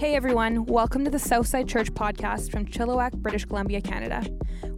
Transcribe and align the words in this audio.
Hey 0.00 0.14
everyone, 0.14 0.64
welcome 0.64 1.04
to 1.04 1.10
the 1.10 1.18
Southside 1.18 1.68
Church 1.68 1.92
podcast 1.92 2.50
from 2.50 2.64
Chilliwack, 2.64 3.12
British 3.16 3.44
Columbia, 3.44 3.82
Canada. 3.82 4.24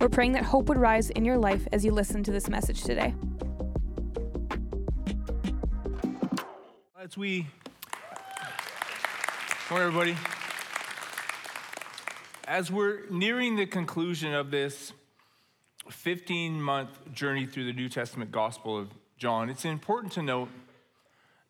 We're 0.00 0.08
praying 0.08 0.32
that 0.32 0.42
hope 0.42 0.68
would 0.68 0.78
rise 0.78 1.10
in 1.10 1.24
your 1.24 1.38
life 1.38 1.64
as 1.70 1.84
you 1.84 1.92
listen 1.92 2.24
to 2.24 2.32
this 2.32 2.48
message 2.48 2.82
today. 2.82 3.14
As 7.00 7.16
we, 7.16 7.46
morning 9.70 9.86
everybody. 9.86 10.16
As 12.48 12.72
we're 12.72 13.06
nearing 13.08 13.54
the 13.54 13.66
conclusion 13.66 14.34
of 14.34 14.50
this 14.50 14.92
15 15.88 16.60
month 16.60 16.90
journey 17.12 17.46
through 17.46 17.66
the 17.66 17.72
New 17.72 17.88
Testament 17.88 18.32
Gospel 18.32 18.76
of 18.76 18.88
John, 19.18 19.50
it's 19.50 19.64
important 19.64 20.14
to 20.14 20.22
note 20.22 20.48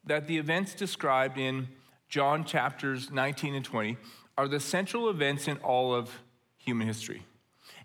that 0.05 0.27
the 0.27 0.37
events 0.37 0.75
described 0.75 1.39
in 1.39 1.69
John 2.13 2.45
chapters 2.45 3.11
19 3.11 3.55
and 3.55 3.65
20 3.65 3.97
are 4.37 4.47
the 4.47 4.61
central 4.61 5.09
events 5.09 5.49
in 5.49 5.57
all 5.61 5.95
of 5.95 6.21
human 6.59 6.87
history. 6.87 7.25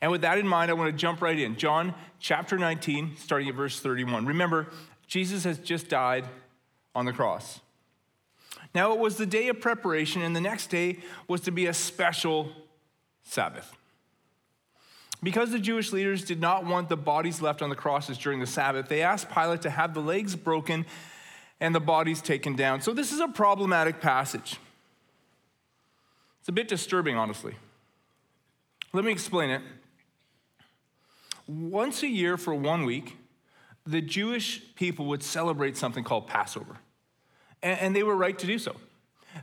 And 0.02 0.12
with 0.12 0.20
that 0.20 0.38
in 0.38 0.46
mind, 0.46 0.70
I 0.70 0.74
want 0.74 0.92
to 0.92 0.98
jump 0.98 1.22
right 1.22 1.40
in. 1.40 1.56
John 1.56 1.94
chapter 2.20 2.58
19, 2.58 3.16
starting 3.16 3.48
at 3.48 3.56
verse 3.56 3.80
31. 3.80 4.26
Remember, 4.26 4.68
Jesus 5.08 5.46
has 5.46 5.58
just 5.60 5.88
died 5.88 6.26
on 6.94 7.06
the 7.06 7.14
cross. 7.14 7.62
Now, 8.76 8.92
it 8.92 9.00
was 9.00 9.16
the 9.16 9.26
day 9.26 9.48
of 9.48 9.62
preparation, 9.62 10.22
and 10.22 10.36
the 10.36 10.42
next 10.42 10.68
day 10.68 11.00
was 11.30 11.40
to 11.42 11.52
be 11.52 11.68
a 11.68 11.74
special 11.74 12.52
Sabbath. 13.24 13.78
Because 15.24 15.52
the 15.52 15.60
Jewish 15.60 15.94
leaders 15.94 16.26
did 16.26 16.42
not 16.42 16.66
want 16.66 16.90
the 16.90 16.98
bodies 16.98 17.42
left 17.42 17.62
on 17.62 17.70
the 17.70 17.78
crosses 17.78 18.18
during 18.18 18.42
the 18.42 18.46
Sabbath, 18.46 18.90
they 18.90 19.04
asked 19.04 19.32
Pilate 19.32 19.62
to 19.62 19.70
have 19.70 19.94
the 19.94 20.02
legs 20.02 20.36
broken 20.36 20.86
and 21.60 21.74
the 21.74 21.80
body's 21.80 22.22
taken 22.22 22.56
down. 22.56 22.82
So, 22.82 22.94
this 22.94 23.12
is 23.12 23.20
a 23.20 23.28
problematic 23.28 24.00
passage. 24.02 24.58
It's 26.40 26.50
a 26.50 26.54
bit 26.54 26.68
disturbing, 26.68 27.18
honestly. 27.18 27.56
Let 28.94 29.04
me 29.04 29.12
explain 29.12 29.50
it. 29.50 29.62
Once 31.48 32.04
a 32.04 32.08
year 32.08 32.38
for 32.38 32.54
one 32.54 32.86
week, 32.86 33.18
the 33.86 34.02
Jewish 34.02 34.62
people 34.76 35.06
would 35.06 35.24
celebrate 35.24 35.78
something 35.78 36.04
called 36.04 36.28
Passover, 36.28 36.78
and 37.62 37.96
they 37.96 38.04
were 38.04 38.16
right 38.16 38.38
to 38.40 38.48
do 38.48 38.60
so. 38.60 38.76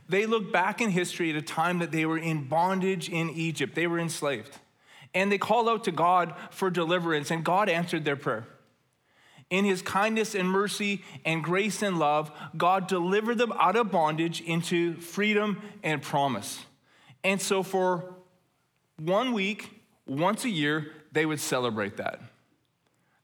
They 0.09 0.25
looked 0.25 0.51
back 0.51 0.81
in 0.81 0.89
history 0.89 1.29
at 1.29 1.35
a 1.35 1.41
time 1.41 1.79
that 1.79 1.91
they 1.91 2.05
were 2.05 2.17
in 2.17 2.47
bondage 2.47 3.09
in 3.09 3.29
Egypt, 3.29 3.75
they 3.75 3.87
were 3.87 3.99
enslaved, 3.99 4.57
and 5.13 5.31
they 5.31 5.37
called 5.37 5.67
out 5.67 5.83
to 5.85 5.91
God 5.91 6.35
for 6.51 6.69
deliverance, 6.69 7.31
and 7.31 7.43
God 7.43 7.69
answered 7.69 8.05
their 8.05 8.15
prayer. 8.15 8.45
In 9.55 9.63
his 9.63 9.81
kindness 9.81 10.35
and 10.35 10.49
mercy 10.49 11.01
and 11.23 11.41
grace 11.41 11.81
and 11.81 11.97
love, 11.97 12.29
God 12.57 12.87
delivered 12.87 13.37
them 13.37 13.53
out 13.53 13.77
of 13.77 13.89
bondage 13.89 14.41
into 14.41 14.97
freedom 14.97 15.61
and 15.81 16.01
promise. 16.01 16.65
And 17.23 17.41
so, 17.41 17.63
for 17.63 18.15
one 18.97 19.31
week, 19.31 19.81
once 20.05 20.43
a 20.43 20.49
year, 20.49 20.91
they 21.13 21.25
would 21.25 21.39
celebrate 21.39 21.95
that 21.95 22.19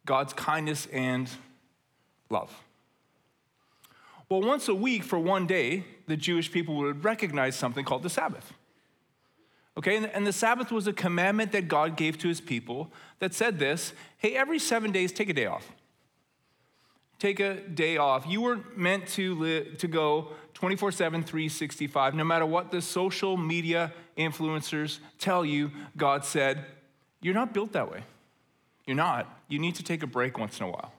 God's 0.06 0.32
kindness 0.32 0.88
and 0.94 1.30
love. 2.30 2.50
Well, 4.30 4.42
once 4.42 4.70
a 4.70 4.74
week, 4.74 5.04
for 5.04 5.20
one 5.20 5.48
day, 5.48 5.84
the 6.08 6.16
Jewish 6.16 6.50
people 6.50 6.78
would 6.78 7.04
recognize 7.04 7.58
something 7.58 7.84
called 7.84 8.04
the 8.04 8.10
Sabbath. 8.10 8.54
Okay, 9.76 9.98
and 9.98 10.26
the 10.26 10.32
Sabbath 10.32 10.72
was 10.72 10.88
a 10.88 10.94
commandment 10.94 11.52
that 11.52 11.68
God 11.68 11.98
gave 11.98 12.18
to 12.20 12.30
his 12.30 12.40
people 12.40 12.90
that 13.20 13.34
said 13.34 13.60
this 13.60 13.92
hey, 14.18 14.34
every 14.38 14.60
seven 14.60 14.94
days, 14.94 15.12
take 15.12 15.28
a 15.28 15.34
day 15.34 15.46
off 15.46 15.70
take 17.22 17.40
a 17.40 17.54
day 17.54 17.98
off. 17.98 18.26
You 18.28 18.42
weren't 18.42 18.78
meant 18.78 19.08
to, 19.10 19.36
live, 19.36 19.78
to 19.78 19.88
go 19.88 20.30
24 20.56 20.92
7, 20.92 21.24
365. 21.24 22.16
No 22.16 22.24
matter 22.24 22.48
what 22.48 22.72
the 22.72 22.82
social 22.82 23.38
media 23.38 23.94
influencers 24.18 24.98
tell 25.20 25.46
you, 25.46 25.72
God 25.96 26.26
said, 26.26 26.66
You're 27.22 27.36
not 27.36 27.54
built 27.54 27.74
that 27.74 27.92
way. 27.92 28.04
You're 28.88 28.96
not. 28.96 29.28
You 29.48 29.60
need 29.60 29.76
to 29.76 29.84
take 29.84 30.02
a 30.02 30.08
break 30.08 30.40
once 30.40 30.60
in 30.60 30.66
a 30.66 30.70
while. 30.70 30.94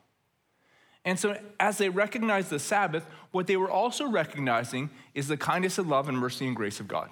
And 1.04 1.18
so, 1.18 1.36
as 1.58 1.78
they 1.78 1.88
recognized 1.88 2.50
the 2.50 2.60
Sabbath, 2.60 3.04
what 3.32 3.48
they 3.48 3.56
were 3.56 3.70
also 3.70 4.06
recognizing 4.06 4.90
is 5.14 5.26
the 5.26 5.36
kindness 5.36 5.78
and 5.78 5.90
love 5.90 6.08
and 6.08 6.16
mercy 6.16 6.46
and 6.46 6.54
grace 6.54 6.78
of 6.78 6.86
God. 6.86 7.10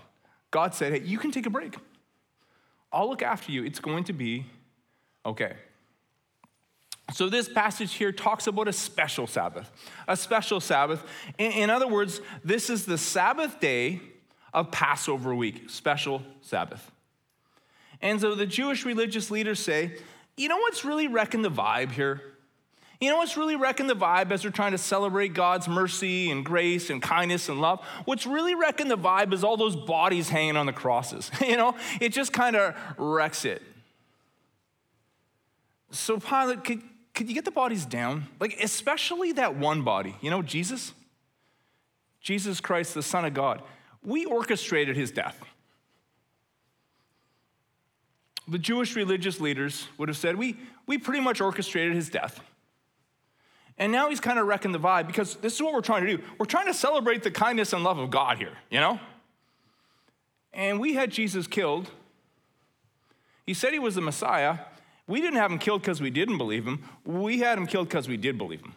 God 0.52 0.72
said, 0.72 0.92
Hey, 0.92 1.00
you 1.00 1.18
can 1.18 1.32
take 1.32 1.46
a 1.46 1.50
break. 1.50 1.74
I'll 2.92 3.08
look 3.08 3.22
after 3.22 3.50
you. 3.50 3.64
It's 3.64 3.80
going 3.80 4.04
to 4.04 4.12
be 4.12 4.46
okay. 5.26 5.56
So, 7.12 7.28
this 7.28 7.48
passage 7.48 7.94
here 7.94 8.12
talks 8.12 8.46
about 8.46 8.68
a 8.68 8.72
special 8.72 9.26
Sabbath, 9.26 9.70
a 10.06 10.16
special 10.16 10.60
Sabbath. 10.60 11.04
In, 11.38 11.52
in, 11.52 11.70
other 11.70 11.88
words, 11.88 12.20
this 12.44 12.70
is 12.70 12.86
the 12.86 12.98
Sabbath 12.98 13.60
day 13.60 14.00
of 14.52 14.70
Passover 14.70 15.34
week, 15.34 15.70
special 15.70 16.22
Sabbath. 16.40 16.90
And 18.02 18.20
so 18.20 18.34
the 18.34 18.46
Jewish 18.46 18.84
religious 18.84 19.30
leaders 19.30 19.60
say, 19.60 19.96
you 20.36 20.48
know 20.48 20.56
what's 20.56 20.84
really 20.84 21.08
wrecking 21.08 21.42
the 21.42 21.50
vibe 21.50 21.92
here? 21.92 22.22
You 23.00 23.08
know 23.08 23.16
what's 23.16 23.36
really 23.36 23.56
wrecking 23.56 23.86
the 23.86 23.96
vibe 23.96 24.30
as 24.30 24.44
we're 24.44 24.50
trying 24.50 24.72
to 24.72 24.78
celebrate 24.78 25.32
God's 25.32 25.68
mercy 25.68 26.30
and 26.30 26.44
grace 26.44 26.90
and 26.90 27.00
kindness 27.00 27.48
and 27.48 27.60
love? 27.60 27.80
What's 28.04 28.26
really 28.26 28.54
wrecking 28.54 28.88
the 28.88 28.98
vibe 28.98 29.32
is 29.32 29.42
all 29.42 29.56
those 29.56 29.76
bodies 29.76 30.28
hanging 30.28 30.56
on 30.56 30.66
the 30.66 30.72
crosses. 30.72 31.30
you 31.40 31.56
know, 31.56 31.74
it 32.00 32.10
just 32.10 32.32
kind 32.32 32.56
of 32.56 32.74
wrecks 32.98 33.44
it. 33.44 33.62
So 35.90 36.18
Pilate, 36.18 36.62
could, 36.64 36.82
could 37.14 37.28
you 37.28 37.34
get 37.34 37.44
the 37.44 37.50
bodies 37.50 37.84
down? 37.84 38.28
Like, 38.38 38.58
especially 38.62 39.32
that 39.32 39.56
one 39.56 39.82
body, 39.82 40.16
you 40.20 40.30
know, 40.30 40.42
Jesus? 40.42 40.92
Jesus 42.20 42.60
Christ, 42.60 42.94
the 42.94 43.02
Son 43.02 43.24
of 43.24 43.34
God. 43.34 43.62
We 44.02 44.24
orchestrated 44.24 44.96
his 44.96 45.10
death. 45.10 45.40
The 48.48 48.58
Jewish 48.58 48.96
religious 48.96 49.40
leaders 49.40 49.86
would 49.96 50.08
have 50.08 50.16
said, 50.16 50.36
We, 50.36 50.56
we 50.86 50.98
pretty 50.98 51.22
much 51.22 51.40
orchestrated 51.40 51.94
his 51.94 52.08
death. 52.08 52.40
And 53.78 53.92
now 53.92 54.10
he's 54.10 54.20
kind 54.20 54.38
of 54.38 54.46
wrecking 54.46 54.72
the 54.72 54.78
vibe 54.78 55.06
because 55.06 55.36
this 55.36 55.54
is 55.54 55.62
what 55.62 55.72
we're 55.72 55.80
trying 55.80 56.04
to 56.04 56.16
do. 56.16 56.22
We're 56.38 56.46
trying 56.46 56.66
to 56.66 56.74
celebrate 56.74 57.22
the 57.22 57.30
kindness 57.30 57.72
and 57.72 57.82
love 57.82 57.98
of 57.98 58.10
God 58.10 58.36
here, 58.36 58.52
you 58.70 58.78
know? 58.78 59.00
And 60.52 60.78
we 60.78 60.94
had 60.94 61.10
Jesus 61.10 61.46
killed. 61.46 61.90
He 63.46 63.54
said 63.54 63.72
he 63.72 63.78
was 63.78 63.94
the 63.94 64.02
Messiah, 64.02 64.58
we 65.10 65.20
didn't 65.20 65.40
have 65.40 65.50
him 65.50 65.58
killed 65.58 65.82
because 65.82 66.00
we 66.00 66.08
didn't 66.08 66.38
believe 66.38 66.64
him. 66.64 66.84
We 67.04 67.40
had 67.40 67.58
him 67.58 67.66
killed 67.66 67.88
because 67.88 68.08
we 68.08 68.16
did 68.16 68.38
believe 68.38 68.60
him. 68.60 68.74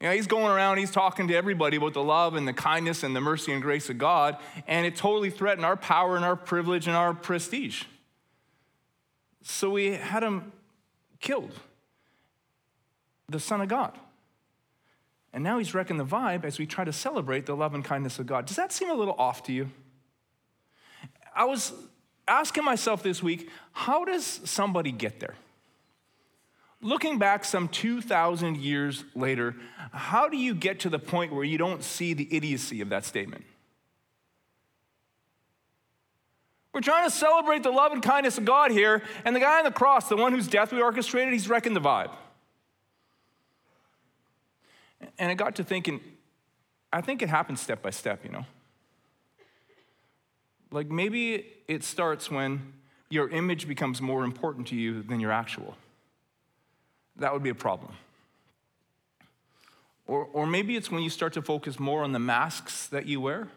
You 0.00 0.08
know, 0.08 0.14
he's 0.14 0.28
going 0.28 0.46
around, 0.46 0.78
he's 0.78 0.92
talking 0.92 1.26
to 1.26 1.34
everybody 1.34 1.76
about 1.76 1.92
the 1.94 2.04
love 2.04 2.36
and 2.36 2.46
the 2.46 2.52
kindness 2.52 3.02
and 3.02 3.16
the 3.16 3.20
mercy 3.20 3.52
and 3.52 3.60
grace 3.60 3.90
of 3.90 3.98
God, 3.98 4.36
and 4.68 4.86
it 4.86 4.94
totally 4.94 5.28
threatened 5.28 5.66
our 5.66 5.76
power 5.76 6.14
and 6.14 6.24
our 6.24 6.36
privilege 6.36 6.86
and 6.86 6.94
our 6.94 7.12
prestige. 7.12 7.84
So 9.42 9.70
we 9.70 9.94
had 9.94 10.22
him 10.22 10.52
killed, 11.20 11.52
the 13.28 13.40
Son 13.40 13.60
of 13.60 13.66
God. 13.68 13.98
And 15.32 15.42
now 15.42 15.58
he's 15.58 15.74
wrecking 15.74 15.96
the 15.96 16.06
vibe 16.06 16.44
as 16.44 16.60
we 16.60 16.66
try 16.66 16.84
to 16.84 16.92
celebrate 16.92 17.46
the 17.46 17.56
love 17.56 17.74
and 17.74 17.84
kindness 17.84 18.20
of 18.20 18.26
God. 18.26 18.46
Does 18.46 18.56
that 18.56 18.70
seem 18.70 18.88
a 18.88 18.94
little 18.94 19.14
off 19.18 19.42
to 19.44 19.52
you? 19.52 19.70
I 21.34 21.44
was 21.44 21.72
asking 22.28 22.64
myself 22.64 23.02
this 23.02 23.22
week 23.22 23.50
how 23.72 24.04
does 24.04 24.24
somebody 24.44 24.92
get 24.92 25.20
there? 25.20 25.34
Looking 26.80 27.18
back 27.18 27.44
some 27.44 27.68
2,000 27.68 28.56
years 28.56 29.04
later, 29.14 29.54
how 29.92 30.28
do 30.28 30.36
you 30.36 30.54
get 30.54 30.80
to 30.80 30.90
the 30.90 30.98
point 30.98 31.32
where 31.32 31.44
you 31.44 31.56
don't 31.56 31.82
see 31.84 32.12
the 32.12 32.28
idiocy 32.34 32.80
of 32.80 32.88
that 32.88 33.04
statement? 33.04 33.44
We're 36.72 36.80
trying 36.80 37.08
to 37.08 37.14
celebrate 37.14 37.62
the 37.62 37.70
love 37.70 37.92
and 37.92 38.02
kindness 38.02 38.38
of 38.38 38.44
God 38.44 38.70
here, 38.70 39.02
and 39.24 39.36
the 39.36 39.40
guy 39.40 39.58
on 39.58 39.64
the 39.64 39.70
cross, 39.70 40.08
the 40.08 40.16
one 40.16 40.32
whose 40.32 40.48
death 40.48 40.72
we 40.72 40.80
orchestrated, 40.80 41.32
he's 41.32 41.48
wrecking 41.48 41.74
the 41.74 41.80
vibe. 41.80 42.10
And 45.18 45.30
I 45.30 45.34
got 45.34 45.56
to 45.56 45.64
thinking, 45.64 46.00
I 46.92 47.00
think 47.00 47.22
it 47.22 47.28
happens 47.28 47.60
step 47.60 47.82
by 47.82 47.90
step, 47.90 48.24
you 48.24 48.30
know. 48.30 48.46
Like 50.72 50.90
maybe 50.90 51.46
it 51.68 51.84
starts 51.84 52.30
when 52.30 52.72
your 53.10 53.28
image 53.28 53.68
becomes 53.68 54.00
more 54.00 54.24
important 54.24 54.68
to 54.68 54.74
you 54.74 55.02
than 55.02 55.20
your 55.20 55.30
actual. 55.30 55.76
That 57.16 57.32
would 57.32 57.42
be 57.42 57.50
a 57.50 57.54
problem. 57.54 57.92
Or, 60.06 60.24
or 60.32 60.46
maybe 60.46 60.76
it's 60.76 60.90
when 60.90 61.02
you 61.02 61.10
start 61.10 61.34
to 61.34 61.42
focus 61.42 61.78
more 61.78 62.02
on 62.02 62.12
the 62.12 62.18
masks 62.18 62.88
that 62.88 63.06
you 63.06 63.20
wear 63.20 63.48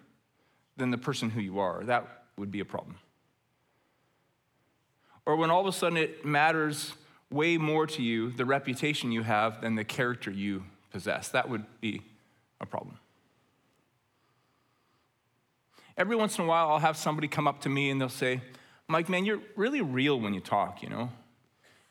than 0.78 0.92
the 0.92 0.98
person 0.98 1.30
who 1.30 1.42
you 1.42 1.60
are. 1.60 1.84
That 1.86 2.26
would 2.38 2.52
be 2.52 2.60
a 2.60 2.66
problem. 2.66 2.98
Or 5.26 5.38
when 5.38 5.50
all 5.50 5.62
of 5.62 5.68
a 5.68 5.72
sudden 5.72 5.98
it 5.98 6.26
matters 6.26 6.94
way 7.32 7.58
more 7.58 7.88
to 7.88 8.04
you 8.04 8.32
the 8.32 8.46
reputation 8.46 9.12
you 9.12 9.24
have 9.24 9.62
than 9.62 9.76
the 9.76 9.84
character 9.84 10.30
you 10.30 10.64
possess. 10.92 11.30
That 11.30 11.50
would 11.50 11.66
be 11.82 12.02
a 12.62 12.66
problem. 12.66 13.00
Every 15.98 16.16
once 16.16 16.38
in 16.38 16.44
a 16.44 16.48
while, 16.48 16.70
I'll 16.72 16.80
have 16.80 16.98
somebody 16.98 17.28
come 17.28 17.48
up 17.48 17.62
to 17.62 17.70
me 17.70 17.90
and 17.90 18.00
they'll 18.00 18.10
say, 18.10 18.42
Mike, 18.88 19.10
man, 19.10 19.26
you're 19.26 19.40
really 19.56 19.82
real 19.82 20.20
when 20.20 20.34
you 20.34 20.42
talk, 20.42 20.84
you 20.84 20.90
know? 20.90 21.10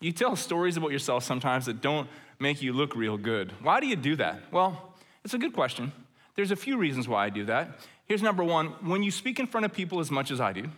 You 0.00 0.12
tell 0.12 0.36
stories 0.36 0.76
about 0.76 0.92
yourself 0.92 1.24
sometimes 1.24 1.66
that 1.66 1.80
don't 1.80 2.08
make 2.38 2.60
you 2.60 2.72
look 2.72 2.94
real 2.94 3.16
good. 3.16 3.52
Why 3.62 3.80
do 3.80 3.86
you 3.86 3.96
do 3.96 4.16
that? 4.16 4.52
Well, 4.52 4.94
it's 5.24 5.34
a 5.34 5.38
good 5.38 5.54
question. 5.54 5.92
There's 6.34 6.50
a 6.50 6.56
few 6.56 6.76
reasons 6.76 7.08
why 7.08 7.24
I 7.24 7.30
do 7.30 7.44
that. 7.46 7.78
here's 8.06 8.22
number 8.22 8.44
one 8.44 8.66
when 8.86 9.02
you 9.02 9.10
speak 9.10 9.38
in 9.38 9.46
front 9.46 9.64
of 9.64 9.72
people 9.72 10.00
as 10.00 10.10
much 10.10 10.30
as 10.30 10.40
I 10.40 10.52
do, 10.52 10.70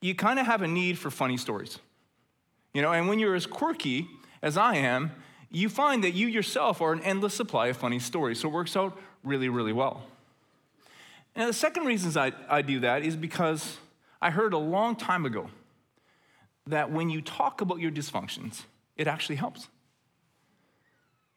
you 0.00 0.14
kind 0.14 0.38
of 0.38 0.46
have 0.46 0.62
a 0.62 0.68
need 0.68 0.98
for 0.98 1.10
funny 1.10 1.36
stories. 1.36 1.78
You 2.72 2.82
know, 2.82 2.92
and 2.92 3.08
when 3.08 3.18
you're 3.18 3.34
as 3.34 3.46
quirky 3.46 4.08
as 4.42 4.56
I 4.56 4.76
am, 4.76 5.10
you 5.50 5.68
find 5.68 6.04
that 6.04 6.12
you 6.12 6.28
yourself 6.28 6.80
are 6.80 6.92
an 6.92 7.02
endless 7.02 7.34
supply 7.34 7.66
of 7.66 7.76
funny 7.76 7.98
stories. 7.98 8.40
So 8.40 8.48
it 8.48 8.52
works 8.52 8.76
out 8.76 8.96
really, 9.24 9.48
really 9.48 9.72
well. 9.72 10.04
And 11.40 11.48
the 11.48 11.54
second 11.54 11.86
reasons 11.86 12.18
I, 12.18 12.32
I 12.50 12.60
do 12.60 12.80
that 12.80 13.02
is 13.02 13.16
because 13.16 13.78
I 14.20 14.28
heard 14.28 14.52
a 14.52 14.58
long 14.58 14.94
time 14.94 15.24
ago 15.24 15.48
that 16.66 16.92
when 16.92 17.08
you 17.08 17.22
talk 17.22 17.62
about 17.62 17.80
your 17.80 17.90
dysfunctions, 17.90 18.64
it 18.98 19.08
actually 19.08 19.36
helps. 19.36 19.68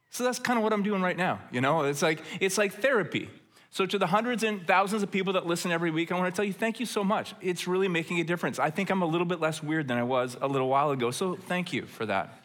So 0.09 0.25
that's 0.25 0.39
kind 0.39 0.59
of 0.59 0.63
what 0.63 0.73
I'm 0.73 0.83
doing 0.83 1.01
right 1.01 1.15
now. 1.15 1.39
You 1.53 1.61
know, 1.61 1.83
it's 1.83 2.01
like 2.01 2.21
it's 2.41 2.57
like 2.57 2.73
therapy. 2.73 3.29
So 3.69 3.85
to 3.85 3.97
the 3.97 4.07
hundreds 4.07 4.44
and 4.44 4.67
thousands 4.67 5.03
of 5.03 5.09
people 5.09 5.31
that 5.33 5.47
listen 5.47 5.71
every 5.71 5.89
week, 5.89 6.11
I 6.11 6.17
want 6.19 6.35
to 6.35 6.38
tell 6.38 6.44
you 6.44 6.51
thank 6.51 6.81
you 6.81 6.85
so 6.85 7.05
much. 7.05 7.33
It's 7.39 7.65
really 7.65 7.88
making 7.88 8.19
a 8.19 8.25
difference. 8.25 8.59
I 8.59 8.71
think 8.71 8.89
I'm 8.89 9.03
a 9.03 9.07
little 9.07 9.25
bit 9.25 9.39
less 9.39 9.63
weird 9.63 9.88
than 9.88 9.97
I 9.97 10.03
was 10.03 10.35
a 10.41 10.50
little 10.50 10.67
while 10.67 10.91
ago. 10.91 11.11
So 11.11 11.38
thank 11.38 11.71
you 11.71 11.85
for 11.85 12.05
that. 12.07 12.44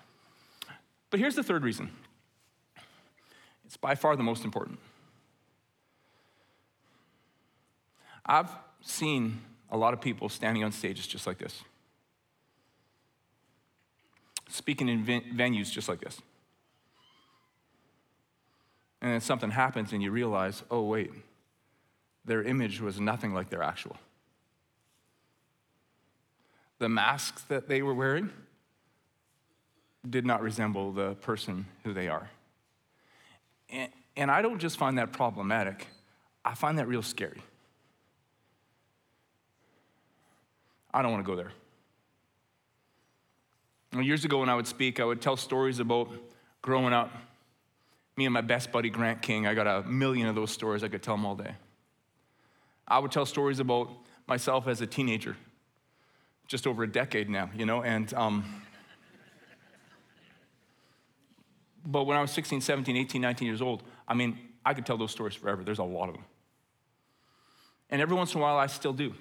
But 1.11 1.19
here's 1.19 1.35
the 1.35 1.43
third 1.43 1.65
reason. 1.65 1.91
It's 3.67 3.77
by 3.77 3.97
far 3.97 4.15
the 4.15 4.23
most 4.23 4.45
important. 4.45 4.79
I've 8.29 8.51
seen 8.83 9.41
a 9.71 9.77
lot 9.77 9.95
of 9.95 10.01
people 10.01 10.29
standing 10.29 10.63
on 10.63 10.71
stages 10.71 11.07
just 11.07 11.27
like 11.27 11.39
this, 11.39 11.63
speaking 14.49 14.89
in 14.89 15.05
venues 15.05 15.73
just 15.73 15.89
like 15.89 16.01
this. 16.01 16.21
And 19.01 19.13
then 19.13 19.21
something 19.21 19.51
happens 19.51 19.93
and 19.93 20.03
you 20.03 20.11
realize, 20.11 20.63
oh, 20.71 20.83
wait, 20.83 21.11
their 22.25 22.43
image 22.43 22.81
was 22.81 23.01
nothing 23.01 23.33
like 23.33 23.49
their 23.49 23.63
actual. 23.63 23.97
The 26.79 26.89
masks 26.89 27.43
that 27.45 27.69
they 27.69 27.81
were 27.81 27.95
wearing 27.95 28.31
did 30.09 30.27
not 30.27 30.43
resemble 30.43 30.93
the 30.93 31.15
person 31.17 31.67
who 31.85 31.93
they 31.93 32.09
are. 32.09 32.29
And, 33.71 33.91
and 34.17 34.31
I 34.31 34.43
don't 34.43 34.59
just 34.59 34.79
find 34.79 34.99
that 34.99 35.13
problematic, 35.13 35.87
I 36.45 36.55
find 36.55 36.79
that 36.79 36.89
real 36.89 37.03
scary. 37.03 37.43
I 40.93 41.03
don't 41.03 41.13
want 41.13 41.25
to 41.25 41.31
go 41.31 41.37
there. 41.37 41.53
Years 44.03 44.25
ago, 44.25 44.41
when 44.41 44.49
I 44.49 44.55
would 44.55 44.67
speak, 44.67 45.01
I 45.01 45.05
would 45.05 45.21
tell 45.21 45.37
stories 45.37 45.81
about 45.81 46.11
growing 46.63 46.93
up. 46.93 47.11
Me 48.17 48.27
and 48.27 48.35
my 48.35 48.41
best 48.41 48.73
buddy, 48.73 48.91
Grant 48.91 49.23
King, 49.23 49.47
I 49.47 49.55
got 49.55 49.67
a 49.67 49.83
million 49.89 50.27
of 50.27 50.35
those 50.35 50.51
stories. 50.51 50.83
I 50.83 50.89
could 50.89 51.03
tell 51.03 51.17
them 51.17 51.25
all 51.25 51.37
day. 51.37 51.55
I 52.87 52.99
would 52.99 53.13
tell 53.13 53.27
stories 53.27 53.61
about 53.61 53.91
myself 54.27 54.67
as 54.67 54.81
a 54.81 54.87
teenager, 54.87 55.37
just 56.47 56.67
over 56.67 56.83
a 56.83 56.91
decade 56.91 57.29
now, 57.29 57.51
you 57.55 57.67
know, 57.67 57.83
and. 57.83 58.13
Um, 58.15 58.63
but 61.87 62.05
when 62.05 62.19
I 62.19 62.21
was 62.21 62.31
16, 62.33 62.61
17, 62.61 62.97
18, 62.97 63.23
19 63.23 63.49
years 63.49 63.63
old, 63.63 63.83
I 64.07 64.13
mean, 64.13 64.39
I 64.65 64.75
could 64.75 64.85
tell 64.85 64.99
those 64.99 65.11
stories 65.11 65.35
forever. 65.35 65.65
There's 65.65 65.79
a 65.79 65.85
lot 65.85 66.09
of 66.11 66.17
them. 66.17 66.25
And 67.89 68.03
every 68.03 68.15
once 68.15 68.35
in 68.35 68.41
a 68.41 68.43
while, 68.43 68.59
I 68.59 68.67
still 68.67 68.93
do 68.93 69.15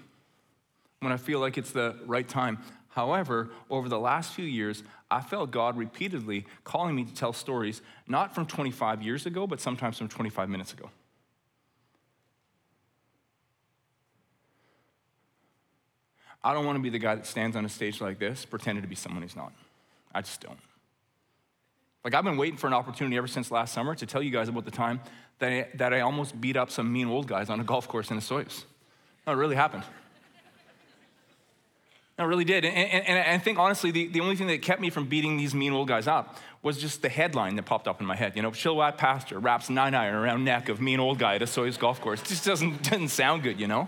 when 1.00 1.12
I 1.12 1.18
feel 1.18 1.40
like 1.40 1.58
it's 1.58 1.72
the 1.72 1.96
right 2.06 2.28
time. 2.28 2.60
However, 2.90 3.50
over 3.70 3.88
the 3.90 4.00
last 4.00 4.34
few 4.34 4.46
years, 4.46 4.84
I 5.12 5.22
felt 5.22 5.52
God 5.52 5.78
repeatedly 5.78 6.46
calling 6.64 6.96
me 6.96 7.06
to 7.06 7.14
tell 7.14 7.32
stories, 7.32 7.82
not 8.08 8.34
from 8.34 8.46
25 8.46 9.04
years 9.04 9.26
ago, 9.26 9.46
but 9.46 9.62
sometimes 9.62 9.98
from 9.98 10.08
25 10.08 10.50
minutes 10.50 10.74
ago. 10.74 10.90
I 16.44 16.54
don't 16.54 16.66
want 16.66 16.78
to 16.78 16.82
be 16.82 16.90
the 16.90 17.00
guy 17.00 17.16
that 17.16 17.26
stands 17.26 17.56
on 17.56 17.66
a 17.66 17.70
stage 17.70 18.00
like 18.00 18.20
this 18.20 18.46
pretending 18.46 18.82
to 18.82 18.88
be 18.88 18.96
someone 18.96 19.22
he's 19.22 19.36
not. 19.36 19.52
I 20.14 20.22
just 20.22 20.42
don't. 20.42 20.58
Like, 22.04 22.14
I've 22.14 22.24
been 22.24 22.38
waiting 22.38 22.58
for 22.58 22.68
an 22.68 22.74
opportunity 22.74 23.18
ever 23.18 23.28
since 23.28 23.52
last 23.52 23.74
summer 23.74 23.94
to 23.96 24.06
tell 24.06 24.22
you 24.22 24.32
guys 24.32 24.48
about 24.48 24.64
the 24.64 24.72
time 24.72 25.02
that 25.40 25.52
I, 25.52 25.68
that 25.76 25.94
I 25.94 26.00
almost 26.00 26.40
beat 26.40 26.56
up 26.56 26.72
some 26.72 26.92
mean 26.92 27.08
old 27.08 27.28
guys 27.28 27.50
on 27.50 27.60
a 27.60 27.64
golf 27.64 27.88
course 27.88 28.12
in 28.12 28.18
Osoyoos. 28.18 28.64
No, 29.26 29.34
it 29.34 29.36
really 29.36 29.56
happened. 29.56 29.84
I 32.20 32.24
really 32.24 32.46
did. 32.46 32.66
And, 32.66 32.76
and, 32.76 33.06
and, 33.06 33.30
I 33.30 33.38
think, 33.38 33.60
honestly, 33.60 33.92
the, 33.92 34.08
the 34.08 34.22
only 34.22 34.36
thing 34.36 34.48
that 34.48 34.62
kept 34.64 34.82
me 34.82 34.90
from 34.90 35.06
beating 35.06 35.38
these 35.38 35.54
mean 35.54 35.72
old 35.72 35.88
guys 35.88 36.08
up 36.08 36.38
was 36.64 36.80
just 36.80 37.04
the 37.04 37.10
headline 37.10 37.56
that 37.58 37.64
popped 37.64 37.88
up 37.88 38.02
in 38.02 38.08
my 38.08 38.16
head. 38.16 38.36
You 38.36 38.42
know, 38.42 38.50
Chilliwack 38.50 38.98
pastor 38.98 39.38
wraps 39.38 39.70
nine 39.70 39.94
iron 39.94 40.16
around 40.16 40.44
neck 40.44 40.68
of 40.70 40.82
mean 40.82 41.00
old 41.00 41.20
guy 41.20 41.36
at 41.36 41.42
Osoyoos 41.42 41.78
golf 41.78 42.02
course. 42.02 42.22
It 42.22 42.28
just 42.28 42.46
doesn't, 42.46 42.84
doesn't 42.90 43.10
sound 43.10 43.44
good, 43.44 43.60
you 43.60 43.68
know? 43.68 43.88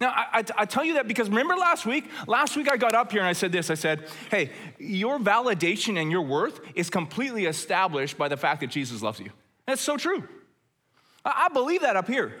Now, 0.00 0.08
I, 0.08 0.26
I, 0.40 0.44
I, 0.58 0.64
tell 0.64 0.84
you 0.84 0.94
that 0.94 1.06
because 1.06 1.28
remember 1.28 1.54
last 1.54 1.86
week? 1.86 2.10
Last 2.26 2.56
week 2.56 2.68
I 2.68 2.76
got 2.76 2.94
up 2.94 3.12
here 3.12 3.20
and 3.20 3.28
I 3.28 3.32
said 3.32 3.52
this 3.52 3.70
I 3.70 3.74
said, 3.74 4.08
hey, 4.28 4.50
your 4.78 5.20
validation 5.20 6.00
and 6.00 6.10
your 6.10 6.22
worth 6.22 6.60
is 6.74 6.90
completely 6.90 7.46
established 7.46 8.18
by 8.18 8.26
the 8.26 8.36
fact 8.36 8.60
that 8.60 8.70
Jesus 8.70 9.02
loves 9.02 9.20
you. 9.20 9.30
That's 9.66 9.80
so 9.80 9.96
true. 9.96 10.26
I, 11.24 11.46
I 11.46 11.48
believe 11.52 11.82
that 11.82 11.94
up 11.94 12.08
here. 12.08 12.34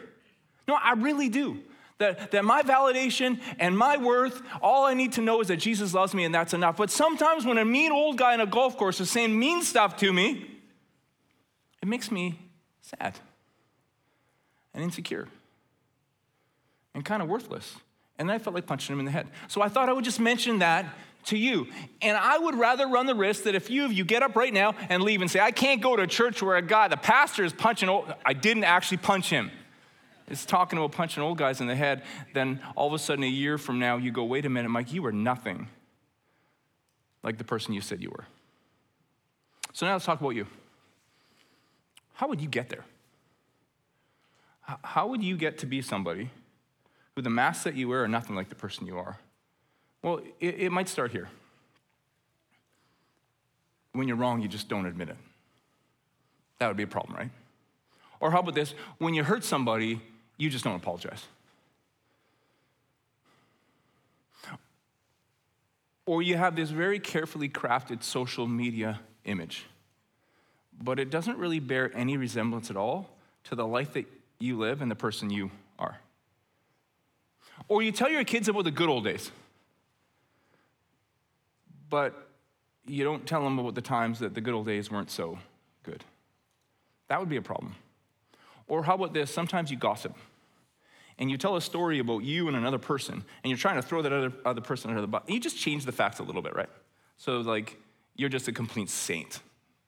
No, 0.66 0.74
I 0.74 0.94
really 0.94 1.28
do. 1.28 1.60
That, 1.98 2.32
that 2.32 2.44
my 2.44 2.62
validation 2.62 3.40
and 3.60 3.78
my 3.78 3.96
worth, 3.96 4.42
all 4.60 4.84
I 4.84 4.94
need 4.94 5.12
to 5.12 5.22
know 5.22 5.40
is 5.40 5.48
that 5.48 5.58
Jesus 5.58 5.94
loves 5.94 6.12
me 6.12 6.24
and 6.24 6.34
that's 6.34 6.52
enough. 6.52 6.76
But 6.76 6.90
sometimes 6.90 7.46
when 7.46 7.56
a 7.56 7.64
mean 7.64 7.92
old 7.92 8.18
guy 8.18 8.34
in 8.34 8.40
a 8.40 8.46
golf 8.46 8.76
course 8.76 9.00
is 9.00 9.10
saying 9.10 9.38
mean 9.38 9.62
stuff 9.62 9.96
to 9.98 10.12
me, 10.12 10.50
it 11.80 11.86
makes 11.86 12.10
me 12.10 12.38
sad 12.82 13.14
and 14.74 14.82
insecure 14.82 15.28
and 16.94 17.04
kind 17.04 17.22
of 17.22 17.28
worthless. 17.28 17.76
And 18.18 18.30
I 18.30 18.38
felt 18.38 18.54
like 18.54 18.66
punching 18.66 18.92
him 18.92 18.98
in 18.98 19.04
the 19.04 19.12
head. 19.12 19.28
So 19.48 19.62
I 19.62 19.68
thought 19.68 19.88
I 19.88 19.92
would 19.92 20.04
just 20.04 20.20
mention 20.20 20.58
that 20.58 20.86
to 21.26 21.38
you. 21.38 21.68
And 22.02 22.16
I 22.16 22.38
would 22.38 22.56
rather 22.56 22.86
run 22.86 23.06
the 23.06 23.14
risk 23.14 23.44
that 23.44 23.54
if 23.54 23.70
you 23.70 23.84
of 23.84 23.92
you 23.92 24.04
get 24.04 24.22
up 24.22 24.36
right 24.36 24.52
now 24.52 24.74
and 24.88 25.02
leave 25.02 25.20
and 25.20 25.30
say, 25.30 25.40
I 25.40 25.52
can't 25.52 25.80
go 25.80 25.96
to 25.96 26.02
a 26.02 26.06
church 26.06 26.42
where 26.42 26.56
a 26.56 26.62
guy, 26.62 26.88
the 26.88 26.96
pastor 26.96 27.44
is 27.44 27.52
punching, 27.52 27.88
old, 27.88 28.12
I 28.24 28.32
didn't 28.32 28.64
actually 28.64 28.98
punch 28.98 29.30
him 29.30 29.50
is 30.28 30.46
talking 30.46 30.78
about 30.78 30.92
punching 30.92 31.22
old 31.22 31.38
guys 31.38 31.60
in 31.60 31.66
the 31.66 31.74
head, 31.74 32.02
then 32.32 32.60
all 32.76 32.86
of 32.86 32.94
a 32.94 32.98
sudden, 32.98 33.24
a 33.24 33.28
year 33.28 33.58
from 33.58 33.78
now, 33.78 33.96
you 33.96 34.10
go, 34.10 34.24
wait 34.24 34.46
a 34.46 34.48
minute, 34.48 34.68
Mike, 34.70 34.92
you 34.92 35.02
were 35.02 35.12
nothing 35.12 35.68
like 37.22 37.38
the 37.38 37.44
person 37.44 37.74
you 37.74 37.80
said 37.80 38.02
you 38.02 38.10
were. 38.10 38.26
So 39.72 39.86
now 39.86 39.92
let's 39.92 40.04
talk 40.04 40.20
about 40.20 40.30
you. 40.30 40.46
How 42.14 42.28
would 42.28 42.40
you 42.40 42.48
get 42.48 42.68
there? 42.68 42.84
How 44.82 45.08
would 45.08 45.22
you 45.22 45.36
get 45.36 45.58
to 45.58 45.66
be 45.66 45.82
somebody 45.82 46.30
who 47.14 47.22
the 47.22 47.30
masks 47.30 47.64
that 47.64 47.74
you 47.74 47.88
wear 47.88 48.04
are 48.04 48.08
nothing 48.08 48.34
like 48.34 48.48
the 48.48 48.54
person 48.54 48.86
you 48.86 48.96
are? 48.96 49.18
Well, 50.02 50.20
it, 50.40 50.60
it 50.60 50.72
might 50.72 50.88
start 50.88 51.10
here. 51.12 51.28
When 53.92 54.08
you're 54.08 54.16
wrong, 54.16 54.40
you 54.40 54.48
just 54.48 54.68
don't 54.68 54.86
admit 54.86 55.10
it. 55.10 55.16
That 56.58 56.68
would 56.68 56.76
be 56.76 56.82
a 56.82 56.88
problem, 56.88 57.16
right? 57.16 57.30
Or 58.20 58.30
how 58.30 58.40
about 58.40 58.54
this? 58.54 58.74
When 58.98 59.12
you 59.12 59.22
hurt 59.24 59.44
somebody, 59.44 60.00
you 60.36 60.50
just 60.50 60.64
don't 60.64 60.76
apologize. 60.76 61.24
Or 66.06 66.20
you 66.20 66.36
have 66.36 66.54
this 66.54 66.70
very 66.70 66.98
carefully 66.98 67.48
crafted 67.48 68.02
social 68.02 68.46
media 68.46 69.00
image, 69.24 69.64
but 70.82 70.98
it 70.98 71.10
doesn't 71.10 71.38
really 71.38 71.60
bear 71.60 71.90
any 71.94 72.16
resemblance 72.16 72.70
at 72.70 72.76
all 72.76 73.08
to 73.44 73.54
the 73.54 73.66
life 73.66 73.94
that 73.94 74.06
you 74.38 74.58
live 74.58 74.82
and 74.82 74.90
the 74.90 74.96
person 74.96 75.30
you 75.30 75.50
are. 75.78 75.98
Or 77.68 77.82
you 77.82 77.90
tell 77.90 78.10
your 78.10 78.24
kids 78.24 78.48
about 78.48 78.64
the 78.64 78.70
good 78.70 78.88
old 78.88 79.04
days, 79.04 79.30
but 81.88 82.28
you 82.86 83.04
don't 83.04 83.26
tell 83.26 83.42
them 83.42 83.58
about 83.58 83.74
the 83.74 83.80
times 83.80 84.18
that 84.18 84.34
the 84.34 84.40
good 84.42 84.52
old 84.52 84.66
days 84.66 84.90
weren't 84.90 85.10
so 85.10 85.38
good. 85.84 86.04
That 87.08 87.18
would 87.18 87.30
be 87.30 87.36
a 87.36 87.42
problem. 87.42 87.76
Or 88.66 88.82
how 88.82 88.94
about 88.94 89.12
this? 89.12 89.30
Sometimes 89.30 89.70
you 89.70 89.76
gossip 89.76 90.16
and 91.18 91.30
you 91.30 91.36
tell 91.36 91.56
a 91.56 91.60
story 91.60 91.98
about 91.98 92.24
you 92.24 92.48
and 92.48 92.56
another 92.56 92.78
person, 92.78 93.14
and 93.14 93.50
you're 93.50 93.58
trying 93.58 93.76
to 93.76 93.82
throw 93.82 94.02
that 94.02 94.12
other, 94.12 94.32
other 94.44 94.60
person 94.60 94.90
under 94.90 95.00
the 95.00 95.06
bus. 95.06 95.22
You 95.28 95.38
just 95.38 95.56
change 95.56 95.84
the 95.84 95.92
facts 95.92 96.18
a 96.18 96.22
little 96.22 96.42
bit, 96.42 96.56
right? 96.56 96.68
So, 97.18 97.40
like, 97.40 97.78
you're 98.16 98.28
just 98.28 98.48
a 98.48 98.52
complete 98.52 98.90
saint 98.90 99.40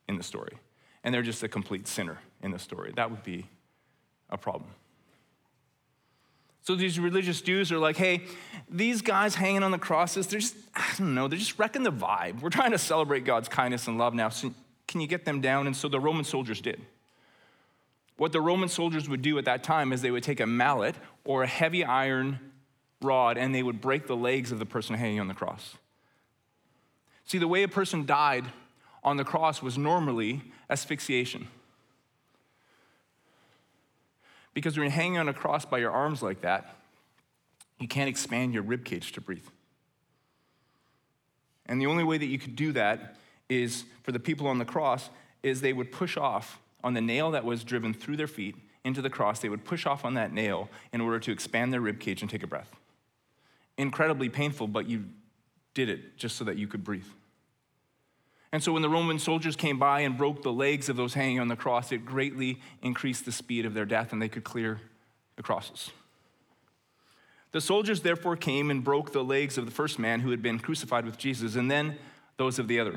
in 0.09 0.17
the 0.17 0.23
story, 0.23 0.57
and 1.03 1.13
they're 1.13 1.23
just 1.23 1.43
a 1.43 1.49
complete 1.49 1.89
sinner 1.89 2.19
in 2.43 2.53
the 2.53 2.59
story. 2.59 2.93
That 2.95 3.11
would 3.11 3.25
be 3.25 3.47
a 4.31 4.39
problem. 4.39 4.71
So 6.63 6.75
these 6.75 6.99
religious 6.99 7.41
Jews 7.41 7.71
are 7.71 7.79
like, 7.79 7.97
hey, 7.97 8.23
these 8.69 9.01
guys 9.01 9.37
hanging 9.37 9.63
on 9.63 9.71
the 9.71 9.79
crosses, 9.79 10.27
they're 10.27 10.41
just, 10.41 10.57
I 10.75 10.95
don't 10.99 11.15
know, 11.15 11.29
they're 11.29 11.39
just 11.39 11.61
wrecking 11.61 11.85
the 11.85 11.93
vibe. 11.93 12.41
We're 12.41 12.51
trying 12.51 12.73
to 12.73 12.79
celebrate 12.79 13.25
God's 13.25 13.49
kindness 13.49 13.87
and 13.87 13.99
love 13.99 14.15
now. 14.15 14.31
So 14.31 14.53
can 14.89 15.01
you 15.01 15.07
get 15.07 15.25
them 15.25 15.41
down? 15.41 15.69
And 15.69 15.77
so 15.77 15.89
the 15.89 16.01
Roman 16.01 16.25
soldiers 16.25 16.61
did. 16.61 16.81
What 18.17 18.33
the 18.33 18.41
Roman 18.41 18.69
soldiers 18.69 19.09
would 19.09 19.23
do 19.23 19.37
at 19.39 19.45
that 19.45 19.63
time 19.63 19.93
is 19.93 20.03
they 20.03 20.11
would 20.11 20.23
take 20.23 20.41
a 20.41 20.47
mallet 20.47 20.95
or 21.25 21.43
a 21.43 21.47
heavy 21.47 21.85
iron 21.85 22.39
rod 23.03 23.37
and 23.37 23.55
they 23.55 23.63
would 23.63 23.81
break 23.81 24.07
the 24.07 24.17
legs 24.17 24.53
of 24.53 24.59
the 24.59 24.67
person 24.67 24.97
hanging 24.97 25.21
on 25.21 25.29
the 25.29 25.35
cross. 25.35 25.77
See, 27.27 27.39
the 27.39 27.49
way 27.49 27.63
a 27.63 27.69
person 27.69 28.07
died 28.07 28.47
on 29.05 29.17
the 29.17 29.25
cross 29.25 29.61
was 29.61 29.77
normally 29.77 30.43
asphyxiation. 30.71 31.49
Because 34.55 34.79
when 34.79 34.85
you're 34.85 34.93
hanging 34.93 35.19
on 35.19 35.29
a 35.29 35.35
cross 35.35 35.67
by 35.67 35.79
your 35.79 35.91
arms 35.91 36.23
like 36.23 36.41
that, 36.41 36.77
you 37.79 37.87
can't 37.87 38.09
expand 38.09 38.55
your 38.55 38.63
rib 38.63 38.85
cage 38.85 39.13
to 39.13 39.21
breathe. 39.21 39.47
And 41.67 41.81
the 41.81 41.87
only 41.87 42.05
way 42.05 42.17
that 42.17 42.27
you 42.27 42.39
could 42.39 42.57
do 42.57 42.73
that 42.73 43.17
is 43.51 43.85
for 44.03 44.13
the 44.13 44.19
people 44.19 44.47
on 44.47 44.59
the 44.59 44.65
cross 44.65 45.11
is 45.43 45.61
they 45.61 45.75
would 45.75 45.93
push 45.93 46.17
off 46.17 46.59
on 46.87 46.95
the 46.95 47.01
nail 47.01 47.33
that 47.33 47.45
was 47.45 47.65
driven 47.65 47.93
through 47.93 48.17
their 48.17 48.29
feet 48.29 48.55
into 48.85 49.03
the 49.03 49.11
cross. 49.11 49.41
They 49.41 49.49
would 49.49 49.65
push 49.65 49.87
off 49.87 50.05
on 50.05 50.15
that 50.15 50.33
nail 50.33 50.71
in 50.93 51.01
order 51.01 51.19
to 51.19 51.33
expand 51.33 51.73
their 51.73 51.81
rib 51.81 51.99
cage 51.99 52.23
and 52.23 52.31
take 52.31 52.45
a 52.45 52.47
breath. 52.47 52.77
Incredibly 53.77 54.29
painful, 54.29 54.69
but 54.69 54.89
you 54.89 55.07
did 55.75 55.89
it 55.89 56.17
just 56.17 56.37
so 56.37 56.45
that 56.45 56.57
you 56.57 56.69
could 56.69 56.85
breathe. 56.85 57.09
And 58.53 58.63
so 58.63 58.71
when 58.71 58.83
the 58.83 58.89
Roman 58.89 59.19
soldiers 59.19 59.57
came 59.57 59.81
by 59.81 60.01
and 60.01 60.17
broke 60.17 60.45
the 60.45 60.53
legs 60.53 60.89
of 60.89 60.95
those 60.95 61.15
hanging 61.15 61.41
on 61.41 61.49
the 61.49 61.57
cross, 61.57 61.91
it 61.91 62.07
greatly 62.07 62.61
increased 62.83 63.25
the 63.25 63.33
speed 63.33 63.67
of 63.67 63.75
their 63.75 63.85
death 63.85 64.13
and 64.13 64.23
they 64.23 64.29
could 64.29 64.45
clear 64.45 64.81
the 65.35 65.43
crosses. 65.43 65.91
The 67.51 67.61
soldiers 67.61 68.03
therefore 68.03 68.37
came 68.37 68.71
and 68.71 68.85
broke 68.85 69.13
the 69.13 69.25
legs 69.25 69.59
of 69.59 69.67
the 69.67 69.73
first 69.73 69.99
man 69.99 70.21
who 70.21 70.31
had 70.31 70.41
been 70.41 70.61
crucified 70.61 71.05
with 71.05 71.19
Jesus, 71.19 71.57
and 71.57 71.69
then 71.69 71.99
those 72.37 72.61
of 72.61 72.69
the 72.69 72.79
other. 72.79 72.97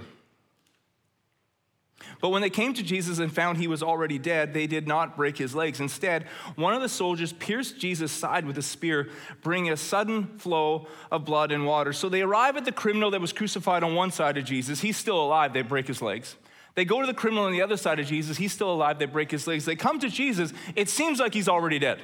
But 2.22 2.30
when 2.30 2.42
they 2.42 2.50
came 2.50 2.74
to 2.74 2.84
Jesus 2.84 3.20
and 3.20 3.34
found 3.34 3.58
he 3.58 3.68
was 3.68 3.84
already 3.84 4.18
dead, 4.18 4.54
they 4.54 4.68
did 4.68 4.88
not 4.88 5.16
break 5.16 5.38
his 5.38 5.56
legs. 5.56 5.80
Instead, 5.80 6.24
one 6.56 6.74
of 6.74 6.82
the 6.82 6.90
soldiers 6.90 7.34
pierced 7.34 7.80
Jesus' 7.80 8.12
side 8.12 8.46
with 8.46 8.58
a 8.58 8.62
spear, 8.62 9.10
bringing 9.42 9.72
a 9.72 9.78
sudden 9.78 10.38
flow 10.38 10.88
of 11.12 11.26
blood 11.26 11.52
and 11.52 11.66
water. 11.66 11.94
So 11.94 12.10
they 12.10 12.22
arrive 12.22 12.58
at 12.58 12.66
the 12.66 12.72
criminal 12.72 13.12
that 13.12 13.22
was 13.22 13.34
crucified 13.34 13.84
on 13.84 13.96
one 13.96 14.12
side 14.12 14.38
of 14.38 14.46
Jesus. 14.46 14.82
He's 14.82 14.98
still 14.98 15.22
alive, 15.22 15.54
they 15.54 15.62
break 15.62 15.88
his 15.88 16.02
legs. 16.02 16.36
They 16.76 16.86
go 16.86 17.02
to 17.02 17.08
the 17.08 17.14
criminal 17.14 17.46
on 17.46 17.52
the 17.52 17.62
other 17.62 17.78
side 17.78 18.00
of 18.00 18.06
Jesus. 18.06 18.38
He's 18.38 18.54
still 18.54 18.72
alive, 18.72 19.00
they 19.00 19.06
break 19.06 19.32
his 19.32 19.48
legs. 19.48 19.66
They 19.66 19.76
come 19.76 20.00
to 20.00 20.10
Jesus. 20.10 20.54
It 20.76 20.90
seems 20.90 21.20
like 21.20 21.34
he's 21.34 21.50
already 21.50 21.80
dead. 21.80 22.00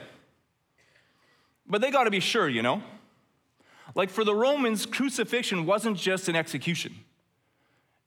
But 1.67 1.81
they 1.81 1.91
got 1.91 2.03
to 2.03 2.11
be 2.11 2.19
sure, 2.19 2.47
you 2.49 2.61
know? 2.61 2.83
Like 3.95 4.09
for 4.09 4.23
the 4.23 4.35
Romans, 4.35 4.85
crucifixion 4.85 5.65
wasn't 5.65 5.97
just 5.97 6.27
an 6.27 6.35
execution. 6.35 6.95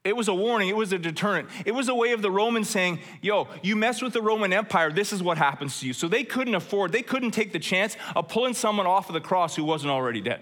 It 0.04 0.16
was 0.16 0.28
a 0.28 0.34
warning, 0.34 0.68
it 0.68 0.76
was 0.76 0.92
a 0.92 0.98
deterrent. 0.98 1.48
It 1.66 1.72
was 1.72 1.88
a 1.88 1.94
way 1.94 2.12
of 2.12 2.22
the 2.22 2.30
Romans 2.30 2.70
saying, 2.70 3.00
yo, 3.20 3.48
you 3.62 3.76
mess 3.76 4.00
with 4.00 4.12
the 4.12 4.22
Roman 4.22 4.52
Empire, 4.52 4.92
this 4.92 5.12
is 5.12 5.22
what 5.22 5.38
happens 5.38 5.80
to 5.80 5.86
you. 5.86 5.92
So 5.92 6.08
they 6.08 6.24
couldn't 6.24 6.54
afford, 6.54 6.92
they 6.92 7.02
couldn't 7.02 7.32
take 7.32 7.52
the 7.52 7.58
chance 7.58 7.96
of 8.14 8.28
pulling 8.28 8.54
someone 8.54 8.86
off 8.86 9.08
of 9.08 9.14
the 9.14 9.20
cross 9.20 9.56
who 9.56 9.64
wasn't 9.64 9.90
already 9.90 10.20
dead. 10.20 10.40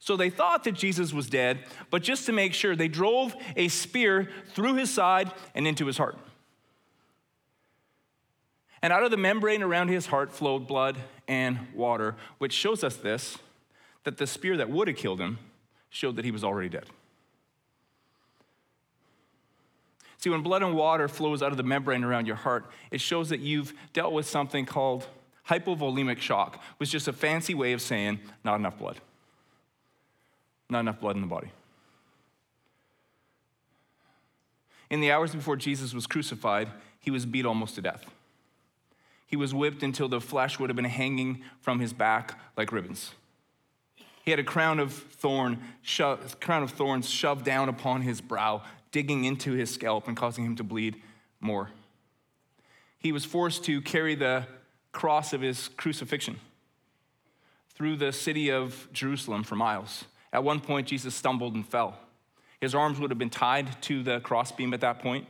So 0.00 0.16
they 0.16 0.30
thought 0.30 0.64
that 0.64 0.72
Jesus 0.72 1.12
was 1.12 1.28
dead, 1.28 1.60
but 1.90 2.02
just 2.02 2.26
to 2.26 2.32
make 2.32 2.54
sure, 2.54 2.76
they 2.76 2.88
drove 2.88 3.34
a 3.56 3.68
spear 3.68 4.28
through 4.54 4.74
his 4.74 4.90
side 4.90 5.32
and 5.54 5.66
into 5.66 5.86
his 5.86 5.96
heart. 5.96 6.16
And 8.80 8.92
out 8.92 9.02
of 9.02 9.10
the 9.10 9.16
membrane 9.16 9.62
around 9.62 9.88
his 9.88 10.06
heart 10.06 10.32
flowed 10.32 10.68
blood 10.68 10.98
and 11.26 11.58
water, 11.74 12.14
which 12.38 12.52
shows 12.52 12.84
us 12.84 12.96
this 12.96 13.38
that 14.04 14.18
the 14.18 14.26
spear 14.26 14.56
that 14.56 14.70
would 14.70 14.88
have 14.88 14.96
killed 14.96 15.20
him 15.20 15.38
showed 15.90 16.16
that 16.16 16.24
he 16.24 16.30
was 16.30 16.44
already 16.44 16.68
dead. 16.68 16.86
See, 20.18 20.30
when 20.30 20.42
blood 20.42 20.62
and 20.62 20.74
water 20.74 21.08
flows 21.08 21.42
out 21.42 21.52
of 21.52 21.56
the 21.56 21.62
membrane 21.62 22.02
around 22.02 22.26
your 22.26 22.36
heart, 22.36 22.66
it 22.90 23.00
shows 23.00 23.28
that 23.28 23.40
you've 23.40 23.72
dealt 23.92 24.12
with 24.12 24.26
something 24.28 24.66
called 24.66 25.06
hypovolemic 25.48 26.18
shock, 26.18 26.60
which 26.76 26.88
is 26.88 26.92
just 26.92 27.08
a 27.08 27.12
fancy 27.12 27.54
way 27.54 27.72
of 27.72 27.80
saying 27.80 28.18
not 28.44 28.56
enough 28.56 28.78
blood. 28.78 29.00
Not 30.68 30.80
enough 30.80 31.00
blood 31.00 31.14
in 31.14 31.22
the 31.22 31.28
body. 31.28 31.50
In 34.90 35.00
the 35.00 35.12
hours 35.12 35.34
before 35.34 35.56
Jesus 35.56 35.94
was 35.94 36.06
crucified, 36.06 36.68
he 36.98 37.10
was 37.10 37.24
beat 37.24 37.46
almost 37.46 37.76
to 37.76 37.80
death. 37.80 38.04
He 39.26 39.36
was 39.36 39.54
whipped 39.54 39.82
until 39.82 40.08
the 40.08 40.20
flesh 40.20 40.58
would 40.58 40.68
have 40.68 40.76
been 40.76 40.84
hanging 40.86 41.42
from 41.60 41.80
his 41.80 41.92
back 41.92 42.38
like 42.56 42.72
ribbons. 42.72 43.12
He 44.24 44.30
had 44.30 44.40
a 44.40 44.44
crown 44.44 44.80
of 44.80 44.92
thorn, 44.92 45.62
sho- 45.82 46.18
crown 46.40 46.62
of 46.62 46.70
thorns 46.70 47.08
shoved 47.08 47.44
down 47.44 47.68
upon 47.68 48.02
his 48.02 48.20
brow, 48.20 48.62
digging 48.90 49.24
into 49.24 49.52
his 49.52 49.72
scalp 49.72 50.08
and 50.08 50.16
causing 50.16 50.44
him 50.44 50.56
to 50.56 50.64
bleed 50.64 51.02
more. 51.40 51.70
He 52.98 53.12
was 53.12 53.24
forced 53.24 53.64
to 53.64 53.80
carry 53.80 54.14
the 54.14 54.46
cross 54.92 55.32
of 55.32 55.40
his 55.40 55.68
crucifixion 55.76 56.40
through 57.74 57.96
the 57.96 58.12
city 58.12 58.50
of 58.50 58.88
Jerusalem 58.92 59.44
for 59.44 59.54
miles. 59.54 60.04
At 60.32 60.42
one 60.42 60.60
point, 60.60 60.88
Jesus 60.88 61.14
stumbled 61.14 61.54
and 61.54 61.66
fell. 61.66 61.98
His 62.60 62.74
arms 62.74 62.98
would 62.98 63.10
have 63.10 63.18
been 63.18 63.30
tied 63.30 63.80
to 63.82 64.02
the 64.02 64.20
crossbeam 64.20 64.74
at 64.74 64.80
that 64.80 64.98
point, 64.98 65.26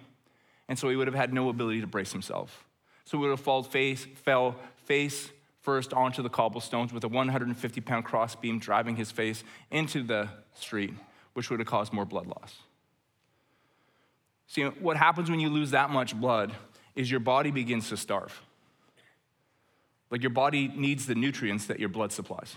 and 0.67 0.79
so 0.79 0.89
he 0.89 0.97
would 0.97 1.07
have 1.07 1.15
had 1.15 1.33
no 1.33 1.51
ability 1.51 1.83
to 1.83 1.87
brace 1.87 2.13
himself. 2.13 2.65
So 3.05 3.19
he 3.19 3.23
would 3.23 3.31
have 3.31 3.41
fall 3.41 3.63
face, 3.63 4.07
fell 4.25 4.57
face 4.85 5.31
first 5.61 5.93
onto 5.93 6.23
the 6.23 6.31
cobblestones 6.31 6.95
with 6.95 7.05
a 7.05 7.09
150 7.09 7.81
pound 7.83 8.07
crossbeam 8.07 8.59
driving 8.59 8.97
his 8.97 9.11
face 9.11 9.45
into 9.71 10.03
the 10.03 10.29
street, 10.55 10.95
which 11.35 11.51
would 11.51 11.61
have 11.61 11.67
caused 11.67 11.93
more 11.93 12.07
blood 12.07 12.27
loss. 12.27 12.57
See, 14.49 14.63
what 14.65 14.97
happens 14.97 15.31
when 15.31 15.41
you 15.41 15.49
lose 15.49 15.71
that 15.71 15.91
much 15.91 16.19
blood 16.19 16.53
is 16.95 17.11
your 17.11 17.21
body 17.21 17.51
begins 17.51 17.89
to 17.91 17.97
starve. 17.97 18.43
Like 20.11 20.23
your 20.23 20.31
body 20.31 20.69
needs 20.75 21.07
the 21.07 21.15
nutrients 21.15 21.67
that 21.67 21.79
your 21.79 21.91
blood 21.91 22.13
supplies. 22.13 22.57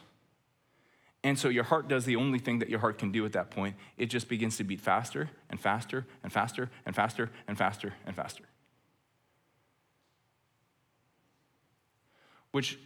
And 1.24 1.38
so 1.38 1.50
your 1.50 1.66
heart 1.66 1.88
does 1.88 2.06
the 2.06 2.16
only 2.16 2.40
thing 2.40 2.60
that 2.60 2.70
your 2.70 2.80
heart 2.80 2.98
can 2.98 3.12
do 3.12 3.26
at 3.26 3.34
that 3.34 3.52
point. 3.52 3.76
It 3.98 4.08
just 4.08 4.28
begins 4.28 4.58
to 4.58 4.64
beat 4.64 4.82
faster 4.82 5.30
and 5.50 5.60
faster 5.60 6.08
and 6.24 6.34
faster 6.34 6.72
and 6.86 6.96
faster 6.96 7.30
and 7.48 7.58
faster 7.58 7.94
and 8.08 8.16
faster. 8.16 8.46
which 12.52 12.80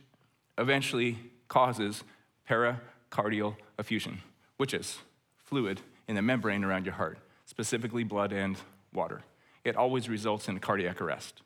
eventually 0.58 1.18
causes 1.48 2.04
pericardial 2.50 3.56
effusion, 3.78 4.22
which 4.58 4.74
is 4.74 5.00
fluid 5.44 5.82
in 6.08 6.16
the 6.16 6.22
membrane 6.22 6.64
around 6.64 6.86
your 6.86 6.96
heart, 6.96 7.18
specifically 7.46 8.04
blood 8.04 8.32
and 8.32 8.58
water. 8.96 9.22
It 9.64 9.75
always 9.75 10.10
results 10.10 10.48
in 10.48 10.60
cardiac 10.60 11.02
arrest. 11.02 11.42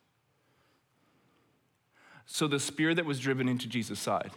So 2.25 2.47
the 2.47 2.59
spear 2.59 2.93
that 2.93 3.05
was 3.05 3.19
driven 3.19 3.49
into 3.49 3.67
Jesus' 3.67 3.99
side, 3.99 4.31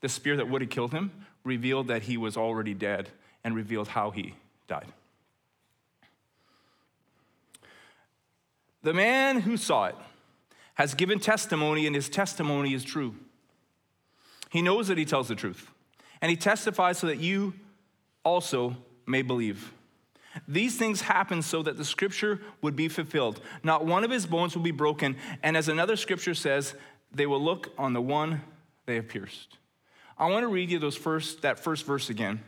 the 0.00 0.08
spear 0.08 0.36
that 0.36 0.48
would 0.48 0.62
have 0.62 0.70
killed 0.70 0.92
him, 0.92 1.12
revealed 1.44 1.86
that 1.88 2.02
he 2.02 2.16
was 2.16 2.36
already 2.36 2.74
dead 2.74 3.10
and 3.44 3.54
revealed 3.54 3.88
how 3.88 4.10
he 4.10 4.34
died. 4.66 4.92
The 8.82 8.94
man 8.94 9.40
who 9.40 9.56
saw 9.56 9.86
it 9.86 9.96
has 10.74 10.94
given 10.94 11.18
testimony, 11.18 11.86
and 11.86 11.94
his 11.94 12.08
testimony 12.08 12.74
is 12.74 12.84
true. 12.84 13.14
He 14.50 14.62
knows 14.62 14.88
that 14.88 14.98
he 14.98 15.04
tells 15.04 15.28
the 15.28 15.34
truth, 15.34 15.70
and 16.20 16.30
he 16.30 16.36
testifies 16.36 16.98
so 16.98 17.06
that 17.06 17.18
you 17.18 17.54
also 18.24 18.76
may 19.06 19.22
believe. 19.22 19.72
These 20.46 20.76
things 20.76 21.02
happen 21.02 21.42
so 21.42 21.62
that 21.62 21.76
the 21.76 21.84
scripture 21.84 22.40
would 22.62 22.76
be 22.76 22.88
fulfilled. 22.88 23.40
Not 23.62 23.84
one 23.84 24.04
of 24.04 24.10
his 24.10 24.26
bones 24.26 24.54
will 24.54 24.62
be 24.62 24.70
broken, 24.70 25.16
and 25.42 25.56
as 25.56 25.68
another 25.68 25.96
scripture 25.96 26.34
says, 26.34 26.74
they 27.12 27.26
will 27.26 27.42
look 27.42 27.72
on 27.78 27.92
the 27.92 28.00
one 28.00 28.42
they 28.86 28.96
have 28.96 29.08
pierced. 29.08 29.58
I 30.18 30.30
want 30.30 30.42
to 30.44 30.48
read 30.48 30.70
you 30.70 30.78
those 30.78 30.96
first, 30.96 31.42
that 31.42 31.58
first 31.58 31.84
verse 31.84 32.10
again. 32.10 32.40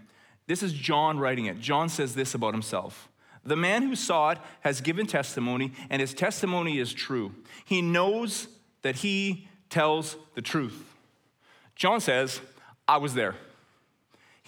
This 0.47 0.63
is 0.63 0.73
John 0.73 1.19
writing 1.19 1.47
it. 1.47 1.61
John 1.61 1.89
says 1.89 2.15
this 2.15 2.35
about 2.35 2.55
himself. 2.55 3.09
The 3.45 3.57
man 3.57 3.83
who 3.83 3.95
saw 3.95 4.31
it 4.31 4.39
has 4.61 4.81
given 4.81 5.07
testimony, 5.07 5.73
and 5.91 6.01
his 6.01 6.15
testimony 6.15 6.79
is 6.79 6.93
true. 6.93 7.35
He 7.65 7.83
knows 7.83 8.49
that 8.83 8.97
he 8.97 9.49
tells 9.71 10.17
the 10.35 10.43
truth. 10.43 10.95
John 11.77 12.01
says, 12.01 12.41
I 12.87 12.97
was 12.97 13.15
there. 13.15 13.35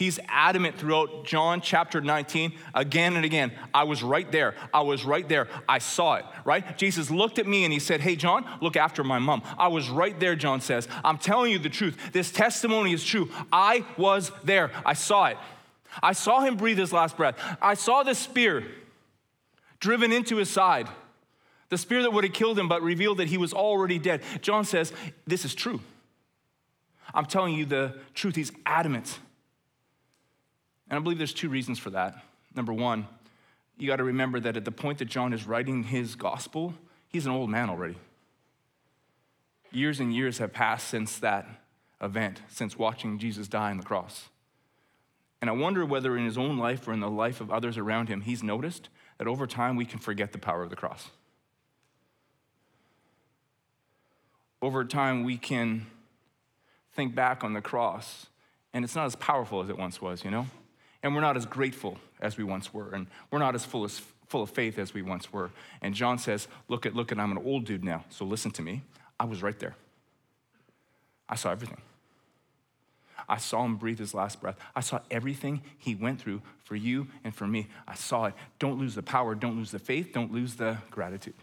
He's 0.01 0.19
adamant 0.29 0.79
throughout 0.79 1.27
John 1.27 1.61
chapter 1.61 2.01
19 2.01 2.55
again 2.73 3.17
and 3.17 3.25
again. 3.27 3.53
I 3.75 3.85
was 3.85 4.03
right 4.03 4.33
there. 4.33 4.55
I 4.73 4.81
was 4.81 5.05
right 5.05 5.29
there. 5.29 5.47
I 5.69 5.77
saw 5.77 6.15
it, 6.15 6.25
right? 6.47 6.79
Jesus 6.79 7.11
looked 7.11 7.39
at 7.39 7.47
me 7.47 7.65
and 7.65 7.73
he 7.73 7.79
said, 7.79 8.01
Hey, 8.01 8.17
John, 8.17 8.47
look 8.63 8.79
after 8.79 9.05
my 9.05 9.19
mom. 9.19 9.43
I 9.59 9.69
was 9.69 9.91
right 9.91 10.19
there, 10.19 10.35
John 10.35 10.63
says. 10.63 10.89
I'm 11.05 11.19
telling 11.19 11.53
you 11.53 11.59
the 11.59 11.69
truth. 11.69 11.99
This 12.13 12.33
testimony 12.33 12.95
is 12.95 13.05
true. 13.05 13.29
I 13.53 13.85
was 13.99 14.33
there. 14.43 14.71
I 14.87 14.95
saw 14.95 15.27
it. 15.27 15.37
I 16.03 16.15
saw 16.15 16.41
him 16.41 16.57
breathe 16.57 16.79
his 16.79 16.95
last 16.95 17.19
breath. 17.19 17.37
I 17.61 17.75
saw 17.75 18.03
the 18.03 18.15
spear 18.15 18.65
driven 19.81 20.13
into 20.13 20.37
his 20.37 20.49
side. 20.49 20.89
The 21.69 21.77
spear 21.77 22.01
that 22.01 22.13
would 22.15 22.25
have 22.25 22.33
killed 22.33 22.59
him, 22.59 22.69
but 22.69 22.81
revealed 22.81 23.19
that 23.19 23.29
he 23.29 23.37
was 23.37 23.53
already 23.53 23.99
dead. 23.99 24.23
John 24.41 24.65
says, 24.65 24.95
This 25.27 25.45
is 25.45 25.55
true. 25.55 25.83
I'm 27.13 27.27
telling 27.27 27.53
you 27.53 27.67
the 27.67 27.99
truth. 28.15 28.37
He's 28.37 28.51
adamant. 28.65 29.19
And 30.91 30.99
I 30.99 31.01
believe 31.01 31.19
there's 31.19 31.33
two 31.33 31.49
reasons 31.49 31.79
for 31.79 31.91
that. 31.91 32.23
Number 32.55 32.73
one, 32.73 33.07
you 33.79 33.87
got 33.87 33.97
to 33.97 34.05
remember 34.05 34.41
that 34.41 34.57
at 34.57 34.65
the 34.65 34.73
point 34.73 34.99
that 34.99 35.07
John 35.07 35.33
is 35.33 35.47
writing 35.47 35.85
his 35.85 36.17
gospel, 36.17 36.75
he's 37.09 37.27
an 37.27 37.33
old 37.33 37.49
man 37.49 37.71
already. 37.71 37.97
Years 39.71 40.01
and 40.01 40.13
years 40.13 40.39
have 40.39 40.53
passed 40.53 40.89
since 40.89 41.19
that 41.21 41.47
event, 42.03 42.43
since 42.49 42.77
watching 42.77 43.19
Jesus 43.19 43.47
die 43.47 43.71
on 43.71 43.77
the 43.77 43.85
cross. 43.85 44.29
And 45.41 45.49
I 45.49 45.53
wonder 45.53 45.87
whether 45.87 46.17
in 46.17 46.27
his 46.27 46.37
own 46.37 46.59
life 46.59 46.87
or 46.87 46.93
in 46.93 47.01
the 47.01 47.09
life 47.09 47.41
of 47.41 47.51
others 47.51 47.79
around 47.79 48.09
him, 48.09 48.23
he's 48.23 48.43
noticed 48.43 48.89
that 49.19 49.29
over 49.29 49.47
time 49.47 49.77
we 49.77 49.85
can 49.85 49.99
forget 49.99 50.33
the 50.33 50.39
power 50.39 50.63
of 50.63 50.71
the 50.71 50.77
cross. 50.77 51.09
Over 54.63 54.85
time, 54.85 55.25
we 55.25 55.39
can 55.39 55.87
think 56.93 57.15
back 57.15 57.43
on 57.43 57.55
the 57.55 57.63
cross, 57.63 58.27
and 58.75 58.85
it's 58.85 58.95
not 58.95 59.07
as 59.07 59.17
powerful 59.17 59.63
as 59.63 59.71
it 59.71 59.79
once 59.79 60.03
was, 60.03 60.23
you 60.23 60.31
know? 60.31 60.47
And 61.03 61.15
we're 61.15 61.21
not 61.21 61.37
as 61.37 61.47
grateful 61.47 61.99
as 62.21 62.37
we 62.37 62.45
once 62.45 62.75
were, 62.75 62.91
and 62.91 63.07
we're 63.31 63.39
not 63.39 63.55
as 63.55 63.65
full, 63.65 63.85
as, 63.85 64.01
full 64.29 64.43
of 64.43 64.51
faith 64.51 64.79
as 64.79 64.93
we 64.93 65.03
once 65.03 65.33
were. 65.33 65.51
And 65.81 65.95
John 65.95 66.19
says, 66.19 66.47
Look 66.69 66.85
at, 66.85 66.95
look 66.95 67.11
at, 67.11 67.19
I'm 67.19 67.33
an 67.33 67.39
old 67.39 67.65
dude 67.65 67.85
now, 67.85 68.05
so 68.11 68.25
listen 68.25 68.51
to 68.53 68.63
me. 68.63 68.83
I 69.19 69.25
was 69.25 69.43
right 69.43 69.59
there. 69.59 69.77
I 71.29 71.37
saw 71.37 71.51
everything. 71.51 71.81
I 73.29 73.37
saw 73.37 73.65
him 73.65 73.77
breathe 73.77 73.99
his 73.99 74.13
last 74.13 74.41
breath. 74.41 74.57
I 74.75 74.81
saw 74.81 75.01
everything 75.11 75.63
he 75.79 75.95
went 75.95 76.21
through 76.21 76.43
for 76.65 76.75
you 76.75 77.07
and 77.23 77.35
for 77.35 77.47
me. 77.47 77.69
I 77.87 77.95
saw 77.95 78.25
it. 78.25 78.35
Don't 78.59 78.79
lose 78.79 78.95
the 78.95 79.03
power, 79.03 79.35
don't 79.35 79.57
lose 79.57 79.71
the 79.71 79.79
faith, 79.79 80.13
don't 80.13 80.33
lose 80.33 80.57
the 80.57 80.79
gratitude. 80.91 81.35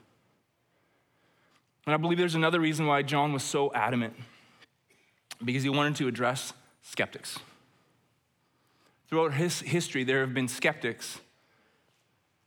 And 1.86 1.94
I 1.94 1.98
believe 1.98 2.18
there's 2.18 2.36
another 2.36 2.60
reason 2.60 2.86
why 2.86 3.02
John 3.04 3.32
was 3.32 3.44
so 3.44 3.72
adamant 3.74 4.14
because 5.44 5.64
he 5.64 5.70
wanted 5.70 5.96
to 5.98 6.08
address 6.08 6.52
skeptics. 6.82 7.40
Throughout 9.10 9.34
his 9.34 9.62
history, 9.62 10.04
there 10.04 10.22
have 10.22 10.34
been 10.34 10.48
skeptics 10.48 11.20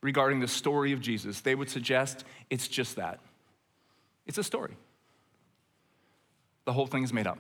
regarding 0.02 0.40
the 0.40 0.48
story 0.48 0.92
of 0.92 1.00
Jesus. 1.00 1.40
They 1.40 1.54
would 1.54 1.70
suggest 1.70 2.24
it's 2.50 2.68
just 2.68 2.96
that 2.96 3.20
it's 4.26 4.38
a 4.38 4.44
story. 4.44 4.76
The 6.64 6.72
whole 6.72 6.86
thing 6.86 7.02
is 7.02 7.12
made 7.12 7.26
up. 7.26 7.38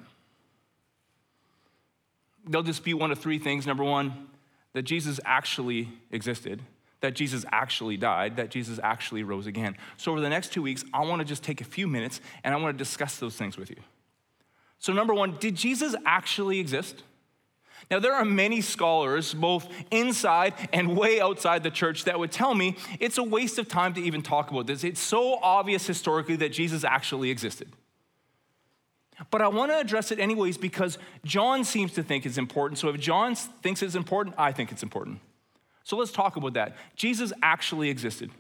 They'll 2.48 2.62
dispute 2.62 2.98
one 2.98 3.12
of 3.12 3.18
three 3.18 3.38
things. 3.38 3.66
Number 3.66 3.84
one, 3.84 4.28
that 4.72 4.82
Jesus 4.82 5.20
actually 5.24 5.88
existed, 6.10 6.62
that 7.00 7.14
Jesus 7.14 7.44
actually 7.52 7.96
died, 7.96 8.36
that 8.36 8.50
Jesus 8.50 8.80
actually 8.82 9.22
rose 9.22 9.46
again. 9.46 9.76
So, 9.98 10.12
over 10.12 10.20
the 10.20 10.28
next 10.28 10.52
two 10.52 10.62
weeks, 10.62 10.84
I 10.92 11.04
want 11.04 11.20
to 11.20 11.24
just 11.24 11.42
take 11.42 11.60
a 11.60 11.64
few 11.64 11.86
minutes 11.86 12.20
and 12.42 12.54
I 12.54 12.56
want 12.56 12.76
to 12.76 12.82
discuss 12.82 13.18
those 13.18 13.36
things 13.36 13.56
with 13.56 13.70
you. 13.70 13.76
So, 14.78 14.92
number 14.92 15.12
one, 15.12 15.36
did 15.38 15.54
Jesus 15.54 15.94
actually 16.06 16.58
exist? 16.58 17.02
Now, 17.90 17.98
there 17.98 18.14
are 18.14 18.24
many 18.24 18.60
scholars, 18.60 19.32
both 19.34 19.68
inside 19.90 20.54
and 20.72 20.96
way 20.96 21.20
outside 21.20 21.62
the 21.62 21.70
church, 21.70 22.04
that 22.04 22.18
would 22.18 22.32
tell 22.32 22.54
me 22.54 22.76
it's 22.98 23.18
a 23.18 23.22
waste 23.22 23.58
of 23.58 23.68
time 23.68 23.94
to 23.94 24.00
even 24.00 24.22
talk 24.22 24.50
about 24.50 24.66
this. 24.66 24.84
It's 24.84 25.00
so 25.00 25.38
obvious 25.42 25.86
historically 25.86 26.36
that 26.36 26.52
Jesus 26.52 26.84
actually 26.84 27.30
existed. 27.30 27.68
But 29.30 29.42
I 29.42 29.48
want 29.48 29.70
to 29.70 29.78
address 29.78 30.10
it 30.12 30.18
anyways 30.18 30.56
because 30.56 30.96
John 31.24 31.64
seems 31.64 31.92
to 31.92 32.02
think 32.02 32.24
it's 32.24 32.38
important. 32.38 32.78
So 32.78 32.88
if 32.88 32.98
John 32.98 33.34
thinks 33.34 33.82
it's 33.82 33.94
important, 33.94 34.34
I 34.38 34.52
think 34.52 34.72
it's 34.72 34.82
important. 34.82 35.20
So 35.84 35.96
let's 35.96 36.12
talk 36.12 36.36
about 36.36 36.54
that. 36.54 36.76
Jesus 36.96 37.32
actually 37.42 37.90
existed. 37.90 38.30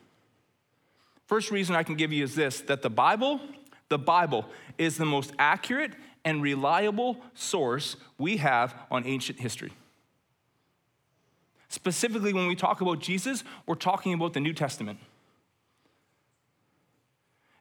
First 1.26 1.50
reason 1.50 1.76
I 1.76 1.82
can 1.82 1.96
give 1.96 2.12
you 2.12 2.24
is 2.24 2.34
this 2.34 2.60
that 2.62 2.82
the 2.82 2.90
Bible, 2.90 3.40
the 3.88 3.98
Bible 3.98 4.46
is 4.78 4.96
the 4.96 5.04
most 5.04 5.32
accurate 5.38 5.92
and 6.24 6.42
reliable 6.42 7.18
source 7.34 7.96
we 8.18 8.38
have 8.38 8.74
on 8.90 9.06
ancient 9.06 9.40
history. 9.40 9.72
Specifically, 11.68 12.32
when 12.32 12.48
we 12.48 12.56
talk 12.56 12.80
about 12.80 12.98
Jesus, 12.98 13.44
we're 13.66 13.76
talking 13.76 14.12
about 14.12 14.32
the 14.32 14.40
New 14.40 14.52
Testament. 14.52 14.98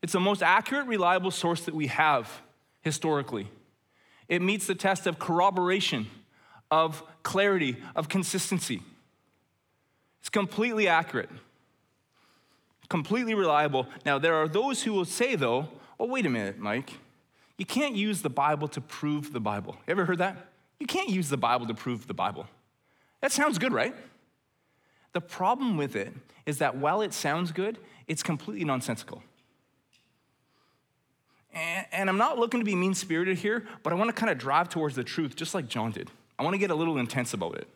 It's 0.01 0.13
the 0.13 0.19
most 0.19 0.41
accurate, 0.41 0.87
reliable 0.87 1.31
source 1.31 1.61
that 1.65 1.75
we 1.75 1.87
have 1.87 2.41
historically. 2.81 3.49
It 4.27 4.41
meets 4.41 4.65
the 4.65 4.75
test 4.75 5.07
of 5.07 5.19
corroboration, 5.19 6.07
of 6.71 7.03
clarity, 7.23 7.77
of 7.95 8.09
consistency. 8.09 8.81
It's 10.21 10.29
completely 10.29 10.87
accurate, 10.87 11.29
completely 12.89 13.33
reliable. 13.33 13.87
Now, 14.05 14.19
there 14.19 14.35
are 14.35 14.47
those 14.47 14.83
who 14.83 14.93
will 14.93 15.05
say, 15.05 15.35
though, 15.35 15.67
oh, 15.99 16.07
wait 16.07 16.25
a 16.25 16.29
minute, 16.29 16.57
Mike. 16.57 16.93
You 17.59 17.65
can't 17.65 17.93
use 17.93 18.21
the 18.21 18.29
Bible 18.29 18.69
to 18.69 18.79
prove 18.79 19.33
the 19.33 19.41
Bible. 19.41 19.75
You 19.85 19.91
ever 19.91 20.05
heard 20.05 20.19
that? 20.19 20.37
You 20.79 20.87
can't 20.87 21.09
use 21.09 21.27
the 21.27 21.37
Bible 21.37 21.67
to 21.67 21.73
prove 21.73 22.07
the 22.07 22.13
Bible. 22.13 22.47
That 23.19 23.33
sounds 23.33 23.57
good, 23.57 23.73
right? 23.73 23.93
The 25.11 25.19
problem 25.19 25.75
with 25.75 25.97
it 25.97 26.13
is 26.45 26.59
that 26.59 26.77
while 26.77 27.01
it 27.01 27.13
sounds 27.13 27.51
good, 27.51 27.77
it's 28.07 28.23
completely 28.23 28.63
nonsensical. 28.63 29.21
And, 31.53 31.85
and 31.91 32.09
I'm 32.09 32.17
not 32.17 32.39
looking 32.39 32.61
to 32.61 32.65
be 32.65 32.75
mean 32.75 32.93
spirited 32.93 33.39
here, 33.39 33.67
but 33.83 33.91
I 33.91 33.97
want 33.97 34.07
to 34.07 34.13
kind 34.13 34.31
of 34.31 34.37
drive 34.37 34.69
towards 34.69 34.95
the 34.95 35.03
truth 35.03 35.35
just 35.35 35.53
like 35.53 35.67
John 35.67 35.91
did. 35.91 36.09
I 36.39 36.43
want 36.43 36.53
to 36.53 36.59
get 36.59 36.71
a 36.71 36.75
little 36.75 36.97
intense 36.97 37.33
about 37.33 37.55
it. 37.55 37.67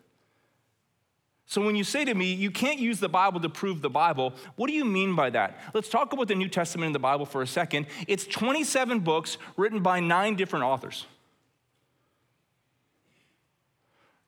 So, 1.46 1.60
when 1.60 1.76
you 1.76 1.84
say 1.84 2.04
to 2.06 2.14
me, 2.14 2.32
you 2.32 2.50
can't 2.50 2.78
use 2.78 3.00
the 3.00 3.08
Bible 3.08 3.38
to 3.40 3.48
prove 3.50 3.82
the 3.82 3.90
Bible, 3.90 4.32
what 4.56 4.66
do 4.66 4.72
you 4.72 4.84
mean 4.84 5.14
by 5.14 5.28
that? 5.30 5.58
Let's 5.74 5.90
talk 5.90 6.12
about 6.12 6.28
the 6.28 6.34
New 6.34 6.48
Testament 6.48 6.86
in 6.86 6.92
the 6.92 6.98
Bible 6.98 7.26
for 7.26 7.42
a 7.42 7.46
second. 7.46 7.86
It's 8.08 8.26
27 8.26 9.00
books 9.00 9.36
written 9.56 9.82
by 9.82 10.00
nine 10.00 10.36
different 10.36 10.64
authors. 10.64 11.06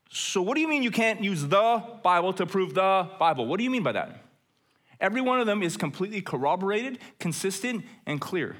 So, 0.09 0.41
what 0.41 0.55
do 0.55 0.61
you 0.61 0.67
mean 0.67 0.83
you 0.83 0.91
can't 0.91 1.23
use 1.23 1.41
the 1.41 1.83
Bible 2.03 2.33
to 2.33 2.45
prove 2.45 2.75
the 2.75 3.09
Bible? 3.19 3.47
What 3.47 3.57
do 3.57 3.63
you 3.63 3.71
mean 3.71 3.83
by 3.83 3.93
that? 3.93 4.23
Every 4.99 5.21
one 5.21 5.39
of 5.39 5.47
them 5.47 5.61
is 5.61 5.77
completely 5.77 6.21
corroborated, 6.21 6.99
consistent, 7.19 7.85
and 8.05 8.21
clear. 8.21 8.55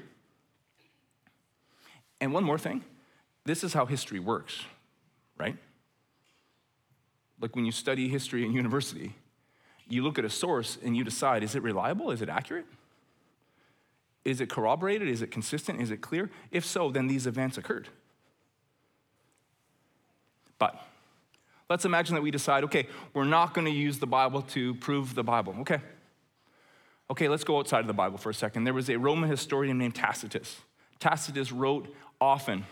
And 2.20 2.32
one 2.32 2.44
more 2.44 2.58
thing 2.58 2.84
this 3.44 3.64
is 3.64 3.72
how 3.72 3.86
history 3.86 4.20
works, 4.20 4.62
right? 5.38 5.56
Like 7.40 7.54
when 7.54 7.64
you 7.64 7.72
study 7.72 8.08
history 8.08 8.44
in 8.44 8.52
university, 8.52 9.14
you 9.88 10.02
look 10.02 10.18
at 10.18 10.24
a 10.24 10.30
source 10.30 10.78
and 10.82 10.96
you 10.96 11.04
decide 11.04 11.42
is 11.42 11.54
it 11.54 11.62
reliable? 11.62 12.10
Is 12.10 12.22
it 12.22 12.28
accurate? 12.28 12.66
Is 14.24 14.40
it 14.40 14.50
corroborated? 14.50 15.08
Is 15.08 15.22
it 15.22 15.30
consistent? 15.30 15.80
Is 15.80 15.90
it 15.90 16.00
clear? 16.00 16.30
If 16.50 16.64
so, 16.64 16.90
then 16.90 17.06
these 17.06 17.26
events 17.26 17.56
occurred. 17.56 17.88
But 20.58 20.78
let's 21.70 21.84
imagine 21.84 22.14
that 22.16 22.22
we 22.22 22.30
decide 22.30 22.64
okay, 22.64 22.88
we're 23.14 23.24
not 23.24 23.54
going 23.54 23.66
to 23.66 23.72
use 23.72 23.98
the 23.98 24.06
Bible 24.06 24.42
to 24.42 24.74
prove 24.74 25.14
the 25.14 25.24
Bible. 25.24 25.54
Okay. 25.60 25.80
Okay, 27.10 27.28
let's 27.28 27.44
go 27.44 27.58
outside 27.58 27.80
of 27.80 27.86
the 27.86 27.94
Bible 27.94 28.18
for 28.18 28.28
a 28.28 28.34
second. 28.34 28.64
There 28.64 28.74
was 28.74 28.90
a 28.90 28.98
Roman 28.98 29.30
historian 29.30 29.78
named 29.78 29.94
Tacitus. 29.94 30.60
Tacitus 30.98 31.52
wrote 31.52 31.94
often 32.20 32.66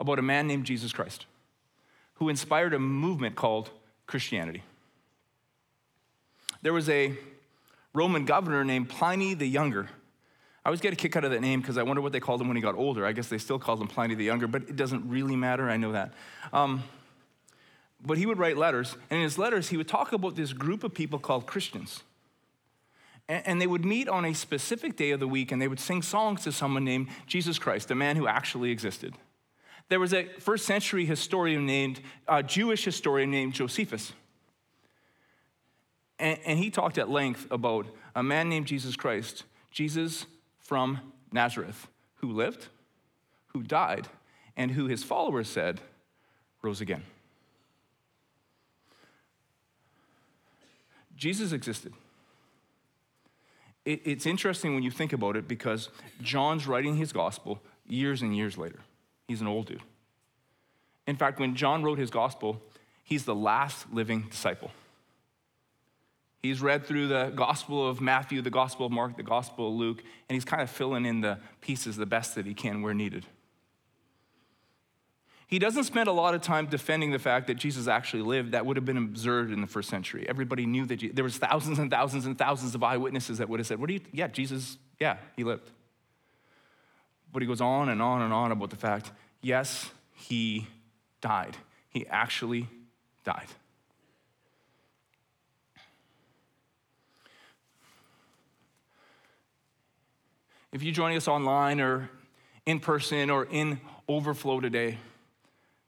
about 0.00 0.18
a 0.18 0.22
man 0.22 0.48
named 0.48 0.64
Jesus 0.64 0.92
Christ 0.92 1.26
who 2.16 2.28
inspired 2.28 2.74
a 2.74 2.78
movement 2.78 3.36
called 3.36 3.70
Christianity. 4.06 4.62
There 6.62 6.72
was 6.72 6.88
a 6.88 7.16
Roman 7.92 8.24
governor 8.24 8.64
named 8.64 8.88
Pliny 8.88 9.34
the 9.34 9.46
Younger. 9.46 9.88
I 10.64 10.68
always 10.68 10.80
get 10.80 10.92
a 10.92 10.96
kick 10.96 11.14
out 11.14 11.24
of 11.24 11.30
that 11.30 11.40
name 11.40 11.60
because 11.60 11.78
I 11.78 11.82
wonder 11.82 12.02
what 12.02 12.12
they 12.12 12.20
called 12.20 12.40
him 12.40 12.48
when 12.48 12.56
he 12.56 12.62
got 12.62 12.74
older. 12.74 13.06
I 13.06 13.12
guess 13.12 13.28
they 13.28 13.38
still 13.38 13.58
called 13.58 13.80
him 13.80 13.86
Pliny 13.86 14.14
the 14.14 14.24
Younger, 14.24 14.48
but 14.48 14.62
it 14.62 14.76
doesn't 14.76 15.08
really 15.08 15.36
matter. 15.36 15.70
I 15.70 15.76
know 15.76 15.92
that. 15.92 16.12
Um, 16.52 16.82
but 18.04 18.18
he 18.18 18.26
would 18.26 18.38
write 18.38 18.56
letters, 18.56 18.96
and 19.10 19.18
in 19.18 19.22
his 19.24 19.38
letters, 19.38 19.68
he 19.68 19.76
would 19.76 19.88
talk 19.88 20.12
about 20.12 20.36
this 20.36 20.52
group 20.52 20.84
of 20.84 20.92
people 20.92 21.18
called 21.18 21.46
Christians. 21.46 22.02
And, 23.28 23.46
and 23.46 23.60
they 23.60 23.66
would 23.66 23.84
meet 23.84 24.08
on 24.08 24.24
a 24.24 24.34
specific 24.34 24.96
day 24.96 25.12
of 25.12 25.20
the 25.20 25.28
week, 25.28 25.52
and 25.52 25.62
they 25.62 25.68
would 25.68 25.80
sing 25.80 26.02
songs 26.02 26.42
to 26.44 26.52
someone 26.52 26.84
named 26.84 27.08
Jesus 27.26 27.58
Christ, 27.58 27.90
a 27.90 27.94
man 27.94 28.16
who 28.16 28.26
actually 28.26 28.70
existed. 28.70 29.14
There 29.88 30.00
was 30.00 30.12
a 30.12 30.24
first 30.40 30.64
century 30.64 31.04
historian 31.04 31.64
named, 31.64 32.00
a 32.26 32.42
Jewish 32.42 32.84
historian 32.84 33.30
named 33.30 33.54
Josephus. 33.54 34.12
And, 36.18 36.38
and 36.44 36.58
he 36.58 36.70
talked 36.70 36.98
at 36.98 37.08
length 37.08 37.46
about 37.50 37.86
a 38.14 38.22
man 38.22 38.48
named 38.48 38.66
Jesus 38.66 38.96
Christ, 38.96 39.44
Jesus 39.70 40.26
from 40.58 41.00
Nazareth, 41.30 41.86
who 42.16 42.32
lived, 42.32 42.66
who 43.48 43.62
died, 43.62 44.08
and 44.56 44.72
who 44.72 44.86
his 44.86 45.04
followers 45.04 45.48
said 45.48 45.80
rose 46.62 46.80
again. 46.80 47.04
Jesus 51.16 51.52
existed. 51.52 51.94
it's 53.84 54.26
interesting 54.26 54.74
when 54.74 54.82
you 54.82 54.90
think 54.90 55.12
about 55.12 55.36
it 55.36 55.46
because 55.46 55.88
John's 56.20 56.66
writing 56.66 56.96
his 56.96 57.12
gospel 57.12 57.62
years 57.86 58.20
and 58.20 58.36
years 58.36 58.58
later. 58.58 58.80
He's 59.28 59.40
an 59.40 59.46
old 59.46 59.66
dude. 59.66 59.82
In 61.06 61.16
fact, 61.16 61.38
when 61.38 61.54
John 61.54 61.82
wrote 61.82 61.98
his 61.98 62.10
gospel, 62.10 62.60
he's 63.02 63.24
the 63.24 63.34
last 63.34 63.92
living 63.92 64.26
disciple. 64.30 64.70
He's 66.42 66.60
read 66.60 66.86
through 66.86 67.08
the 67.08 67.32
Gospel 67.34 67.88
of 67.88 68.00
Matthew, 68.00 68.40
the 68.40 68.50
Gospel 68.50 68.86
of 68.86 68.92
Mark, 68.92 69.16
the 69.16 69.22
Gospel 69.22 69.68
of 69.68 69.74
Luke, 69.74 70.02
and 70.28 70.34
he's 70.34 70.44
kind 70.44 70.62
of 70.62 70.70
filling 70.70 71.04
in 71.04 71.20
the 71.20 71.38
pieces 71.60 71.96
the 71.96 72.06
best 72.06 72.34
that 72.36 72.46
he 72.46 72.54
can 72.54 72.82
where 72.82 72.94
needed. 72.94 73.26
He 75.48 75.58
doesn't 75.58 75.84
spend 75.84 76.08
a 76.08 76.12
lot 76.12 76.34
of 76.34 76.42
time 76.42 76.66
defending 76.66 77.12
the 77.12 77.18
fact 77.18 77.46
that 77.46 77.54
Jesus 77.54 77.86
actually 77.86 78.22
lived. 78.22 78.52
That 78.52 78.66
would 78.66 78.76
have 78.76 78.84
been 78.84 78.96
absurd 78.96 79.52
in 79.52 79.60
the 79.60 79.66
first 79.66 79.88
century. 79.88 80.26
Everybody 80.28 80.66
knew 80.66 80.86
that 80.86 81.14
there 81.14 81.24
was 81.24 81.38
thousands 81.38 81.78
and 81.78 81.90
thousands 81.90 82.26
and 82.26 82.36
thousands 82.36 82.74
of 82.74 82.82
eyewitnesses 82.82 83.38
that 83.38 83.48
would 83.48 83.60
have 83.60 83.66
said, 83.66 83.78
"What 83.78 83.88
do 83.88 83.94
you? 83.94 84.00
Yeah, 84.12 84.26
Jesus. 84.26 84.76
Yeah, 84.98 85.18
he 85.36 85.44
lived." 85.44 85.70
But 87.36 87.42
he 87.42 87.46
goes 87.46 87.60
on 87.60 87.90
and 87.90 88.00
on 88.00 88.22
and 88.22 88.32
on 88.32 88.50
about 88.50 88.70
the 88.70 88.76
fact, 88.76 89.12
yes, 89.42 89.90
he 90.14 90.66
died. 91.20 91.54
He 91.90 92.06
actually 92.06 92.66
died. 93.24 93.48
If 100.72 100.82
you're 100.82 100.94
joining 100.94 101.18
us 101.18 101.28
online 101.28 101.78
or 101.78 102.08
in 102.64 102.80
person 102.80 103.28
or 103.28 103.44
in 103.44 103.82
overflow 104.08 104.60
today, 104.60 104.96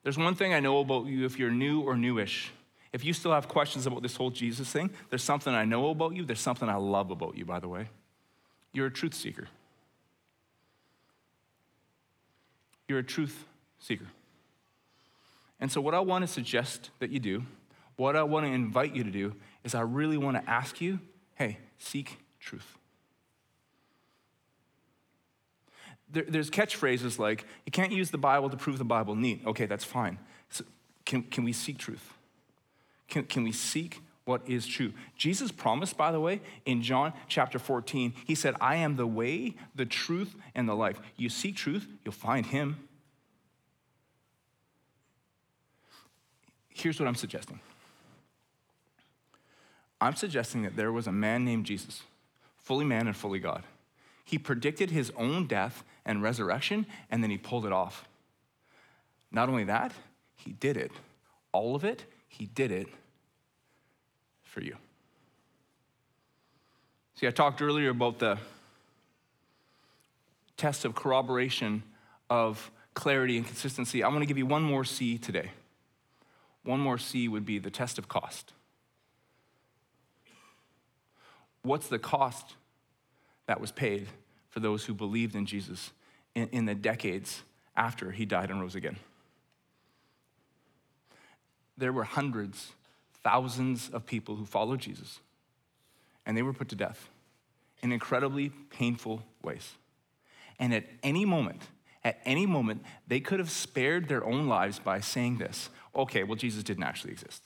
There's 0.03 0.19
one 0.19 0.35
thing 0.35 0.53
I 0.53 0.61
know 0.61 0.81
about 0.81 1.07
you 1.07 1.25
if 1.25 1.39
you're 1.39 1.51
new 1.51 1.81
or 1.81 1.97
newish. 1.97 2.53
If 2.93 3.05
you 3.05 3.15
still 3.15 3.33
have 3.33 3.49
questions 3.49 3.87
about 3.87 4.03
this 4.03 4.17
whole 4.17 4.31
Jesus 4.31 4.71
thing, 4.71 4.91
there's 5.09 5.23
something 5.23 5.55
I 5.55 5.65
know 5.65 5.89
about 5.89 6.15
you. 6.15 6.27
There's 6.27 6.41
something 6.41 6.69
I 6.69 6.77
love 6.77 7.11
about 7.11 7.39
you, 7.39 7.47
by 7.47 7.59
the 7.59 7.69
way. 7.69 7.89
You're 8.73 8.89
a 8.89 8.91
truth 8.91 9.15
seeker. 9.15 9.49
You're 12.88 12.98
a 12.98 13.05
truth 13.05 13.44
seeker. 13.79 14.07
And 15.61 15.70
so, 15.70 15.81
what 15.81 15.94
I 15.94 16.01
want 16.01 16.22
to 16.22 16.29
suggest 16.29 16.90
that 16.98 17.11
you 17.11 17.20
do, 17.20 17.44
what 17.96 18.16
I 18.16 18.22
want 18.22 18.46
to 18.46 18.53
invite 18.53 18.94
you 18.94 19.05
to 19.05 19.11
do, 19.11 19.35
is 19.64 19.74
I 19.74 19.83
really 19.83 20.16
want 20.16 20.42
to 20.42 20.51
ask 20.51 20.81
you 20.81 21.01
hey, 21.35 21.59
seek 21.79 22.18
truth. 22.40 22.77
There, 26.11 26.24
there's 26.27 26.51
catchphrases 26.51 27.18
like, 27.18 27.44
you 27.64 27.70
can't 27.70 27.92
use 27.92 28.11
the 28.11 28.18
Bible 28.18 28.51
to 28.51 28.57
prove 28.57 28.79
the 28.79 28.85
Bible. 28.85 29.14
Neat. 29.14 29.42
Okay, 29.46 29.66
that's 29.66 29.85
fine. 29.85 30.18
So 30.51 30.64
can, 31.05 31.22
can 31.22 31.44
we 31.44 31.53
seek 31.53 31.79
truth? 31.79 32.14
Can, 33.09 33.24
can 33.24 33.44
we 33.44 33.53
seek 33.53 34.03
what 34.29 34.43
is 34.47 34.67
true? 34.67 34.93
Jesus 35.17 35.51
promised, 35.51 35.97
by 35.97 36.12
the 36.12 36.21
way, 36.21 36.43
in 36.67 36.83
John 36.83 37.14
chapter 37.29 37.59
14, 37.59 38.12
he 38.27 38.35
said, 38.35 38.55
I 38.61 38.77
am 38.77 38.97
the 38.97 39.07
way, 39.07 39.57
the 39.75 39.87
truth, 39.87 40.37
and 40.55 40.69
the 40.69 40.77
life. 40.77 41.01
You 41.17 41.31
seek 41.31 41.57
truth, 41.57 41.88
you'll 42.05 42.12
find 42.12 42.45
him. 42.45 42.77
Here's 46.69 47.01
what 47.01 47.09
I'm 47.09 47.14
suggesting 47.14 47.59
I'm 49.99 50.14
suggesting 50.14 50.62
that 50.62 50.77
there 50.77 50.93
was 50.93 51.07
a 51.07 51.12
man 51.12 51.47
named 51.47 51.64
Jesus, 51.64 52.03
fully 52.59 52.85
man 52.85 53.07
and 53.07 53.17
fully 53.17 53.38
God. 53.38 53.64
He 54.27 54.37
predicted 54.37 54.91
his 54.91 55.11
own 55.17 55.47
death 55.47 55.85
and 56.05 56.23
resurrection, 56.23 56.85
and 57.11 57.23
then 57.23 57.31
he 57.31 57.38
pulled 57.38 57.64
it 57.64 57.73
off. 57.73 58.07
Not 59.33 59.49
only 59.49 59.64
that, 59.64 59.93
he 60.37 60.53
did 60.53 60.77
it. 60.77 60.93
All 61.51 61.75
of 61.75 61.83
it, 61.83 62.05
he 62.29 62.45
did 62.45 62.71
it 62.71 62.88
for 64.49 64.61
you. 64.61 64.77
See, 67.15 67.27
I 67.27 67.31
talked 67.31 67.63
earlier 67.63 67.91
about 67.91 68.19
the 68.19 68.39
test 70.57 70.85
of 70.85 70.95
corroboration 70.95 71.83
of 72.29 72.71
clarity 72.95 73.37
and 73.37 73.47
consistency. 73.47 74.03
I 74.03 74.09
want 74.09 74.21
to 74.21 74.27
give 74.27 74.39
you 74.39 74.47
one 74.47 74.63
more 74.63 74.85
C 74.85 75.19
today. 75.19 75.53
One 76.65 76.81
more 76.81 76.99
C 76.99 77.29
would 77.29 77.47
be 77.47 77.59
the 77.59 77.71
test 77.71 77.99
of 77.99 78.09
cost. 78.09 78.53
What's 81.63 81.89
the 81.89 81.99
cost 81.99 82.55
that 83.47 83.61
was 83.61 83.73
paid 83.73 84.09
for 84.51 84.61
those 84.61 84.85
who 84.85 84.95
believed 84.95 85.35
in 85.35 85.47
Jesus 85.47 85.93
in, 86.35 86.49
in 86.49 86.65
the 86.67 86.75
decades 86.75 87.43
after 87.77 88.11
he 88.11 88.25
died 88.25 88.51
and 88.51 88.61
rose 88.61 88.75
again? 88.75 88.97
There 91.77 91.93
were 91.93 92.05
hundreds, 92.05 92.73
thousands 93.29 93.91
of 93.91 94.07
people 94.07 94.37
who 94.37 94.47
followed 94.47 94.81
Jesus, 94.81 95.21
and 96.25 96.35
they 96.35 96.41
were 96.41 96.55
put 96.55 96.71
to 96.71 96.75
death 96.75 97.11
in 97.83 97.93
incredibly 97.93 98.49
painful 98.71 99.23
ways. 99.43 99.75
And 100.59 100.73
at 100.73 100.87
any 101.03 101.27
moment, 101.27 101.61
at 102.05 102.19
any 102.25 102.47
moment, 102.47 102.83
they 103.07 103.21
could 103.21 103.38
have 103.38 103.51
spared 103.51 104.09
their 104.09 104.25
own 104.25 104.49
lives 104.49 104.79
by 104.79 105.01
saying 105.01 105.37
this 105.37 105.69
okay, 105.95 106.23
well, 106.23 106.37
Jesus 106.37 106.62
didn't 106.62 106.85
actually 106.85 107.12
exist. 107.12 107.43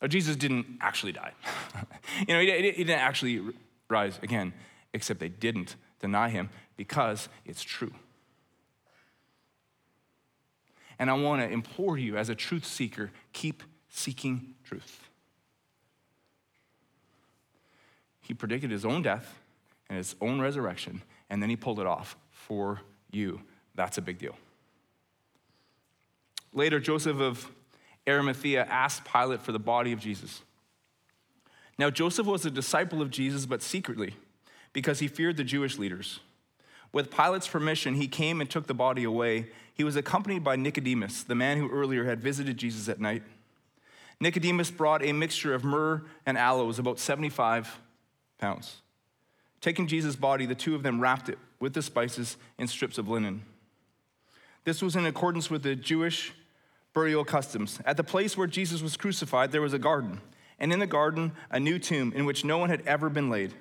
Or 0.00 0.06
Jesus 0.06 0.36
didn't 0.36 0.66
actually 0.80 1.12
die. 1.12 1.32
you 2.28 2.34
know, 2.34 2.40
he, 2.40 2.70
he 2.70 2.84
didn't 2.84 3.00
actually 3.00 3.42
rise 3.88 4.18
again, 4.22 4.52
except 4.92 5.18
they 5.18 5.28
didn't 5.28 5.74
deny 5.98 6.28
him 6.28 6.50
because 6.76 7.28
it's 7.44 7.62
true. 7.62 7.92
And 11.00 11.10
I 11.10 11.14
want 11.14 11.42
to 11.42 11.48
implore 11.48 11.98
you 11.98 12.16
as 12.16 12.28
a 12.28 12.34
truth 12.34 12.64
seeker 12.64 13.10
keep 13.32 13.62
seeking 13.90 14.54
truth. 14.64 15.08
He 18.20 18.34
predicted 18.34 18.70
his 18.70 18.84
own 18.84 19.02
death 19.02 19.38
and 19.88 19.98
his 19.98 20.14
own 20.20 20.40
resurrection, 20.40 21.02
and 21.28 21.42
then 21.42 21.50
he 21.50 21.56
pulled 21.56 21.80
it 21.80 21.86
off 21.86 22.16
for 22.30 22.80
you. 23.10 23.40
That's 23.74 23.98
a 23.98 24.02
big 24.02 24.18
deal. 24.18 24.36
Later, 26.52 26.80
Joseph 26.80 27.20
of 27.20 27.50
Arimathea 28.08 28.64
asked 28.64 29.04
Pilate 29.04 29.42
for 29.42 29.52
the 29.52 29.58
body 29.58 29.92
of 29.92 30.00
Jesus. 30.00 30.42
Now, 31.78 31.90
Joseph 31.90 32.26
was 32.26 32.44
a 32.44 32.50
disciple 32.50 33.00
of 33.02 33.10
Jesus, 33.10 33.46
but 33.46 33.62
secretly, 33.62 34.14
because 34.72 34.98
he 34.98 35.08
feared 35.08 35.36
the 35.36 35.44
Jewish 35.44 35.78
leaders. 35.78 36.20
With 36.92 37.10
Pilate's 37.10 37.48
permission, 37.48 37.94
he 37.94 38.08
came 38.08 38.40
and 38.40 38.50
took 38.50 38.66
the 38.66 38.74
body 38.74 39.04
away. 39.04 39.50
He 39.74 39.84
was 39.84 39.96
accompanied 39.96 40.44
by 40.44 40.56
Nicodemus, 40.56 41.22
the 41.22 41.34
man 41.34 41.58
who 41.58 41.70
earlier 41.70 42.04
had 42.04 42.20
visited 42.20 42.56
Jesus 42.56 42.88
at 42.88 43.00
night. 43.00 43.22
Nicodemus 44.20 44.70
brought 44.70 45.02
a 45.02 45.12
mixture 45.12 45.54
of 45.54 45.64
myrrh 45.64 46.02
and 46.26 46.36
aloes, 46.36 46.78
about 46.78 46.98
75 46.98 47.80
pounds. 48.38 48.82
Taking 49.60 49.86
Jesus' 49.86 50.16
body, 50.16 50.46
the 50.46 50.54
two 50.54 50.74
of 50.74 50.82
them 50.82 51.00
wrapped 51.00 51.28
it 51.28 51.38
with 51.58 51.74
the 51.74 51.82
spices 51.82 52.36
in 52.58 52.66
strips 52.66 52.98
of 52.98 53.08
linen. 53.08 53.42
This 54.64 54.82
was 54.82 54.96
in 54.96 55.06
accordance 55.06 55.50
with 55.50 55.62
the 55.62 55.74
Jewish 55.74 56.32
burial 56.92 57.24
customs. 57.24 57.80
At 57.84 57.96
the 57.96 58.04
place 58.04 58.36
where 58.36 58.46
Jesus 58.46 58.82
was 58.82 58.96
crucified, 58.96 59.52
there 59.52 59.62
was 59.62 59.72
a 59.72 59.78
garden, 59.78 60.20
and 60.58 60.72
in 60.72 60.80
the 60.80 60.86
garden, 60.86 61.32
a 61.50 61.60
new 61.60 61.78
tomb 61.78 62.12
in 62.14 62.24
which 62.26 62.44
no 62.44 62.58
one 62.58 62.68
had 62.68 62.82
ever 62.86 63.08
been 63.08 63.30
laid, 63.30 63.54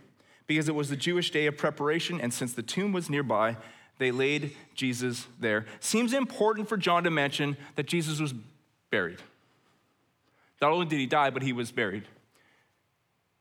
because 0.48 0.68
it 0.68 0.76
was 0.76 0.90
the 0.90 0.98
Jewish 0.98 1.32
day 1.32 1.46
of 1.46 1.58
preparation, 1.58 2.20
and 2.20 2.34
since 2.34 2.54
the 2.54 2.64
tomb 2.64 2.92
was 2.92 3.10
nearby, 3.10 3.56
they 3.98 4.12
laid 4.12 4.56
Jesus 4.74 5.28
there. 5.40 5.66
Seems 5.80 6.14
important 6.14 6.68
for 6.68 6.78
John 6.78 7.04
to 7.04 7.12
mention 7.12 7.56
that 7.76 7.86
Jesus 7.86 8.20
was 8.20 8.34
buried. 8.90 9.20
Not 10.62 10.72
only 10.72 10.86
did 10.86 11.00
he 11.00 11.06
die, 11.06 11.30
but 11.30 11.42
he 11.42 11.54
was 11.54 11.72
buried. 11.72 12.04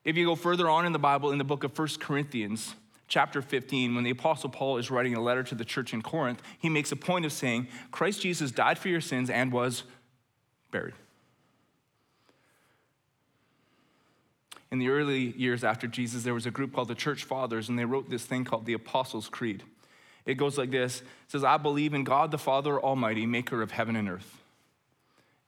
If 0.05 0.17
you 0.17 0.25
go 0.25 0.37
further 0.37 0.69
on 0.69 0.87
in 0.87 0.93
the 0.93 0.99
Bible, 0.99 1.33
in 1.33 1.39
the 1.39 1.45
book 1.45 1.65
of 1.65 1.73
First 1.73 2.01
Corinthians, 2.01 2.75
chapter 3.09 3.43
15, 3.43 3.95
when 3.95 4.05
the 4.05 4.11
Apostle 4.11 4.51
Paul 4.51 4.79
is 4.79 4.91
writing 4.91 5.15
a 5.15 5.21
letter 5.21 5.43
to 5.43 5.55
the 5.55 5.65
church 5.65 5.93
in 5.93 6.03
Corinth, 6.03 6.43
he 6.59 6.69
makes 6.69 6.93
a 6.93 6.97
point 6.97 7.25
of 7.25 7.33
saying, 7.33 7.69
Christ 7.91 8.23
Jesus 8.23 8.51
died 8.51 8.79
for 8.79 8.89
your 8.89 9.01
sins 9.01 9.31
and 9.31 9.53
was 9.53 9.83
buried. 10.71 10.95
In 14.71 14.79
the 14.79 14.91
early 14.91 15.31
years 15.37 15.65
after 15.65 15.87
Jesus, 15.87 16.25
there 16.25 16.35
was 16.35 16.47
a 16.47 16.51
group 16.51 16.75
called 16.75 16.89
the 16.89 16.95
Church 16.95 17.25
Fathers, 17.25 17.69
and 17.69 17.79
they 17.79 17.87
wrote 17.87 18.11
this 18.11 18.25
thing 18.25 18.45
called 18.45 18.67
the 18.67 18.75
Apostles' 18.75 19.29
Creed. 19.29 19.63
It 20.27 20.35
goes 20.35 20.59
like 20.59 20.71
this 20.71 21.01
It 21.01 21.07
says, 21.29 21.43
I 21.43 21.57
believe 21.57 21.95
in 21.95 22.05
God 22.05 22.31
the 22.31 22.39
Father 22.39 22.79
Almighty, 22.79 23.25
maker 23.25 23.63
of 23.63 23.71
heaven 23.71 23.97
and 23.97 24.09
earth, 24.09 24.38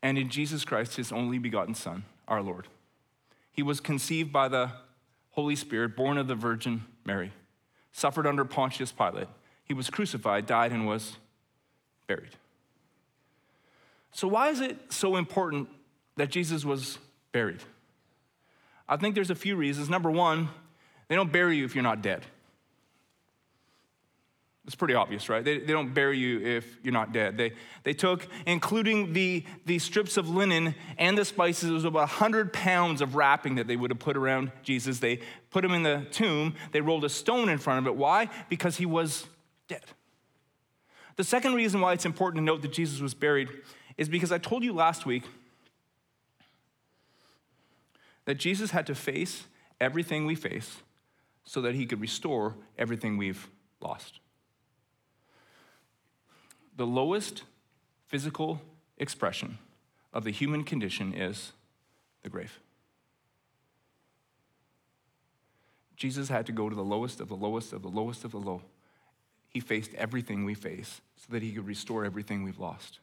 and 0.03 0.19
in 0.19 0.29
Jesus 0.29 0.65
Christ, 0.65 0.97
his 0.97 1.13
only 1.13 1.39
begotten 1.39 1.75
Son, 1.75 2.05
our 2.27 2.43
Lord. 2.43 2.69
He 3.53 3.63
was 3.63 3.81
conceived 3.81 4.33
by 4.33 4.49
the 4.49 4.73
Holy 5.31 5.57
Spirit, 5.57 5.97
born 5.97 6.19
of 6.19 6.29
the 6.29 6.35
Virgin 6.35 6.85
Mary 7.05 7.33
suffered 7.93 8.27
under 8.27 8.45
Pontius 8.45 8.93
Pilate. 8.93 9.29
He 9.65 9.75
was 9.75 9.91
crucified, 9.91 10.47
died, 10.47 10.73
and 10.73 10.87
was 10.87 11.17
buried. 12.07 12.37
So, 14.13 14.27
why 14.27 14.49
is 14.49 14.61
it 14.61 14.77
so 14.93 15.17
important 15.17 15.69
that 16.17 16.31
Jesus 16.31 16.65
was 16.65 16.99
buried? 17.33 17.63
I 18.89 18.97
think 18.97 19.15
there's 19.15 19.31
a 19.31 19.37
few 19.37 19.55
reasons. 19.55 19.89
Number 19.89 20.11
one, 20.11 20.49
they 21.09 21.15
don't 21.15 21.31
bury 21.31 21.57
you 21.57 21.65
if 21.65 21.75
you're 21.75 21.85
not 21.85 22.03
dead. 22.03 22.27
It's 24.67 24.75
pretty 24.75 24.95
obvious, 24.95 25.29
right? 25.29 25.43
They, 25.43 25.59
they 25.59 25.73
don't 25.73 25.95
bury 25.95 26.19
you 26.19 26.41
if 26.41 26.77
you're 26.83 26.93
not 26.93 27.13
dead. 27.13 27.37
They, 27.39 27.53
they 27.83 27.95
took, 27.95 28.27
including 28.47 29.15
the, 29.15 29.45
the 29.65 29.79
strips 29.79 30.17
of 30.17 30.29
linen 30.29 30.75
and 30.99 31.17
the 31.17 31.25
spices, 31.25 31.71
it 31.71 31.73
was 31.73 31.85
about 31.85 32.01
100 32.01 32.53
pounds 32.53 33.01
of 33.01 33.15
wrapping 33.15 33.55
that 33.55 33.67
they 33.67 33.77
would 33.77 33.91
have 33.91 33.99
put 33.99 34.17
around 34.17 34.53
Jesus. 34.63 34.99
They 34.99 35.21
put 35.51 35.65
him 35.65 35.73
in 35.73 35.83
the 35.83 36.07
tomb. 36.11 36.55
They 36.73 36.83
rolled 36.83 37.05
a 37.05 37.09
stone 37.09 37.49
in 37.49 37.59
front 37.59 37.79
of 37.79 37.87
it. 37.87 37.97
Why? 37.97 38.29
Because 38.49 38.77
he 38.77 38.85
was 38.85 39.27
dead. 39.67 39.83
The 41.17 41.25
second 41.25 41.55
reason 41.55 41.81
why 41.81 41.95
it's 41.95 42.07
important 42.07 42.41
to 42.41 42.45
note 42.45 42.63
that 42.63 42.73
Jesus 42.73 43.01
was 43.01 43.15
buried 43.15 43.49
is 43.97 44.09
because 44.09 44.31
I 44.31 44.39
told 44.39 44.63
you 44.63 44.73
last 44.73 45.07
week 45.07 45.25
that 48.27 48.37
Jesus 48.37 48.71
had 48.71 48.87
to 48.87 48.95
face 48.95 49.45
everything 49.81 50.27
we 50.27 50.35
face 50.35 50.77
so 51.45 51.63
that 51.63 51.75
he 51.75 51.87
could 51.87 52.01
restore 52.01 52.55
everything 52.79 53.17
we've 53.17 53.49
lost 53.81 54.20
the 56.81 56.87
lowest 56.87 57.43
physical 58.07 58.59
expression 58.97 59.59
of 60.15 60.25
the 60.25 60.31
human 60.31 60.65
condition 60.65 61.13
is 61.13 61.53
the 62.23 62.31
grave. 62.31 62.59
Jesus 65.95 66.31
had 66.31 66.47
to 66.47 66.53
go 66.53 66.71
to 66.71 66.75
the 66.75 66.83
lowest 66.83 67.21
of 67.21 67.29
the 67.29 67.37
lowest 67.37 67.75
of 67.75 67.83
the 67.83 67.89
lowest 67.89 68.25
of 68.25 68.31
the 68.31 68.39
low. 68.39 68.63
He 69.51 69.61
faced 69.61 69.93
everything 69.93 70.47
we 70.47 70.55
face 70.55 71.03
so 71.17 71.27
that 71.35 71.43
he 71.43 71.53
could 71.53 71.67
restore 71.67 72.07
everything 72.07 72.45
we've 72.45 72.59
lost. 72.59 72.99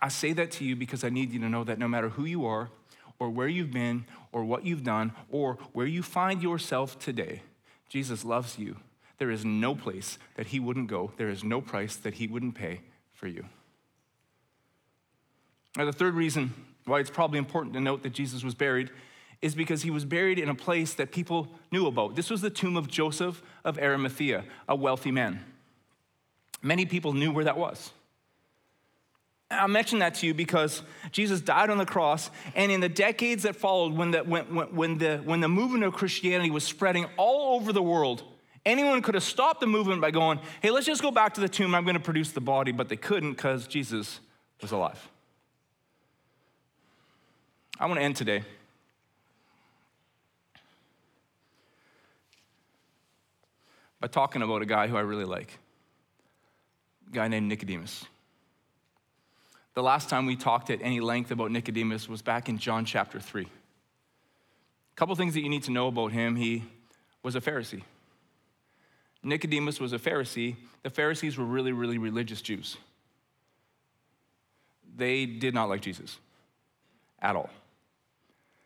I, 0.00 0.08
say 0.08 0.32
that 0.32 0.50
to 0.50 0.64
you 0.64 0.74
because 0.74 1.04
I 1.04 1.08
need 1.08 1.30
you 1.30 1.38
to 1.38 1.48
know 1.48 1.62
that 1.62 1.78
no 1.78 1.86
matter 1.86 2.08
who 2.08 2.24
you 2.24 2.44
are, 2.46 2.68
or 3.20 3.30
where 3.30 3.46
you've 3.46 3.70
been, 3.70 4.06
or 4.32 4.42
what 4.42 4.66
you've 4.66 4.82
done, 4.82 5.12
or 5.30 5.56
where 5.72 5.86
you 5.86 6.02
find 6.02 6.42
yourself 6.42 6.98
today, 6.98 7.42
Jesus 7.88 8.24
loves 8.24 8.58
you 8.58 8.74
there 9.22 9.30
is 9.30 9.44
no 9.44 9.76
place 9.76 10.18
that 10.34 10.48
he 10.48 10.58
wouldn't 10.58 10.88
go, 10.88 11.12
there 11.16 11.28
is 11.28 11.44
no 11.44 11.60
price 11.60 11.94
that 11.94 12.14
he 12.14 12.26
wouldn't 12.26 12.56
pay 12.56 12.80
for 13.14 13.28
you. 13.28 13.44
Now, 15.76 15.84
the 15.84 15.92
third 15.92 16.14
reason 16.14 16.52
why 16.86 16.98
it's 16.98 17.08
probably 17.08 17.38
important 17.38 17.72
to 17.74 17.80
note 17.80 18.02
that 18.02 18.14
Jesus 18.14 18.42
was 18.42 18.56
buried 18.56 18.90
is 19.40 19.54
because 19.54 19.82
he 19.82 19.92
was 19.92 20.04
buried 20.04 20.40
in 20.40 20.48
a 20.48 20.56
place 20.56 20.94
that 20.94 21.12
people 21.12 21.46
knew 21.70 21.86
about. 21.86 22.16
This 22.16 22.30
was 22.30 22.40
the 22.40 22.50
tomb 22.50 22.76
of 22.76 22.88
Joseph 22.88 23.40
of 23.64 23.78
Arimathea, 23.78 24.42
a 24.68 24.74
wealthy 24.74 25.12
man. 25.12 25.44
Many 26.60 26.84
people 26.84 27.12
knew 27.12 27.30
where 27.30 27.44
that 27.44 27.56
was. 27.56 27.92
I 29.52 29.68
mention 29.68 30.00
that 30.00 30.16
to 30.16 30.26
you 30.26 30.34
because 30.34 30.82
Jesus 31.12 31.40
died 31.40 31.70
on 31.70 31.78
the 31.78 31.86
cross, 31.86 32.28
and 32.56 32.72
in 32.72 32.80
the 32.80 32.88
decades 32.88 33.44
that 33.44 33.54
followed, 33.54 33.92
when 33.92 34.10
the, 34.10 34.24
when, 34.24 34.46
when, 34.46 34.98
the, 34.98 35.18
when 35.18 35.38
the 35.38 35.48
movement 35.48 35.84
of 35.84 35.92
Christianity 35.92 36.50
was 36.50 36.64
spreading 36.64 37.06
all 37.16 37.54
over 37.54 37.72
the 37.72 37.84
world, 37.84 38.24
anyone 38.64 39.02
could 39.02 39.14
have 39.14 39.24
stopped 39.24 39.60
the 39.60 39.66
movement 39.66 40.00
by 40.00 40.10
going, 40.10 40.40
hey, 40.60 40.70
let's 40.70 40.86
just 40.86 41.02
go 41.02 41.10
back 41.10 41.34
to 41.34 41.40
the 41.40 41.48
tomb, 41.48 41.74
I'm 41.74 41.84
going 41.84 41.94
to 41.94 42.00
produce 42.00 42.32
the 42.32 42.40
body, 42.40 42.72
but 42.72 42.88
they 42.88 42.96
couldn't 42.96 43.32
because 43.32 43.66
Jesus 43.66 44.20
was 44.60 44.72
alive. 44.72 45.08
I 47.78 47.86
want 47.86 47.98
to 47.98 48.04
end 48.04 48.16
today 48.16 48.44
by 54.00 54.08
talking 54.08 54.42
about 54.42 54.62
a 54.62 54.66
guy 54.66 54.88
who 54.88 54.96
I 54.96 55.00
really 55.00 55.24
like, 55.24 55.58
a 57.08 57.14
guy 57.14 57.28
named 57.28 57.48
Nicodemus. 57.48 58.04
The 59.74 59.82
last 59.82 60.08
time 60.08 60.26
we 60.26 60.36
talked 60.36 60.70
at 60.70 60.80
any 60.82 61.00
length 61.00 61.30
about 61.30 61.50
Nicodemus 61.50 62.08
was 62.08 62.20
back 62.20 62.48
in 62.48 62.58
John 62.58 62.84
chapter 62.84 63.18
3. 63.18 63.44
A 63.44 63.48
couple 64.96 65.14
things 65.14 65.34
that 65.34 65.40
you 65.40 65.48
need 65.48 65.62
to 65.64 65.70
know 65.70 65.88
about 65.88 66.12
him 66.12 66.36
he 66.36 66.64
was 67.22 67.34
a 67.34 67.40
Pharisee. 67.40 67.82
Nicodemus 69.22 69.78
was 69.78 69.92
a 69.92 69.98
Pharisee. 69.98 70.56
The 70.82 70.90
Pharisees 70.90 71.38
were 71.38 71.44
really, 71.44 71.72
really 71.72 71.98
religious 71.98 72.42
Jews. 72.42 72.76
They 74.94 75.26
did 75.26 75.54
not 75.54 75.68
like 75.68 75.80
Jesus 75.80 76.18
at 77.20 77.36
all. 77.36 77.50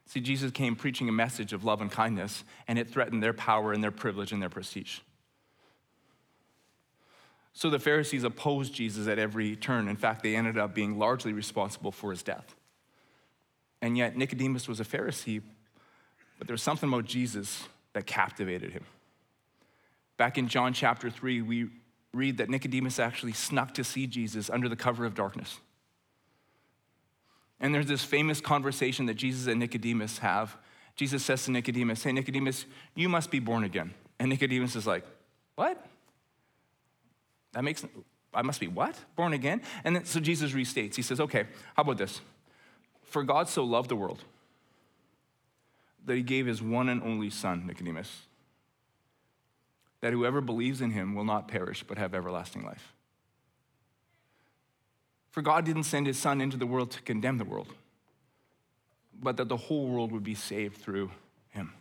See, 0.06 0.20
Jesus 0.20 0.50
came 0.52 0.76
preaching 0.76 1.08
a 1.08 1.12
message 1.12 1.52
of 1.52 1.64
love 1.64 1.80
and 1.80 1.90
kindness, 1.90 2.44
and 2.68 2.78
it 2.78 2.88
threatened 2.88 3.22
their 3.22 3.32
power 3.32 3.72
and 3.72 3.82
their 3.82 3.90
privilege 3.90 4.32
and 4.32 4.40
their 4.40 4.48
prestige. 4.48 5.00
So 7.52 7.70
the 7.70 7.78
Pharisees 7.78 8.22
opposed 8.22 8.72
Jesus 8.74 9.08
at 9.08 9.18
every 9.18 9.56
turn. 9.56 9.88
In 9.88 9.96
fact, 9.96 10.22
they 10.22 10.36
ended 10.36 10.58
up 10.58 10.74
being 10.74 10.98
largely 10.98 11.32
responsible 11.32 11.90
for 11.90 12.10
his 12.10 12.22
death. 12.22 12.54
And 13.82 13.96
yet, 13.96 14.16
Nicodemus 14.16 14.68
was 14.68 14.78
a 14.78 14.84
Pharisee, 14.84 15.42
but 16.38 16.46
there 16.46 16.54
was 16.54 16.62
something 16.62 16.88
about 16.88 17.06
Jesus 17.06 17.64
that 17.92 18.06
captivated 18.06 18.72
him. 18.72 18.84
Back 20.16 20.38
in 20.38 20.48
John 20.48 20.72
chapter 20.72 21.10
3, 21.10 21.42
we 21.42 21.68
read 22.12 22.38
that 22.38 22.48
Nicodemus 22.48 22.98
actually 22.98 23.32
snuck 23.32 23.74
to 23.74 23.84
see 23.84 24.06
Jesus 24.06 24.48
under 24.48 24.68
the 24.68 24.76
cover 24.76 25.04
of 25.04 25.14
darkness. 25.14 25.58
And 27.60 27.74
there's 27.74 27.86
this 27.86 28.04
famous 28.04 28.40
conversation 28.40 29.06
that 29.06 29.14
Jesus 29.14 29.46
and 29.46 29.58
Nicodemus 29.60 30.18
have. 30.18 30.56
Jesus 30.94 31.24
says 31.24 31.44
to 31.44 31.50
Nicodemus, 31.50 32.02
Hey, 32.02 32.12
Nicodemus, 32.12 32.66
you 32.94 33.08
must 33.08 33.30
be 33.30 33.38
born 33.38 33.64
again. 33.64 33.92
And 34.18 34.30
Nicodemus 34.30 34.76
is 34.76 34.86
like, 34.86 35.04
What? 35.54 35.84
That 37.56 37.64
makes, 37.64 37.86
I 38.34 38.42
must 38.42 38.60
be 38.60 38.68
what? 38.68 38.94
Born 39.16 39.32
again? 39.32 39.62
And 39.82 39.96
then, 39.96 40.04
so 40.04 40.20
Jesus 40.20 40.52
restates. 40.52 40.94
He 40.94 41.00
says, 41.00 41.20
okay, 41.20 41.44
how 41.74 41.82
about 41.82 41.96
this? 41.96 42.20
For 43.04 43.24
God 43.24 43.48
so 43.48 43.64
loved 43.64 43.88
the 43.88 43.96
world 43.96 44.22
that 46.04 46.16
he 46.16 46.22
gave 46.22 46.44
his 46.44 46.60
one 46.60 46.90
and 46.90 47.02
only 47.02 47.30
Son, 47.30 47.66
Nicodemus, 47.66 48.26
that 50.06 50.12
whoever 50.12 50.40
believes 50.40 50.80
in 50.80 50.92
him 50.92 51.16
will 51.16 51.24
not 51.24 51.48
perish 51.48 51.82
but 51.82 51.98
have 51.98 52.14
everlasting 52.14 52.64
life. 52.64 52.94
For 55.32 55.42
God 55.42 55.64
didn't 55.64 55.82
send 55.82 56.06
his 56.06 56.16
Son 56.16 56.40
into 56.40 56.56
the 56.56 56.64
world 56.64 56.92
to 56.92 57.02
condemn 57.02 57.38
the 57.38 57.44
world, 57.44 57.66
but 59.20 59.36
that 59.38 59.48
the 59.48 59.56
whole 59.56 59.88
world 59.88 60.12
would 60.12 60.22
be 60.22 60.36
saved 60.36 60.76
through 60.76 61.10
him. 61.48 61.72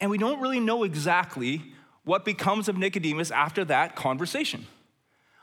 And 0.00 0.10
we 0.10 0.16
don't 0.16 0.40
really 0.40 0.58
know 0.58 0.82
exactly 0.82 1.74
what 2.04 2.24
becomes 2.24 2.70
of 2.70 2.78
Nicodemus 2.78 3.30
after 3.30 3.62
that 3.66 3.94
conversation. 3.94 4.66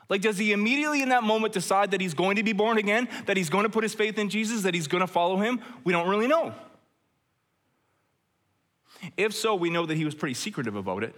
Like, 0.10 0.22
does 0.22 0.40
he 0.40 0.52
immediately 0.52 1.04
in 1.04 1.10
that 1.10 1.22
moment 1.22 1.54
decide 1.54 1.92
that 1.92 2.02
he's 2.02 2.16
going 2.16 2.38
to 2.38 2.44
be 2.44 2.54
born 2.54 2.80
again, 2.80 3.08
that 3.28 3.38
he's 3.38 3.52
going 3.52 3.66
to 3.66 3.70
put 3.70 3.84
his 3.84 3.94
faith 3.94 4.18
in 4.18 4.30
Jesus, 4.30 4.64
that 4.64 4.74
he's 4.74 4.88
going 4.88 5.02
to 5.02 5.08
follow 5.08 5.38
him? 5.38 5.60
We 5.84 5.94
don't 5.94 6.10
really 6.10 6.28
know. 6.28 6.56
If 9.18 9.34
so, 9.34 9.56
we 9.56 9.70
know 9.70 9.86
that 9.86 9.96
he 9.96 10.06
was 10.06 10.16
pretty 10.16 10.34
secretive 10.34 10.76
about 10.76 11.04
it. 11.04 11.16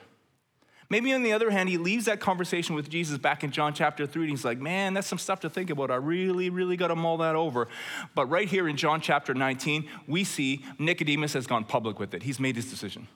Maybe 0.90 1.14
on 1.14 1.24
the 1.24 1.34
other 1.34 1.50
hand, 1.50 1.70
he 1.70 1.78
leaves 1.78 2.06
that 2.06 2.20
conversation 2.20 2.76
with 2.76 2.90
Jesus 2.90 3.18
back 3.18 3.44
in 3.44 3.52
John 3.52 3.74
chapter 3.74 4.06
3, 4.06 4.24
and 4.24 4.30
he's 4.30 4.46
like, 4.46 4.60
man, 4.60 4.94
that's 4.94 5.08
some 5.08 5.18
stuff 5.18 5.40
to 5.40 5.50
think 5.50 5.72
about. 5.72 5.90
I 5.90 5.96
really, 5.96 6.52
really 6.52 6.78
got 6.78 6.90
to 6.90 6.96
mull 6.96 7.18
that 7.18 7.36
over. 7.36 7.68
But 8.14 8.28
right 8.28 8.48
here 8.48 8.68
in 8.68 8.78
John 8.78 9.02
chapter 9.02 9.34
19, 9.34 9.90
we 10.08 10.24
see 10.24 10.64
Nicodemus 10.78 11.34
has 11.34 11.48
gone 11.48 11.64
public 11.64 12.00
with 12.00 12.14
it. 12.14 12.22
He's 12.22 12.40
made 12.40 12.56
his 12.56 12.70
decision 12.70 13.08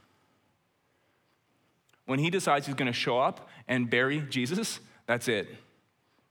when 2.10 2.17
he 2.17 2.32
decides 2.32 2.65
he's 2.65 2.73
going 2.73 2.91
to 2.91 2.91
show 2.91 3.19
up 3.19 3.47
and 3.67 3.88
bury 3.88 4.21
Jesus, 4.32 4.79
that's 5.05 5.27
it. 5.27 5.47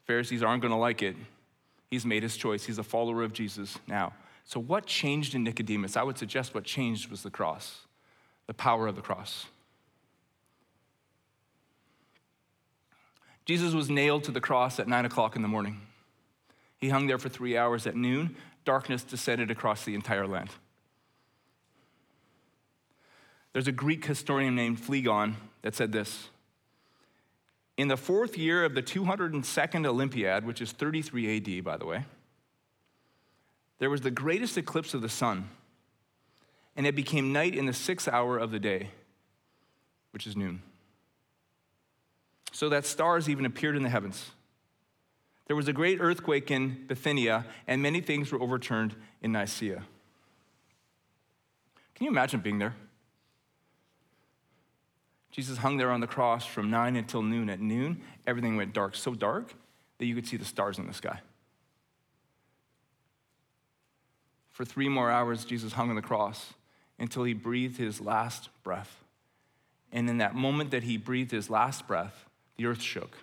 Pharisees 0.09 0.43
aren't 0.43 0.61
going 0.61 0.73
to 0.73 0.79
like 0.79 1.05
it. 1.05 1.15
He's 1.89 2.05
made 2.05 2.25
his 2.25 2.37
choice. 2.37 2.65
He's 2.65 2.79
a 2.79 2.83
follower 2.83 3.23
of 3.23 3.33
Jesus 3.33 3.79
now. 3.87 4.13
So, 4.45 4.59
what 4.59 4.87
changed 4.87 5.37
in 5.37 5.45
Nicodemus? 5.45 5.97
I 5.97 6.03
would 6.03 6.19
suggest 6.19 6.53
what 6.53 6.65
changed 6.65 7.13
was 7.13 7.23
the 7.23 7.31
cross, 7.31 7.83
the 8.49 8.55
power 8.55 8.89
of 8.89 8.97
the 8.97 9.03
cross. 9.03 9.47
Jesus 13.45 13.73
was 13.73 13.89
nailed 13.89 14.25
to 14.25 14.33
the 14.33 14.41
cross 14.41 14.81
at 14.81 14.89
nine 14.89 15.05
o'clock 15.05 15.37
in 15.37 15.43
the 15.43 15.49
morning. 15.49 15.81
He 16.79 16.89
hung 16.89 17.07
there 17.07 17.19
for 17.19 17.29
three 17.29 17.57
hours 17.57 17.87
at 17.87 17.95
noon. 17.97 18.37
Darkness 18.65 19.05
descended 19.05 19.51
across 19.51 19.85
the 19.85 19.95
entire 19.95 20.27
land. 20.27 20.51
There's 23.53 23.69
a 23.69 23.73
Greek 23.73 24.05
historian 24.05 24.55
named 24.55 24.81
Phlegon 24.81 25.37
that 25.63 25.75
said 25.75 25.93
this 25.93 26.29
In 27.77 27.89
the 27.89 27.97
fourth 27.97 28.37
year 28.37 28.65
of 28.65 28.75
the 28.75 28.83
202nd 28.83 29.87
Olympiad, 29.87 30.45
which 30.45 30.61
is 30.61 30.73
33 30.73 31.37
AD, 31.37 31.65
by 31.65 31.77
the 31.77 31.87
way, 31.87 32.05
there 33.79 33.91
was 33.91 34.03
the 34.03 34.11
greatest 34.11 34.59
eclipse 34.59 34.95
of 34.95 35.03
the 35.03 35.09
sun, 35.09 35.49
and 36.79 36.87
it 36.87 36.95
became 36.95 37.33
night 37.33 37.57
in 37.57 37.67
the 37.67 37.73
sixth 37.73 38.07
hour 38.07 38.39
of 38.39 38.53
the 38.53 38.61
day, 38.61 38.91
which 40.13 40.29
is 40.29 40.37
noon. 40.37 40.63
So 42.53 42.69
that 42.69 42.87
stars 42.87 43.29
even 43.29 43.45
appeared 43.45 43.77
in 43.77 43.83
the 43.83 43.89
heavens. 43.89 44.31
There 45.49 45.57
was 45.57 45.67
a 45.67 45.73
great 45.73 45.99
earthquake 46.01 46.53
in 46.53 46.85
Bithynia, 46.87 47.47
and 47.67 47.83
many 47.83 48.01
things 48.01 48.31
were 48.31 48.41
overturned 48.41 48.95
in 49.21 49.33
Nicaea. 49.33 49.83
Can 51.97 52.05
you 52.05 52.11
imagine 52.11 52.39
being 52.41 52.61
there? 52.61 52.77
Jesus 55.33 55.59
hung 55.59 55.79
there 55.79 55.91
on 55.91 55.99
the 55.99 56.07
cross 56.07 56.47
from 56.47 56.71
9 56.71 56.95
until 56.95 57.23
noon. 57.23 57.51
At 57.51 57.59
noon, 57.59 58.03
everything 58.25 58.57
went 58.57 58.73
dark, 58.73 58.95
so 58.95 59.15
dark 59.15 59.53
that 59.99 60.07
you 60.07 60.15
could 60.15 60.29
see 60.29 60.37
the 60.37 60.45
stars 60.45 60.79
in 60.79 60.87
the 60.87 60.95
sky. 60.95 61.19
For 64.53 64.65
three 64.65 64.89
more 64.89 65.11
hours, 65.11 65.45
Jesus 65.45 65.73
hung 65.73 65.91
on 65.91 65.97
the 65.97 66.03
cross 66.03 66.55
until 66.99 67.25
he 67.25 67.35
breathed 67.35 67.79
his 67.79 68.01
last 68.01 68.49
breath. 68.63 69.05
And 69.93 70.09
in 70.11 70.19
that 70.19 70.35
moment 70.35 70.71
that 70.73 70.83
he 70.83 70.97
breathed 70.97 71.31
his 71.31 71.49
last 71.49 71.87
breath, 71.87 72.27
the 72.57 72.67
earth 72.67 72.83
shook. 72.83 73.17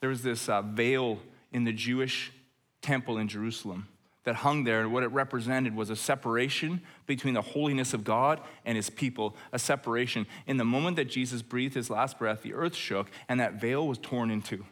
There 0.00 0.10
was 0.10 0.22
this 0.22 0.48
uh, 0.48 0.62
veil 0.62 1.20
in 1.52 1.64
the 1.64 1.72
Jewish 1.72 2.32
temple 2.80 3.18
in 3.18 3.28
Jerusalem 3.28 3.86
that 4.24 4.36
hung 4.36 4.64
there, 4.64 4.80
and 4.80 4.92
what 4.92 5.02
it 5.02 5.08
represented 5.08 5.74
was 5.74 5.90
a 5.90 5.96
separation 5.96 6.80
between 7.06 7.34
the 7.34 7.42
holiness 7.42 7.92
of 7.92 8.04
God 8.04 8.40
and 8.64 8.76
his 8.76 8.90
people, 8.90 9.36
a 9.52 9.58
separation. 9.58 10.26
In 10.46 10.56
the 10.56 10.64
moment 10.64 10.96
that 10.96 11.06
Jesus 11.06 11.42
breathed 11.42 11.74
his 11.74 11.90
last 11.90 12.18
breath, 12.18 12.42
the 12.42 12.54
earth 12.54 12.74
shook 12.74 13.10
and 13.28 13.40
that 13.40 13.60
veil 13.60 13.86
was 13.86 13.98
torn 13.98 14.30
in 14.30 14.42
two. 14.42 14.64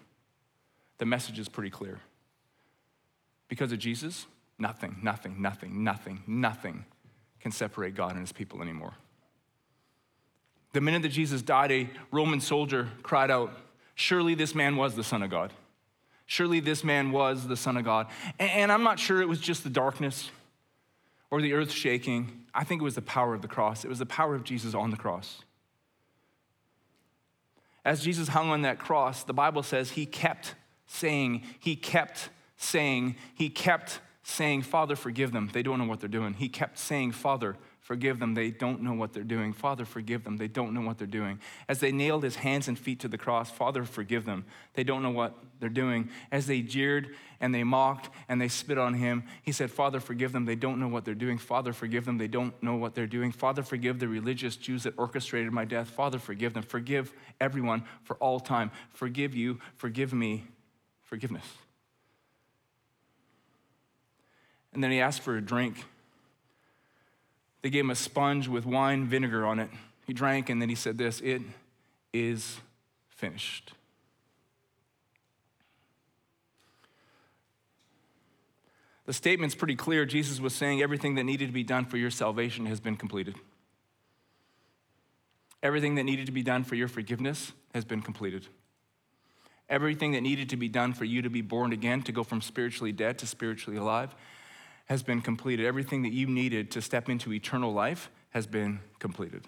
The 0.98 1.06
message 1.06 1.38
is 1.38 1.48
pretty 1.48 1.70
clear. 1.70 2.00
Because 3.48 3.72
of 3.72 3.78
Jesus, 3.78 4.26
nothing, 4.60 4.96
nothing, 5.02 5.40
nothing, 5.40 5.82
nothing, 5.82 6.22
nothing 6.26 6.84
can 7.40 7.52
separate 7.52 7.94
God 7.94 8.12
and 8.12 8.20
his 8.20 8.32
people 8.32 8.62
anymore. 8.62 8.92
The 10.72 10.80
minute 10.80 11.02
that 11.02 11.08
Jesus 11.08 11.42
died, 11.42 11.72
a 11.72 11.90
Roman 12.12 12.40
soldier 12.40 12.88
cried 13.02 13.30
out, 13.30 13.52
Surely 13.94 14.34
this 14.34 14.54
man 14.54 14.76
was 14.76 14.94
the 14.94 15.04
Son 15.04 15.22
of 15.22 15.30
God. 15.30 15.52
Surely 16.26 16.60
this 16.60 16.84
man 16.84 17.10
was 17.10 17.48
the 17.48 17.56
Son 17.56 17.76
of 17.76 17.84
God. 17.84 18.06
And 18.38 18.70
I'm 18.70 18.82
not 18.82 18.98
sure 18.98 19.20
it 19.20 19.28
was 19.28 19.40
just 19.40 19.64
the 19.64 19.70
darkness 19.70 20.30
or 21.30 21.42
the 21.42 21.52
earth 21.52 21.70
shaking. 21.70 22.44
I 22.54 22.64
think 22.64 22.80
it 22.80 22.84
was 22.84 22.94
the 22.94 23.02
power 23.02 23.34
of 23.34 23.42
the 23.42 23.48
cross. 23.48 23.84
It 23.84 23.88
was 23.88 23.98
the 23.98 24.06
power 24.06 24.34
of 24.34 24.44
Jesus 24.44 24.74
on 24.74 24.90
the 24.90 24.96
cross. 24.96 25.42
As 27.84 28.02
Jesus 28.02 28.28
hung 28.28 28.50
on 28.50 28.62
that 28.62 28.78
cross, 28.78 29.24
the 29.24 29.34
Bible 29.34 29.62
says 29.62 29.90
he 29.90 30.06
kept 30.06 30.54
saying, 30.86 31.42
he 31.58 31.76
kept 31.76 32.30
saying, 32.56 33.16
he 33.34 33.48
kept 33.48 34.00
saying, 34.22 34.62
Father, 34.62 34.96
forgive 34.96 35.32
them. 35.32 35.50
They 35.52 35.62
don't 35.62 35.78
know 35.78 35.86
what 35.86 36.00
they're 36.00 36.08
doing. 36.08 36.34
He 36.34 36.48
kept 36.48 36.78
saying, 36.78 37.12
Father, 37.12 37.56
Forgive 37.90 38.20
them, 38.20 38.34
they 38.34 38.50
don't 38.50 38.82
know 38.82 38.92
what 38.92 39.12
they're 39.14 39.24
doing. 39.24 39.52
Father, 39.52 39.84
forgive 39.84 40.22
them, 40.22 40.36
they 40.36 40.46
don't 40.46 40.74
know 40.74 40.82
what 40.82 40.98
they're 40.98 41.06
doing. 41.06 41.40
As 41.66 41.80
they 41.80 41.90
nailed 41.90 42.22
his 42.22 42.36
hands 42.36 42.68
and 42.68 42.78
feet 42.78 43.00
to 43.00 43.08
the 43.08 43.18
cross, 43.18 43.50
Father, 43.50 43.84
forgive 43.84 44.26
them, 44.26 44.44
they 44.74 44.84
don't 44.84 45.02
know 45.02 45.10
what 45.10 45.34
they're 45.58 45.68
doing. 45.68 46.10
As 46.30 46.46
they 46.46 46.60
jeered 46.60 47.16
and 47.40 47.54
they 47.54 47.64
mocked 47.64 48.10
and 48.28 48.40
they 48.40 48.46
spit 48.48 48.78
on 48.78 48.94
him, 48.94 49.24
he 49.42 49.50
said, 49.50 49.70
Father, 49.70 49.98
forgive 49.98 50.30
them, 50.30 50.44
they 50.44 50.54
don't 50.54 50.78
know 50.78 50.88
what 50.88 51.04
they're 51.04 51.14
doing. 51.14 51.36
Father, 51.36 51.72
forgive 51.72 52.04
them, 52.04 52.18
they 52.18 52.28
don't 52.28 52.54
know 52.62 52.76
what 52.76 52.94
they're 52.94 53.06
doing. 53.06 53.32
Father, 53.32 53.62
forgive 53.62 53.98
the 53.98 54.08
religious 54.08 54.56
Jews 54.56 54.84
that 54.84 54.94
orchestrated 54.96 55.52
my 55.52 55.64
death. 55.64 55.88
Father, 55.88 56.20
forgive 56.20 56.54
them. 56.54 56.62
Forgive 56.62 57.12
everyone 57.40 57.82
for 58.04 58.14
all 58.18 58.38
time. 58.38 58.70
Forgive 58.90 59.34
you, 59.34 59.58
forgive 59.74 60.12
me, 60.12 60.44
forgiveness. 61.02 61.46
And 64.72 64.82
then 64.82 64.90
he 64.90 65.00
asked 65.00 65.22
for 65.22 65.36
a 65.36 65.40
drink. 65.40 65.84
They 67.62 67.70
gave 67.70 67.84
him 67.84 67.90
a 67.90 67.96
sponge 67.96 68.48
with 68.48 68.64
wine 68.64 69.06
vinegar 69.06 69.44
on 69.44 69.58
it. 69.58 69.70
He 70.06 70.12
drank, 70.12 70.48
and 70.48 70.60
then 70.60 70.68
he 70.68 70.74
said 70.74 70.98
this 70.98 71.20
It 71.20 71.42
is 72.12 72.58
finished. 73.08 73.72
The 79.06 79.14
statement's 79.14 79.56
pretty 79.56 79.74
clear. 79.74 80.04
Jesus 80.04 80.40
was 80.40 80.54
saying 80.54 80.82
everything 80.82 81.16
that 81.16 81.24
needed 81.24 81.46
to 81.46 81.52
be 81.52 81.64
done 81.64 81.84
for 81.84 81.96
your 81.96 82.10
salvation 82.12 82.66
has 82.66 82.78
been 82.78 82.96
completed. 82.96 83.34
Everything 85.62 85.96
that 85.96 86.04
needed 86.04 86.26
to 86.26 86.32
be 86.32 86.42
done 86.42 86.64
for 86.64 86.76
your 86.76 86.88
forgiveness 86.88 87.52
has 87.74 87.84
been 87.84 88.02
completed. 88.02 88.46
Everything 89.68 90.12
that 90.12 90.20
needed 90.20 90.48
to 90.50 90.56
be 90.56 90.68
done 90.68 90.92
for 90.92 91.04
you 91.04 91.22
to 91.22 91.28
be 91.28 91.42
born 91.42 91.72
again, 91.72 92.02
to 92.02 92.12
go 92.12 92.22
from 92.22 92.40
spiritually 92.40 92.92
dead 92.92 93.18
to 93.18 93.26
spiritually 93.26 93.76
alive, 93.76 94.14
has 94.90 95.04
been 95.04 95.20
completed. 95.20 95.64
Everything 95.64 96.02
that 96.02 96.12
you 96.12 96.26
needed 96.26 96.72
to 96.72 96.82
step 96.82 97.08
into 97.08 97.32
eternal 97.32 97.72
life 97.72 98.10
has 98.30 98.44
been 98.44 98.80
completed. 98.98 99.44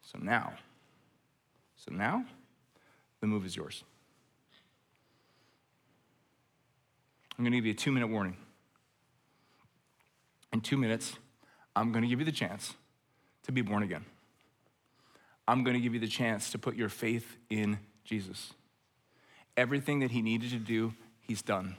So 0.00 0.16
now, 0.22 0.52
so 1.74 1.92
now, 1.92 2.24
the 3.20 3.26
move 3.26 3.44
is 3.44 3.56
yours. 3.56 3.82
I'm 7.36 7.44
going 7.44 7.50
to 7.50 7.58
give 7.58 7.66
you 7.66 7.72
a 7.72 7.74
two 7.74 7.90
minute 7.90 8.06
warning. 8.06 8.36
In 10.52 10.60
two 10.60 10.76
minutes, 10.76 11.14
I'm 11.74 11.90
going 11.90 12.02
to 12.02 12.08
give 12.08 12.20
you 12.20 12.24
the 12.24 12.30
chance 12.30 12.74
to 13.42 13.50
be 13.50 13.60
born 13.60 13.82
again. 13.82 14.04
I'm 15.48 15.64
going 15.64 15.74
to 15.74 15.80
give 15.80 15.94
you 15.94 16.00
the 16.00 16.06
chance 16.06 16.52
to 16.52 16.58
put 16.58 16.76
your 16.76 16.90
faith 16.90 17.38
in 17.50 17.80
Jesus. 18.04 18.52
Everything 19.56 19.98
that 19.98 20.12
he 20.12 20.22
needed 20.22 20.50
to 20.50 20.58
do, 20.58 20.94
he's 21.22 21.42
done. 21.42 21.74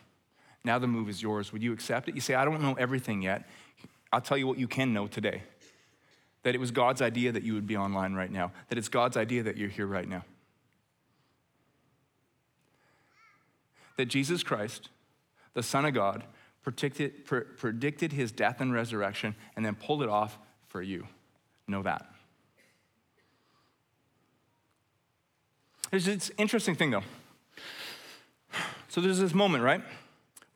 Now 0.64 0.78
the 0.80 0.88
move 0.88 1.10
is 1.10 1.22
yours. 1.22 1.52
Would 1.52 1.64
you 1.64 1.74
accept 1.74 2.08
it? 2.08 2.16
You 2.16 2.22
say, 2.22 2.36
I 2.36 2.46
don't 2.46 2.62
know 2.62 2.76
everything 2.76 3.22
yet. 3.22 3.48
I'll 4.14 4.22
tell 4.22 4.38
you 4.38 4.48
what 4.48 4.58
you 4.58 4.68
can 4.68 4.94
know 4.94 5.08
today 5.08 5.44
that 6.44 6.56
it 6.56 6.60
was 6.60 6.72
God's 6.72 7.02
idea 7.02 7.32
that 7.32 7.44
you 7.44 7.54
would 7.54 7.68
be 7.68 7.78
online 7.78 8.14
right 8.14 8.32
now, 8.32 8.52
that 8.70 8.78
it's 8.78 8.90
God's 8.90 9.16
idea 9.16 9.44
that 9.44 9.58
you're 9.58 9.70
here 9.70 9.86
right 9.86 10.08
now. 10.08 10.26
That 13.98 14.06
Jesus 14.06 14.42
Christ, 14.42 14.90
the 15.54 15.62
Son 15.62 15.86
of 15.86 15.94
God, 15.94 16.24
predicted, 16.64 17.26
predicted 17.26 18.14
his 18.14 18.32
death 18.32 18.60
and 18.60 18.74
resurrection 18.74 19.36
and 19.56 19.66
then 19.66 19.76
pulled 19.76 20.02
it 20.02 20.10
off 20.10 20.40
for 20.68 20.82
you. 20.82 21.08
Know 21.68 21.84
that. 21.84 22.08
There's 25.92 26.06
this 26.06 26.32
interesting 26.38 26.76
thing 26.76 26.92
though. 26.92 27.04
So 28.88 29.00
there's 29.00 29.20
this 29.20 29.34
moment, 29.34 29.64
right? 29.64 29.82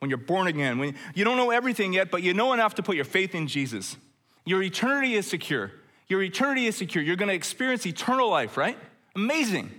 When 0.06 0.10
you're 0.10 0.18
born 0.18 0.46
again, 0.46 0.78
when 0.78 0.94
you 1.16 1.24
don't 1.24 1.36
know 1.36 1.50
everything 1.50 1.92
yet, 1.92 2.12
but 2.12 2.22
you 2.22 2.32
know 2.32 2.52
enough 2.52 2.76
to 2.76 2.82
put 2.82 2.94
your 2.94 3.04
faith 3.04 3.34
in 3.34 3.48
Jesus. 3.48 3.96
Your 4.44 4.62
eternity 4.62 5.14
is 5.14 5.26
secure. 5.26 5.72
Your 6.06 6.22
eternity 6.22 6.66
is 6.66 6.76
secure. 6.76 7.02
You're 7.02 7.16
going 7.16 7.28
to 7.28 7.34
experience 7.34 7.84
eternal 7.84 8.30
life, 8.30 8.56
right? 8.56 8.78
Amazing. 9.16 9.72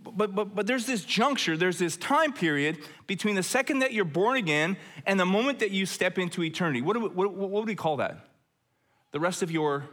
But, 0.00 0.34
but, 0.34 0.56
but 0.56 0.66
there's 0.66 0.84
this 0.84 1.04
juncture, 1.04 1.56
there's 1.56 1.78
this 1.78 1.96
time 1.96 2.32
period 2.32 2.78
between 3.06 3.36
the 3.36 3.42
second 3.44 3.78
that 3.78 3.92
you're 3.92 4.04
born 4.04 4.36
again 4.36 4.76
and 5.06 5.18
the 5.18 5.26
moment 5.26 5.60
that 5.60 5.70
you 5.70 5.86
step 5.86 6.18
into 6.18 6.42
eternity. 6.42 6.82
What, 6.82 6.94
do 6.94 7.00
we, 7.00 7.08
what, 7.10 7.32
what 7.32 7.50
would 7.50 7.68
we 7.68 7.76
call 7.76 7.98
that? 7.98 8.26
The 9.12 9.20
rest 9.20 9.44
of 9.44 9.52
your 9.52 9.84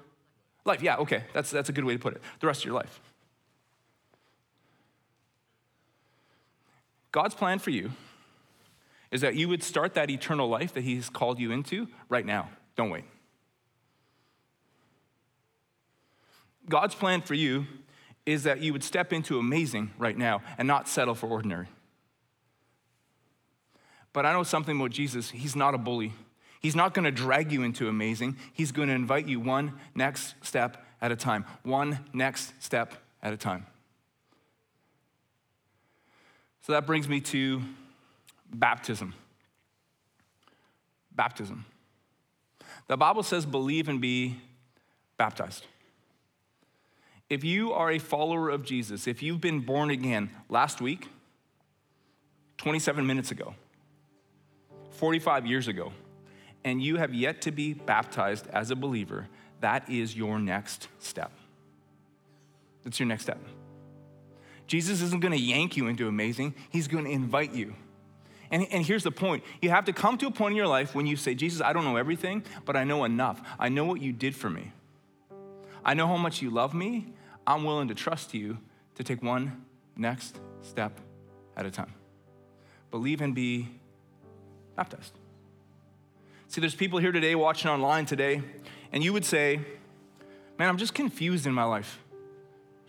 life. 0.65 0.81
Yeah, 0.81 0.95
okay, 0.97 1.25
that's, 1.31 1.51
that's 1.51 1.69
a 1.69 1.73
good 1.73 1.85
way 1.85 1.93
to 1.93 1.99
put 1.99 2.15
it. 2.15 2.23
The 2.39 2.47
rest 2.47 2.61
of 2.61 2.65
your 2.65 2.75
life. 2.75 2.99
God's 7.11 7.35
plan 7.35 7.59
for 7.59 7.69
you 7.69 7.91
is 9.13 9.21
that 9.21 9.35
you 9.35 9.47
would 9.47 9.61
start 9.61 9.93
that 9.93 10.09
eternal 10.09 10.49
life 10.49 10.73
that 10.73 10.83
He's 10.83 11.07
called 11.07 11.39
you 11.39 11.51
into 11.51 11.87
right 12.09 12.25
now. 12.25 12.49
Don't 12.75 12.89
wait. 12.89 13.05
God's 16.67 16.95
plan 16.95 17.21
for 17.21 17.35
you 17.35 17.67
is 18.25 18.43
that 18.43 18.61
you 18.61 18.73
would 18.73 18.83
step 18.83 19.13
into 19.13 19.37
amazing 19.37 19.91
right 19.99 20.17
now 20.17 20.41
and 20.57 20.67
not 20.67 20.87
settle 20.87 21.13
for 21.13 21.27
ordinary. 21.27 21.67
But 24.13 24.25
I 24.25 24.33
know 24.33 24.41
something 24.41 24.77
about 24.77 24.91
Jesus. 24.91 25.29
He's 25.29 25.55
not 25.55 25.75
a 25.75 25.77
bully. 25.77 26.13
He's 26.59 26.75
not 26.75 26.95
going 26.95 27.05
to 27.05 27.11
drag 27.11 27.51
you 27.51 27.61
into 27.61 27.87
amazing. 27.87 28.37
He's 28.51 28.71
going 28.71 28.87
to 28.87 28.95
invite 28.95 29.27
you 29.27 29.39
one 29.39 29.73
next 29.93 30.33
step 30.41 30.83
at 31.01 31.11
a 31.11 31.15
time, 31.15 31.45
one 31.61 31.99
next 32.13 32.53
step 32.59 32.95
at 33.21 33.31
a 33.31 33.37
time. 33.37 33.67
So 36.61 36.71
that 36.71 36.87
brings 36.87 37.07
me 37.07 37.19
to 37.21 37.61
baptism. 38.53 39.13
Baptism. 41.15 41.65
The 42.87 42.97
Bible 42.97 43.23
says, 43.23 43.45
believe 43.45 43.89
and 43.89 44.01
be 44.01 44.37
baptized. 45.17 45.65
If 47.29 47.43
you 47.43 47.73
are 47.73 47.91
a 47.91 47.99
follower 47.99 48.49
of 48.49 48.63
Jesus, 48.63 49.07
if 49.07 49.23
you've 49.23 49.41
been 49.41 49.61
born 49.61 49.89
again 49.89 50.29
last 50.49 50.81
week, 50.81 51.07
27 52.57 53.05
minutes 53.05 53.31
ago, 53.31 53.55
45 54.91 55.45
years 55.45 55.67
ago, 55.67 55.91
and 56.63 56.81
you 56.81 56.97
have 56.97 57.13
yet 57.13 57.41
to 57.41 57.51
be 57.51 57.73
baptized 57.73 58.47
as 58.47 58.71
a 58.71 58.75
believer, 58.75 59.27
that 59.61 59.89
is 59.89 60.15
your 60.15 60.39
next 60.39 60.87
step. 60.99 61.31
That's 62.83 62.99
your 62.99 63.07
next 63.07 63.23
step. 63.23 63.39
Jesus 64.67 65.01
isn't 65.01 65.21
going 65.21 65.33
to 65.33 65.39
yank 65.39 65.75
you 65.77 65.87
into 65.87 66.07
amazing, 66.07 66.53
He's 66.69 66.87
going 66.87 67.05
to 67.05 67.11
invite 67.11 67.53
you. 67.53 67.75
And, 68.53 68.67
and 68.71 68.85
here's 68.85 69.01
the 69.01 69.11
point 69.11 69.43
you 69.63 69.71
have 69.71 69.85
to 69.85 69.93
come 69.93 70.15
to 70.19 70.27
a 70.27 70.31
point 70.31 70.51
in 70.51 70.57
your 70.57 70.67
life 70.67 70.93
when 70.93 71.07
you 71.07 71.15
say, 71.15 71.33
Jesus, 71.33 71.59
I 71.59 71.73
don't 71.73 71.83
know 71.83 71.95
everything, 71.95 72.43
but 72.65 72.75
I 72.75 72.83
know 72.83 73.03
enough. 73.03 73.41
I 73.57 73.67
know 73.67 73.83
what 73.83 73.99
you 73.99 74.13
did 74.13 74.35
for 74.35 74.47
me. 74.47 74.71
I 75.83 75.95
know 75.95 76.05
how 76.05 76.17
much 76.17 76.43
you 76.43 76.51
love 76.51 76.75
me. 76.75 77.07
I'm 77.47 77.63
willing 77.63 77.87
to 77.87 77.95
trust 77.95 78.35
you 78.35 78.59
to 78.93 79.03
take 79.03 79.23
one 79.23 79.65
next 79.97 80.37
step 80.61 80.99
at 81.57 81.65
a 81.65 81.71
time. 81.71 81.95
Believe 82.91 83.21
and 83.21 83.33
be 83.33 83.69
baptized. 84.75 85.13
See, 86.47 86.61
there's 86.61 86.75
people 86.75 86.99
here 86.99 87.11
today 87.11 87.33
watching 87.33 87.71
online 87.71 88.05
today, 88.05 88.43
and 88.91 89.03
you 89.03 89.13
would 89.13 89.25
say, 89.25 89.61
Man, 90.59 90.69
I'm 90.69 90.77
just 90.77 90.93
confused 90.93 91.47
in 91.47 91.53
my 91.53 91.63
life. 91.63 91.97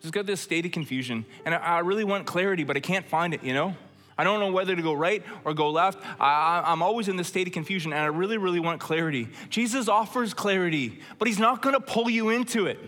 Just 0.02 0.12
got 0.12 0.26
this 0.26 0.42
state 0.42 0.66
of 0.66 0.72
confusion, 0.72 1.24
and 1.46 1.54
I 1.54 1.78
really 1.78 2.04
want 2.04 2.26
clarity, 2.26 2.64
but 2.64 2.76
I 2.76 2.80
can't 2.80 3.06
find 3.06 3.32
it, 3.32 3.42
you 3.42 3.54
know? 3.54 3.74
I 4.16 4.24
don't 4.24 4.40
know 4.40 4.52
whether 4.52 4.76
to 4.76 4.82
go 4.82 4.92
right 4.92 5.22
or 5.44 5.54
go 5.54 5.70
left. 5.70 5.98
I, 6.20 6.62
am 6.66 6.82
always 6.82 7.08
in 7.08 7.16
this 7.16 7.28
state 7.28 7.46
of 7.46 7.52
confusion, 7.52 7.92
and 7.92 8.00
I 8.00 8.06
really, 8.06 8.38
really 8.38 8.60
want 8.60 8.80
clarity. 8.80 9.28
Jesus 9.50 9.88
offers 9.88 10.34
clarity, 10.34 11.00
but 11.18 11.26
He's 11.26 11.38
not 11.38 11.62
going 11.62 11.74
to 11.74 11.80
pull 11.80 12.08
you 12.08 12.30
into 12.30 12.66
it. 12.66 12.78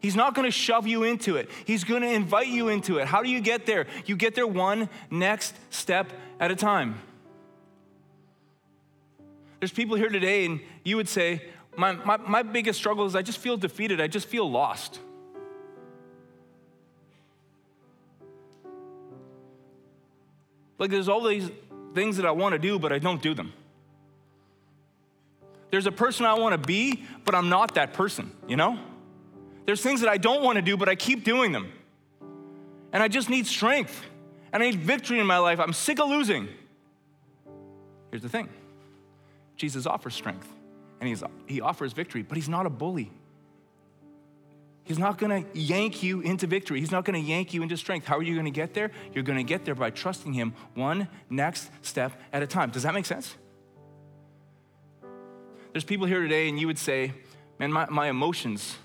He's 0.00 0.14
not 0.14 0.34
going 0.34 0.44
to 0.44 0.52
shove 0.52 0.86
you 0.86 1.02
into 1.02 1.36
it. 1.36 1.50
He's 1.64 1.82
going 1.82 2.02
to 2.02 2.08
invite 2.08 2.48
you 2.48 2.68
into 2.68 2.98
it. 2.98 3.06
How 3.08 3.22
do 3.22 3.30
you 3.30 3.40
get 3.40 3.66
there? 3.66 3.86
You 4.04 4.14
get 4.14 4.34
there 4.34 4.46
one 4.46 4.88
next 5.10 5.54
step 5.70 6.12
at 6.38 6.50
a 6.50 6.56
time. 6.56 7.00
There's 9.58 9.72
people 9.72 9.96
here 9.96 10.10
today, 10.10 10.44
and 10.44 10.60
you 10.84 10.96
would 10.96 11.08
say, 11.08 11.42
my, 11.76 11.92
my, 11.92 12.18
my 12.18 12.42
biggest 12.42 12.78
struggle 12.78 13.06
is 13.06 13.16
I 13.16 13.22
just 13.22 13.38
feel 13.38 13.56
defeated. 13.56 14.00
I 14.00 14.06
just 14.06 14.28
feel 14.28 14.48
lost. 14.48 15.00
Like 20.78 20.90
there's 20.90 21.08
all 21.08 21.22
these 21.22 21.50
things 21.94 22.16
that 22.18 22.26
I 22.26 22.30
want 22.30 22.52
to 22.52 22.58
do, 22.58 22.78
but 22.78 22.92
I 22.92 22.98
don't 22.98 23.22
do 23.22 23.34
them. 23.34 23.52
There's 25.70 25.86
a 25.86 25.92
person 25.92 26.26
I 26.26 26.34
want 26.34 26.52
to 26.52 26.66
be, 26.66 27.04
but 27.24 27.34
I'm 27.34 27.48
not 27.48 27.74
that 27.74 27.92
person, 27.92 28.30
you 28.46 28.56
know? 28.56 28.78
There's 29.64 29.82
things 29.82 30.00
that 30.00 30.08
I 30.08 30.16
don't 30.16 30.42
want 30.42 30.56
to 30.56 30.62
do, 30.62 30.76
but 30.76 30.88
I 30.88 30.94
keep 30.94 31.24
doing 31.24 31.52
them. 31.52 31.72
And 32.92 33.02
I 33.02 33.08
just 33.08 33.28
need 33.28 33.46
strength. 33.46 34.00
And 34.52 34.62
I 34.62 34.70
need 34.70 34.80
victory 34.80 35.18
in 35.18 35.26
my 35.26 35.38
life. 35.38 35.58
I'm 35.58 35.72
sick 35.72 35.98
of 35.98 36.08
losing. 36.08 36.48
Here's 38.10 38.22
the 38.22 38.28
thing 38.28 38.48
Jesus 39.56 39.86
offers 39.86 40.14
strength, 40.14 40.48
and 41.00 41.08
he's, 41.08 41.22
he 41.46 41.60
offers 41.60 41.92
victory, 41.92 42.22
but 42.22 42.36
he's 42.36 42.48
not 42.48 42.64
a 42.64 42.70
bully. 42.70 43.10
He's 44.86 45.00
not 45.00 45.18
going 45.18 45.44
to 45.44 45.58
yank 45.58 46.04
you 46.04 46.20
into 46.20 46.46
victory. 46.46 46.78
He's 46.78 46.92
not 46.92 47.04
going 47.04 47.20
to 47.20 47.28
yank 47.28 47.52
you 47.52 47.62
into 47.62 47.76
strength. 47.76 48.06
How 48.06 48.16
are 48.18 48.22
you 48.22 48.34
going 48.34 48.44
to 48.44 48.52
get 48.52 48.72
there? 48.72 48.92
You're 49.12 49.24
going 49.24 49.38
to 49.38 49.44
get 49.44 49.64
there 49.64 49.74
by 49.74 49.90
trusting 49.90 50.32
Him 50.32 50.54
one 50.74 51.08
next 51.28 51.70
step 51.82 52.12
at 52.32 52.40
a 52.40 52.46
time. 52.46 52.70
Does 52.70 52.84
that 52.84 52.94
make 52.94 53.04
sense? 53.04 53.34
There's 55.72 55.82
people 55.82 56.06
here 56.06 56.22
today, 56.22 56.48
and 56.48 56.58
you 56.58 56.68
would 56.68 56.78
say, 56.78 57.12
Man, 57.58 57.72
my, 57.72 57.86
my 57.90 58.08
emotions, 58.08 58.76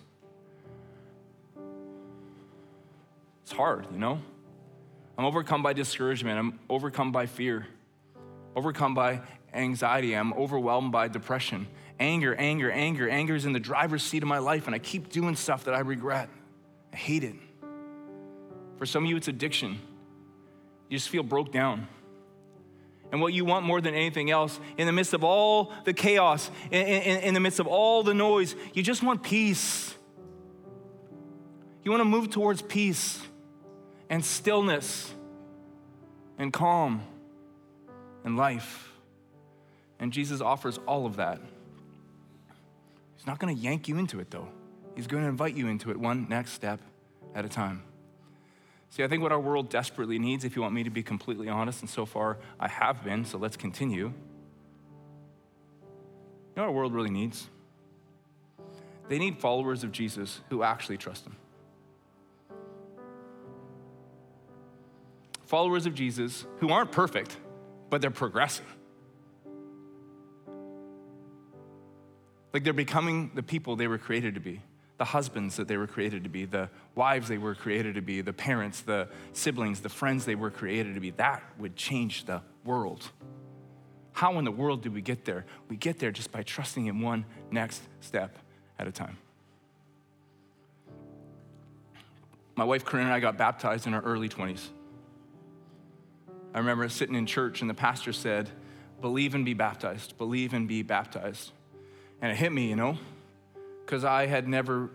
it's 3.43 3.51
hard, 3.51 3.85
you 3.91 3.99
know? 3.99 4.19
I'm 5.17 5.25
overcome 5.25 5.61
by 5.61 5.73
discouragement. 5.73 6.39
I'm 6.39 6.59
overcome 6.69 7.11
by 7.11 7.27
fear, 7.27 7.67
overcome 8.55 8.95
by 8.95 9.21
anxiety. 9.53 10.15
I'm 10.15 10.33
overwhelmed 10.33 10.91
by 10.91 11.09
depression. 11.09 11.67
Anger, 12.01 12.33
anger, 12.33 12.71
anger. 12.71 13.07
Anger 13.07 13.35
is 13.35 13.45
in 13.45 13.53
the 13.53 13.59
driver's 13.59 14.01
seat 14.01 14.23
of 14.23 14.27
my 14.27 14.39
life, 14.39 14.65
and 14.65 14.73
I 14.73 14.79
keep 14.79 15.09
doing 15.09 15.35
stuff 15.35 15.65
that 15.65 15.75
I 15.75 15.81
regret. 15.81 16.29
I 16.91 16.95
hate 16.95 17.23
it. 17.23 17.35
For 18.79 18.87
some 18.87 19.03
of 19.03 19.09
you, 19.11 19.17
it's 19.17 19.27
addiction. 19.27 19.79
You 20.89 20.97
just 20.97 21.09
feel 21.09 21.21
broke 21.21 21.51
down. 21.51 21.87
And 23.11 23.21
what 23.21 23.33
you 23.33 23.45
want 23.45 23.67
more 23.67 23.79
than 23.79 23.93
anything 23.93 24.31
else, 24.31 24.59
in 24.77 24.87
the 24.87 24.91
midst 24.91 25.13
of 25.13 25.23
all 25.23 25.71
the 25.85 25.93
chaos, 25.93 26.49
in, 26.71 26.87
in, 26.87 27.19
in 27.19 27.33
the 27.35 27.39
midst 27.39 27.59
of 27.59 27.67
all 27.67 28.01
the 28.01 28.15
noise, 28.15 28.55
you 28.73 28.81
just 28.81 29.03
want 29.03 29.21
peace. 29.21 29.93
You 31.83 31.91
want 31.91 32.01
to 32.01 32.05
move 32.05 32.31
towards 32.31 32.63
peace 32.63 33.21
and 34.09 34.25
stillness 34.25 35.13
and 36.39 36.51
calm 36.51 37.03
and 38.23 38.37
life. 38.37 38.91
And 39.99 40.11
Jesus 40.11 40.41
offers 40.41 40.79
all 40.87 41.05
of 41.05 41.17
that. 41.17 41.39
He's 43.21 43.27
not 43.27 43.37
going 43.37 43.55
to 43.55 43.61
yank 43.61 43.87
you 43.87 43.99
into 43.99 44.19
it, 44.19 44.31
though. 44.31 44.47
He's 44.95 45.05
going 45.05 45.21
to 45.21 45.29
invite 45.29 45.55
you 45.55 45.67
into 45.67 45.91
it 45.91 45.97
one 45.97 46.25
next 46.27 46.53
step 46.53 46.79
at 47.35 47.45
a 47.45 47.49
time. 47.49 47.83
See, 48.89 49.03
I 49.03 49.07
think 49.07 49.21
what 49.21 49.31
our 49.31 49.39
world 49.39 49.69
desperately 49.69 50.17
needs, 50.17 50.43
if 50.43 50.55
you 50.55 50.63
want 50.63 50.73
me 50.73 50.81
to 50.81 50.89
be 50.89 51.03
completely 51.03 51.47
honest, 51.47 51.81
and 51.81 51.89
so 51.89 52.07
far 52.07 52.39
I 52.59 52.67
have 52.67 53.03
been, 53.03 53.23
so 53.23 53.37
let's 53.37 53.55
continue. 53.55 54.05
You 54.05 54.13
know 56.55 56.63
what 56.63 56.69
our 56.69 56.71
world 56.71 56.95
really 56.95 57.11
needs? 57.11 57.47
They 59.07 59.19
need 59.19 59.37
followers 59.37 59.83
of 59.83 59.91
Jesus 59.91 60.41
who 60.49 60.63
actually 60.63 60.97
trust 60.97 61.27
Him. 61.27 61.35
Followers 65.45 65.85
of 65.85 65.93
Jesus 65.93 66.47
who 66.57 66.69
aren't 66.69 66.91
perfect, 66.91 67.37
but 67.91 68.01
they're 68.01 68.09
progressing. 68.09 68.65
Like 72.53 72.63
they're 72.63 72.73
becoming 72.73 73.31
the 73.33 73.43
people 73.43 73.75
they 73.75 73.87
were 73.87 73.97
created 73.97 74.35
to 74.35 74.41
be 74.41 74.61
the 75.01 75.05
husbands 75.05 75.55
that 75.55 75.67
they 75.67 75.77
were 75.77 75.87
created 75.87 76.23
to 76.25 76.29
be, 76.29 76.45
the 76.45 76.69
wives 76.93 77.27
they 77.27 77.39
were 77.39 77.55
created 77.55 77.95
to 77.95 78.03
be, 78.03 78.21
the 78.21 78.31
parents, 78.31 78.81
the 78.81 79.07
siblings, 79.33 79.79
the 79.79 79.89
friends 79.89 80.25
they 80.25 80.35
were 80.35 80.51
created 80.51 80.93
to 80.93 80.99
be. 80.99 81.09
That 81.09 81.41
would 81.57 81.75
change 81.75 82.25
the 82.25 82.43
world. 82.63 83.09
How 84.13 84.37
in 84.37 84.45
the 84.45 84.51
world 84.51 84.83
do 84.83 84.91
we 84.91 85.01
get 85.01 85.25
there? 85.25 85.47
We 85.69 85.75
get 85.75 85.97
there 85.97 86.11
just 86.11 86.31
by 86.31 86.43
trusting 86.43 86.85
in 86.85 87.01
one 87.01 87.25
next 87.49 87.81
step 87.99 88.37
at 88.77 88.87
a 88.87 88.91
time. 88.91 89.17
My 92.55 92.63
wife 92.63 92.85
Corinne 92.85 93.05
and 93.05 93.13
I 93.13 93.19
got 93.19 93.39
baptized 93.39 93.87
in 93.87 93.95
our 93.95 94.03
early 94.03 94.29
20s. 94.29 94.67
I 96.53 96.59
remember 96.59 96.87
sitting 96.89 97.15
in 97.15 97.25
church 97.25 97.61
and 97.61 97.69
the 97.71 97.73
pastor 97.73 98.13
said, 98.13 98.51
Believe 99.01 99.33
and 99.33 99.43
be 99.43 99.55
baptized, 99.55 100.15
believe 100.19 100.53
and 100.53 100.67
be 100.67 100.83
baptized. 100.83 101.53
And 102.21 102.31
it 102.31 102.35
hit 102.35 102.51
me, 102.51 102.69
you 102.69 102.75
know, 102.75 102.97
because 103.85 104.03
I 104.03 104.27
had 104.27 104.47
never 104.47 104.89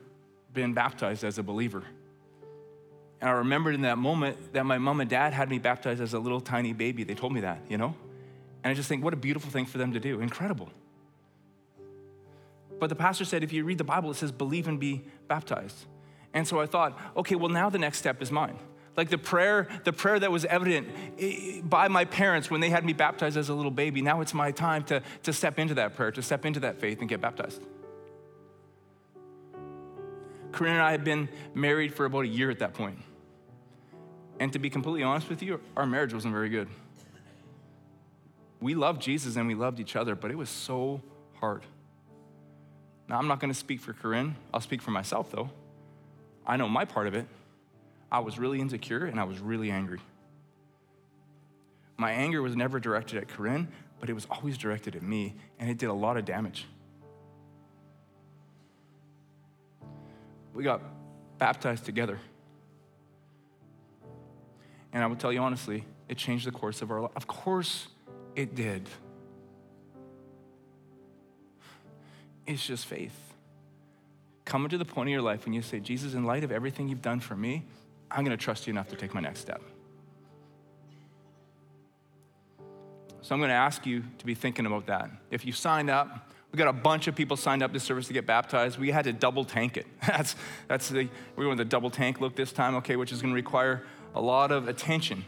been 0.53 0.75
baptized 0.75 1.25
as 1.25 1.39
a 1.39 1.43
believer. 1.43 1.83
And 3.21 3.29
I 3.29 3.33
remembered 3.35 3.75
in 3.75 3.83
that 3.83 3.99
moment 3.99 4.53
that 4.53 4.65
my 4.65 4.79
mom 4.79 5.01
and 5.01 5.11
dad 5.11 5.33
had 5.33 5.51
me 5.51 5.59
baptized 5.59 6.01
as 6.01 6.15
a 6.15 6.19
little 6.19 6.41
tiny 6.41 6.73
baby. 6.73 7.03
They 7.03 7.15
told 7.15 7.33
me 7.33 7.41
that, 7.41 7.61
you 7.69 7.79
know? 7.79 7.95
And 8.63 8.71
I 8.71 8.75
just 8.75 8.89
think, 8.89 9.03
what 9.03 9.13
a 9.13 9.17
beautiful 9.17 9.51
thing 9.51 9.67
for 9.67 9.79
them 9.79 9.93
to 9.93 10.01
do. 10.01 10.21
Incredible. 10.21 10.69
But 12.79 12.89
the 12.89 12.95
pastor 12.95 13.25
said, 13.25 13.43
if 13.43 13.53
you 13.53 13.65
read 13.65 13.79
the 13.79 13.85
Bible, 13.85 14.11
it 14.11 14.17
says, 14.17 14.33
believe 14.33 14.69
and 14.69 14.79
be 14.79 15.03
baptized. 15.29 15.87
And 16.35 16.47
so 16.47 16.61
I 16.61 16.67
thought, 16.67 16.99
okay, 17.17 17.35
well, 17.35 17.49
now 17.49 17.71
the 17.71 17.79
next 17.79 17.99
step 17.99 18.21
is 18.21 18.31
mine. 18.31 18.59
Like 18.97 19.11
the 19.11 19.19
prayer, 19.19 19.69
the 19.85 19.93
prayer 19.93 20.19
that 20.19 20.33
was 20.33 20.45
evident 20.47 20.89
eh, 21.19 21.61
by 21.63 21.89
my 21.89 22.05
parents 22.05 22.51
when 22.51 22.61
they 22.61 22.71
had 22.71 22.85
me 22.85 22.95
baptized 22.95 23.37
as 23.37 23.49
a 23.49 23.55
little 23.55 23.71
baby, 23.71 24.01
now 24.01 24.21
it's 24.21 24.33
my 24.33 24.51
time 24.51 24.85
to, 24.85 25.03
to 25.25 25.33
step 25.33 25.59
into 25.59 25.75
that 25.75 25.95
prayer, 25.95 26.11
to 26.13 26.23
step 26.23 26.47
into 26.47 26.61
that 26.61 26.81
faith 26.81 27.01
and 27.01 27.09
get 27.09 27.21
baptized. 27.21 27.61
Corinne 30.53 30.75
and 30.75 30.83
I 30.83 30.91
had 30.91 31.05
been 31.05 31.29
married 31.55 31.93
for 31.93 32.07
about 32.07 32.25
a 32.25 32.29
year 32.29 32.51
at 32.51 32.61
that 32.61 32.73
point. 32.73 32.99
And 34.41 34.53
to 34.55 34.59
be 34.59 34.71
completely 34.71 35.03
honest 35.03 35.29
with 35.29 35.43
you, 35.43 35.61
our 35.77 35.87
marriage 35.87 36.15
wasn't 36.15 36.33
very 36.33 36.49
good. 36.49 36.69
We 38.61 38.75
loved 38.75 39.03
Jesus 39.03 39.37
and 39.37 39.47
we 39.47 39.55
loved 39.55 39.81
each 39.81 39.97
other, 39.97 40.15
but 40.15 40.31
it 40.31 40.39
was 40.39 40.49
so 40.49 41.03
hard. 41.41 41.63
Now, 43.09 43.19
I'm 43.19 43.29
not 43.29 43.39
going 43.39 43.53
to 43.53 43.59
speak 43.59 43.81
for 43.81 43.93
Corinne. 43.93 44.35
I'll 44.53 44.61
speak 44.61 44.83
for 44.83 44.91
myself, 44.91 45.31
though. 45.31 45.51
I 46.47 46.57
know 46.57 46.69
my 46.69 46.85
part 46.85 47.07
of 47.07 47.15
it. 47.15 47.27
I 48.11 48.21
was 48.21 48.39
really 48.39 48.61
insecure 48.61 49.07
and 49.07 49.19
I 49.19 49.25
was 49.25 49.39
really 49.41 49.71
angry. 49.71 50.01
My 51.97 52.13
anger 52.13 52.43
was 52.43 52.55
never 52.55 52.79
directed 52.79 53.19
at 53.19 53.29
Corinne, 53.29 53.69
but 54.01 54.11
it 54.11 54.13
was 54.13 54.27
always 54.31 54.59
directed 54.59 54.95
at 54.97 55.03
me, 55.03 55.35
and 55.59 55.71
it 55.71 55.79
did 55.79 55.89
a 55.89 55.95
lot 55.95 56.19
of 56.19 56.27
damage. 56.27 56.67
we 60.57 60.65
got 60.65 60.81
baptized 61.39 61.85
together. 61.85 62.19
And 64.93 65.05
I 65.05 65.07
will 65.07 65.17
tell 65.17 65.33
you 65.33 65.41
honestly, 65.41 65.85
it 66.09 66.17
changed 66.17 66.47
the 66.47 66.51
course 66.51 66.81
of 66.81 66.91
our 66.91 67.03
life. 67.03 67.13
Of 67.15 67.27
course, 67.27 67.89
it 68.35 68.55
did. 68.55 68.89
It's 72.47 72.67
just 72.67 72.87
faith. 72.87 73.15
Coming 74.47 74.71
to 74.71 74.79
the 74.79 74.85
point 74.85 75.09
in 75.09 75.13
your 75.13 75.23
life 75.23 75.45
when 75.45 75.53
you 75.53 75.61
say, 75.61 75.79
Jesus, 75.79 76.15
in 76.15 76.25
light 76.25 76.43
of 76.43 76.51
everything 76.51 76.89
you've 76.89 77.03
done 77.03 77.21
for 77.21 77.37
me, 77.37 77.65
I'm 78.11 78.25
going 78.25 78.37
to 78.37 78.43
trust 78.43 78.67
you 78.67 78.73
enough 78.73 78.89
to 78.89 78.97
take 78.97 79.15
my 79.15 79.21
next 79.21 79.41
step. 79.41 79.63
So 83.21 83.35
I'm 83.35 83.41
going 83.41 83.49
to 83.49 83.55
ask 83.55 83.85
you 83.85 84.05
to 84.19 84.27
be 84.27 84.35
thinking 84.35 84.67
about 84.67 84.87
that. 84.87 85.11
If 85.31 85.45
you 85.45 85.53
signed 85.53 85.91
up, 85.91 86.31
we 86.53 86.59
got 86.59 86.69
a 86.69 86.73
bunch 86.73 87.09
of 87.09 87.17
people 87.17 87.37
signed 87.37 87.63
up 87.63 87.73
this 87.73 87.83
service 87.83 88.07
to 88.07 88.13
get 88.13 88.25
baptized. 88.25 88.79
We 88.79 88.93
had 88.93 89.05
to 89.05 89.13
double 89.13 89.45
tank 89.45 89.77
it. 89.77 89.87
That's, 90.07 90.37
that's 90.69 90.89
the, 90.89 91.09
we 91.35 91.47
went 91.47 91.59
the 91.59 91.65
double 91.65 91.91
tank 91.91 92.21
look 92.21 92.37
this 92.37 92.53
time, 92.53 92.77
okay, 92.77 92.95
which 92.97 93.11
is 93.11 93.21
going 93.21 93.33
to 93.33 93.35
require 93.35 93.83
a 94.15 94.21
lot 94.21 94.53
of 94.53 94.69
attention, 94.69 95.25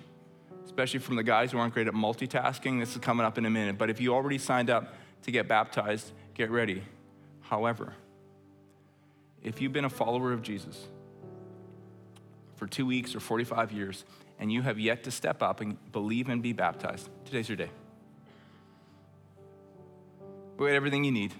especially 0.64 1.01
from 1.01 1.16
the 1.16 1.24
guys 1.24 1.51
who 1.51 1.59
aren't 1.59 1.74
great 1.74 1.89
at 1.89 1.95
multitasking. 1.95 2.79
This 2.79 2.93
is 2.93 2.99
coming 2.99 3.26
up 3.26 3.37
in 3.37 3.45
a 3.45 3.51
minute. 3.51 3.76
But 3.76 3.91
if 3.91 4.01
you 4.01 4.14
already 4.14 4.39
signed 4.39 4.70
up 4.70 4.95
to 5.22 5.33
get 5.33 5.49
baptized, 5.49 6.12
get 6.35 6.51
ready. 6.51 6.85
However, 7.41 7.95
if 9.43 9.61
you've 9.61 9.72
been 9.72 9.85
a 9.85 9.91
follower 9.91 10.33
of 10.33 10.43
Jesus 10.43 10.87
for 12.59 12.67
two 12.67 12.85
weeks 12.85 13.15
or 13.15 13.21
45 13.21 13.73
years 13.73 14.05
and 14.39 14.53
you 14.53 14.63
have 14.63 14.79
yet 14.79 15.05
to 15.05 15.11
step 15.11 15.43
up 15.43 15.61
and 15.61 15.77
believe 15.93 16.29
and 16.29 16.43
be 16.43 16.53
baptized, 16.53 17.09
today's 17.25 17.49
your 17.49 17.57
day. 17.57 17.71
We 20.57 20.67
got 20.67 20.75
everything 20.75 21.05
you 21.05 21.13
need, 21.13 21.33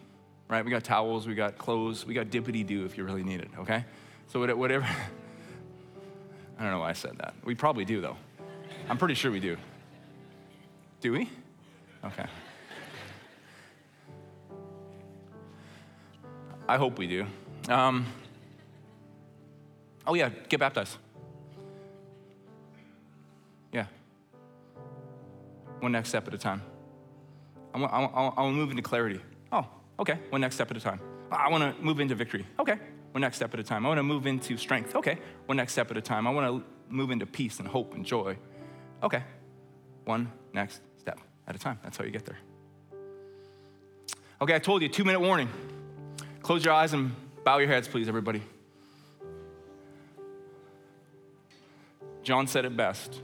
right? 0.49 0.65
We 0.65 0.71
got 0.71 0.85
towels, 0.85 1.27
we 1.27 1.35
got 1.35 1.59
clothes, 1.59 2.07
we 2.07 2.15
got 2.15 2.27
dippity 2.27 2.67
doo 2.67 2.85
if 2.85 2.97
you 2.97 3.05
really 3.05 3.25
need 3.25 3.41
it, 3.41 3.51
okay? 3.59 3.85
So 4.29 4.41
whatever. 4.41 4.85
I 6.59 6.63
don't 6.63 6.73
know 6.73 6.81
why 6.81 6.91
I 6.91 6.95
said 6.95 7.19
that. 7.19 7.35
We 7.45 7.55
probably 7.55 7.85
do, 7.85 8.01
though. 8.01 8.17
I'm 8.89 8.99
pretty 8.99 9.15
sure 9.15 9.31
we 9.31 9.41
do. 9.41 9.57
Do 11.01 11.13
we? 11.13 11.29
Okay. 12.05 12.27
I 16.69 16.77
hope 16.77 16.99
we 16.99 17.07
do. 17.07 17.27
Um, 17.69 18.07
oh, 20.07 20.15
yeah, 20.15 20.31
get 20.49 20.59
baptized. 20.59 20.97
One 25.81 25.93
next 25.93 26.09
step 26.09 26.27
at 26.27 26.35
a 26.35 26.39
time. 26.39 26.63
I 27.75 27.79
want, 27.79 27.93
I, 27.93 27.99
want, 28.01 28.15
I 28.15 28.43
want 28.43 28.55
to 28.55 28.59
move 28.59 28.71
into 28.71 28.83
clarity. 28.83 29.21
Oh, 29.53 29.67
okay, 30.01 30.19
one 30.31 30.41
next 30.41 30.57
step 30.57 30.71
at 30.71 30.77
a 30.77 30.81
time. 30.81 31.01
I 31.31 31.49
want 31.51 31.63
to 31.63 31.83
move 31.83 32.01
into 32.01 32.15
victory. 32.15 32.47
Okay, 32.59 32.79
one 33.13 33.21
next 33.21 33.37
step 33.37 33.53
at 33.55 33.61
a 33.61 33.63
time. 33.63 33.85
I 33.85 33.89
want 33.89 33.99
to 33.99 34.03
move 34.03 34.27
into 34.27 34.57
strength. 34.57 34.97
Okay, 34.97 35.19
one 35.47 35.57
next 35.57 35.73
step 35.73 35.91
at 35.91 35.97
a 35.97 36.01
time. 36.01 36.27
I 36.27 36.31
want 36.31 36.47
to 36.47 36.93
move 36.93 37.11
into 37.11 37.27
peace 37.27 37.59
and 37.59 37.69
hope 37.69 37.95
and 37.95 38.05
joy. 38.05 38.37
Okay, 39.03 39.23
one 40.05 40.33
next 40.53 40.81
step 40.97 41.21
at 41.47 41.55
a 41.55 41.59
time. 41.59 41.79
That's 41.83 41.97
how 41.97 42.05
you 42.05 42.11
get 42.11 42.25
there. 42.25 42.39
Okay, 44.41 44.55
I 44.55 44.59
told 44.59 44.83
you, 44.83 44.89
two 44.89 45.05
minute 45.05 45.21
warning. 45.21 45.49
Close 46.43 46.65
your 46.65 46.75
eyes 46.75 46.93
and 46.93 47.15
bow 47.45 47.59
your 47.59 47.69
heads, 47.69 47.89
please, 47.89 48.09
everybody. 48.09 48.43
John 52.23 52.47
said 52.47 52.65
it 52.65 52.77
best. 52.77 53.21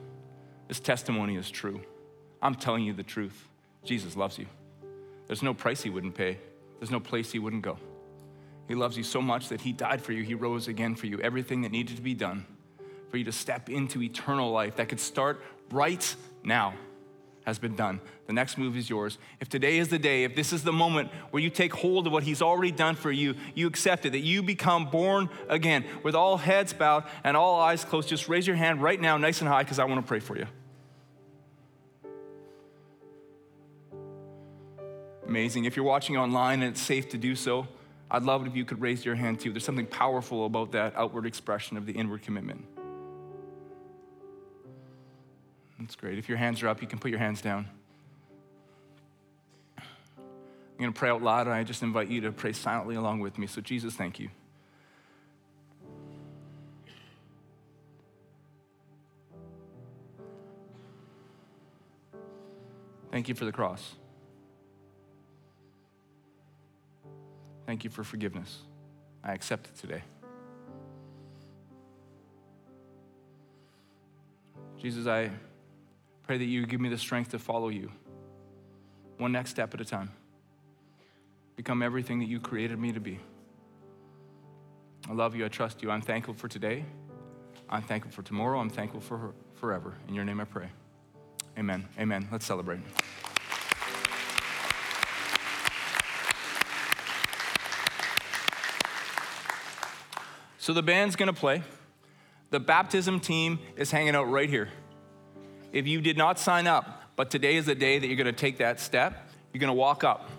This 0.69 0.81
testimony 0.81 1.37
is 1.37 1.51
true. 1.51 1.81
I'm 2.45 2.55
telling 2.55 2.85
you 2.85 2.93
the 2.93 3.03
truth. 3.03 3.49
Jesus 3.85 4.17
loves 4.17 4.39
you. 4.39 4.47
There's 5.27 5.43
no 5.43 5.55
price 5.55 5.83
he 5.83 5.89
wouldn't 5.91 6.15
pay, 6.15 6.39
there's 6.79 6.91
no 6.91 7.01
place 7.01 7.33
he 7.33 7.39
wouldn't 7.39 7.63
go. 7.63 7.79
He 8.69 8.75
loves 8.75 8.97
you 8.97 9.03
so 9.03 9.21
much 9.21 9.49
that 9.49 9.63
he 9.63 9.73
died 9.73 10.01
for 10.03 10.13
you, 10.13 10.23
he 10.23 10.35
rose 10.35 10.69
again 10.69 10.95
for 10.95 11.07
you. 11.07 11.19
Everything 11.21 11.63
that 11.63 11.73
needed 11.73 11.97
to 11.97 12.03
be 12.03 12.15
done 12.15 12.47
for 13.11 13.17
you 13.17 13.25
to 13.25 13.33
step 13.33 13.71
into 13.71 14.03
eternal 14.03 14.51
life 14.51 14.77
that 14.77 14.89
could 14.89 15.01
start 15.01 15.43
right 15.71 16.15
now. 16.43 16.75
has 17.45 17.59
been 17.59 17.77
done. 17.77 18.01
The 18.27 18.33
next 18.33 18.57
move 18.57 18.75
is 18.75 18.89
yours. 18.89 19.19
If 19.39 19.51
today 19.51 19.77
is 19.77 19.89
the 19.89 19.99
day, 19.99 20.25
if 20.25 20.35
this 20.35 20.51
is 20.51 20.63
the 20.63 20.73
moment 20.73 21.11
where 21.31 21.43
you 21.43 21.51
take 21.51 21.75
hold 21.75 22.07
of 22.07 22.13
what 22.13 22.23
He's 22.23 22.41
already 22.41 22.73
done 22.73 22.95
for 22.95 23.13
you, 23.13 23.35
you 23.55 23.67
accept 23.67 24.07
it, 24.07 24.11
that 24.11 24.21
you 24.21 24.43
become 24.43 24.87
born 24.87 25.29
again, 25.49 25.85
with 26.03 26.15
all 26.15 26.39
heads 26.39 26.73
bowed 26.73 27.05
and 27.23 27.37
all 27.37 27.61
eyes 27.61 27.85
closed, 27.85 28.09
just 28.09 28.29
raise 28.29 28.47
your 28.47 28.57
hand 28.57 28.83
right 28.83 29.01
now, 29.01 29.19
nice 29.19 29.41
and 29.41 29.49
high, 29.49 29.63
because 29.63 29.79
I 29.79 29.85
want 29.85 30.01
to 30.01 30.09
pray 30.09 30.21
for 30.21 30.39
you. 30.39 30.47
Amazing. 35.27 35.65
If 35.65 35.77
you're 35.77 35.85
watching 35.85 36.17
online 36.17 36.63
and 36.63 36.73
it's 36.73 36.83
safe 36.83 37.09
to 37.11 37.19
do 37.19 37.35
so, 37.35 37.67
I'd 38.11 38.23
love 38.23 38.45
it 38.45 38.49
if 38.49 38.57
you 38.57 38.65
could 38.65 38.81
raise 38.81 39.05
your 39.05 39.15
hand 39.15 39.41
too. 39.41 39.53
There's 39.53 39.65
something 39.65 39.87
powerful 39.87 40.47
about 40.47 40.73
that 40.73 40.95
outward 40.97 41.27
expression 41.27 41.77
of 41.77 41.87
the 41.87 41.93
inward 41.93 42.23
commitment. 42.23 42.65
That's 45.79 45.97
great. 45.97 46.19
If 46.19 46.29
your 46.29 46.39
hands 46.39 46.63
are 46.63 46.69
up, 46.69 46.81
you 46.81 46.89
can 46.89 46.99
put 46.99 47.11
your 47.11 47.19
hands 47.19 47.43
down. 47.43 47.67
I'm 49.79 49.85
going 50.79 50.93
to 50.93 50.99
pray 50.99 51.11
out 51.11 51.23
loud, 51.23 51.47
and 51.47 51.55
I 51.55 51.63
just 51.63 51.83
invite 51.83 52.09
you 52.09 52.21
to 52.23 52.33
pray 52.33 52.53
silently 52.53 52.97
along 52.97 53.21
with 53.21 53.39
me. 53.39 53.47
So, 53.47 53.61
Jesus, 53.61 53.95
thank 53.95 54.19
you. 54.19 54.29
Thank 63.11 63.29
you 63.29 63.35
for 63.35 63.45
the 63.45 63.53
cross. 63.53 63.95
Thank 67.67 67.85
you 67.85 67.91
for 67.91 68.05
forgiveness. 68.05 68.59
I 69.23 69.33
accept 69.33 69.69
it 69.69 69.77
today. 69.77 70.03
Jesus, 74.79 75.07
I 75.07 75.31
pray 76.25 76.37
that 76.37 76.45
you 76.45 76.67
give 76.67 76.81
me 76.81 76.91
the 76.91 76.99
strength 76.99 77.31
to 77.31 77.39
follow 77.39 77.69
you, 77.69 77.91
one 79.17 79.33
next 79.33 79.51
step 79.51 79.73
at 79.73 79.81
a 79.81 79.85
time. 79.85 80.11
Become 81.57 81.83
everything 81.83 82.19
that 82.19 82.29
you 82.29 82.41
created 82.41 82.79
me 82.79 82.93
to 82.93 83.01
be. 83.01 83.19
I 85.09 85.13
love 85.13 85.35
you. 85.35 85.45
I 85.45 85.49
trust 85.49 85.83
you. 85.83 85.91
I'm 85.91 86.03
thankful 86.03 86.35
for 86.35 86.49
today. 86.49 86.85
I'm 87.69 87.83
thankful 87.83 88.13
for 88.13 88.23
tomorrow. 88.23 88.59
I'm 88.59 88.71
thankful 88.71 89.01
for 89.01 89.35
forever. 89.55 89.95
In 90.09 90.15
your 90.15 90.25
name 90.25 90.41
I 90.41 90.45
pray. 90.45 90.69
Amen. 91.59 91.87
Amen. 91.99 92.29
Let's 92.31 92.47
celebrate. 92.47 92.81
So 100.65 100.73
the 100.73 100.83
band's 100.83 101.15
gonna 101.15 101.35
play. 101.35 101.63
The 102.49 102.59
baptism 102.59 103.21
team 103.21 103.59
is 103.77 103.91
hanging 103.91 104.15
out 104.15 104.31
right 104.31 104.49
here. 104.49 104.71
If 105.75 105.87
you 105.87 106.01
did 106.01 106.17
not 106.17 106.39
sign 106.39 106.67
up, 106.67 107.03
but 107.17 107.31
today 107.31 107.57
is 107.57 107.67
the 107.67 107.75
day 107.75 107.99
that 107.99 108.07
you're 108.07 108.17
gonna 108.17 108.33
take 108.33 108.57
that 108.57 108.81
step, 108.81 109.29
you're 109.53 109.61
gonna 109.61 109.75
walk 109.75 110.05
up. 110.05 110.31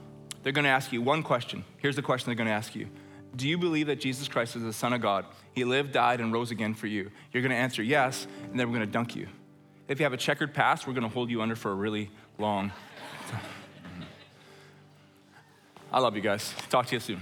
They're 0.42 0.52
gonna 0.52 0.70
ask 0.70 0.92
you 0.92 1.00
one 1.04 1.22
question. 1.22 1.64
Here's 1.78 1.96
the 1.96 2.02
question 2.02 2.26
they're 2.26 2.36
gonna 2.36 2.50
ask 2.50 2.74
you 2.74 2.88
Do 3.36 3.48
you 3.48 3.60
believe 3.60 3.86
that 3.86 4.00
Jesus 4.00 4.28
Christ 4.28 4.56
is 4.56 4.64
the 4.64 4.74
Son 4.74 4.94
of 4.94 5.02
God? 5.02 5.28
He 5.54 5.64
lived, 5.64 5.92
died, 5.92 6.20
and 6.20 6.34
rose 6.34 6.50
again 6.50 6.74
for 6.74 6.88
you. 6.88 7.12
You're 7.32 7.44
gonna 7.44 7.54
answer 7.54 7.84
yes, 7.84 8.26
and 8.50 8.60
then 8.60 8.68
we're 8.68 8.78
gonna 8.78 8.88
dunk 8.88 9.16
you. 9.16 9.28
If 9.88 10.00
you 10.00 10.06
have 10.06 10.14
a 10.14 10.18
checkered 10.18 10.56
past, 10.56 10.88
we're 10.88 10.94
gonna 10.94 11.08
hold 11.08 11.30
you 11.30 11.44
under 11.44 11.56
for 11.56 11.72
a 11.72 11.76
really 11.76 12.10
long 12.40 12.72
time. 13.30 13.42
I 15.94 16.00
love 16.00 16.16
you 16.16 16.24
guys. 16.24 16.52
Talk 16.72 16.88
to 16.88 16.96
you 16.96 17.00
soon. 17.00 17.22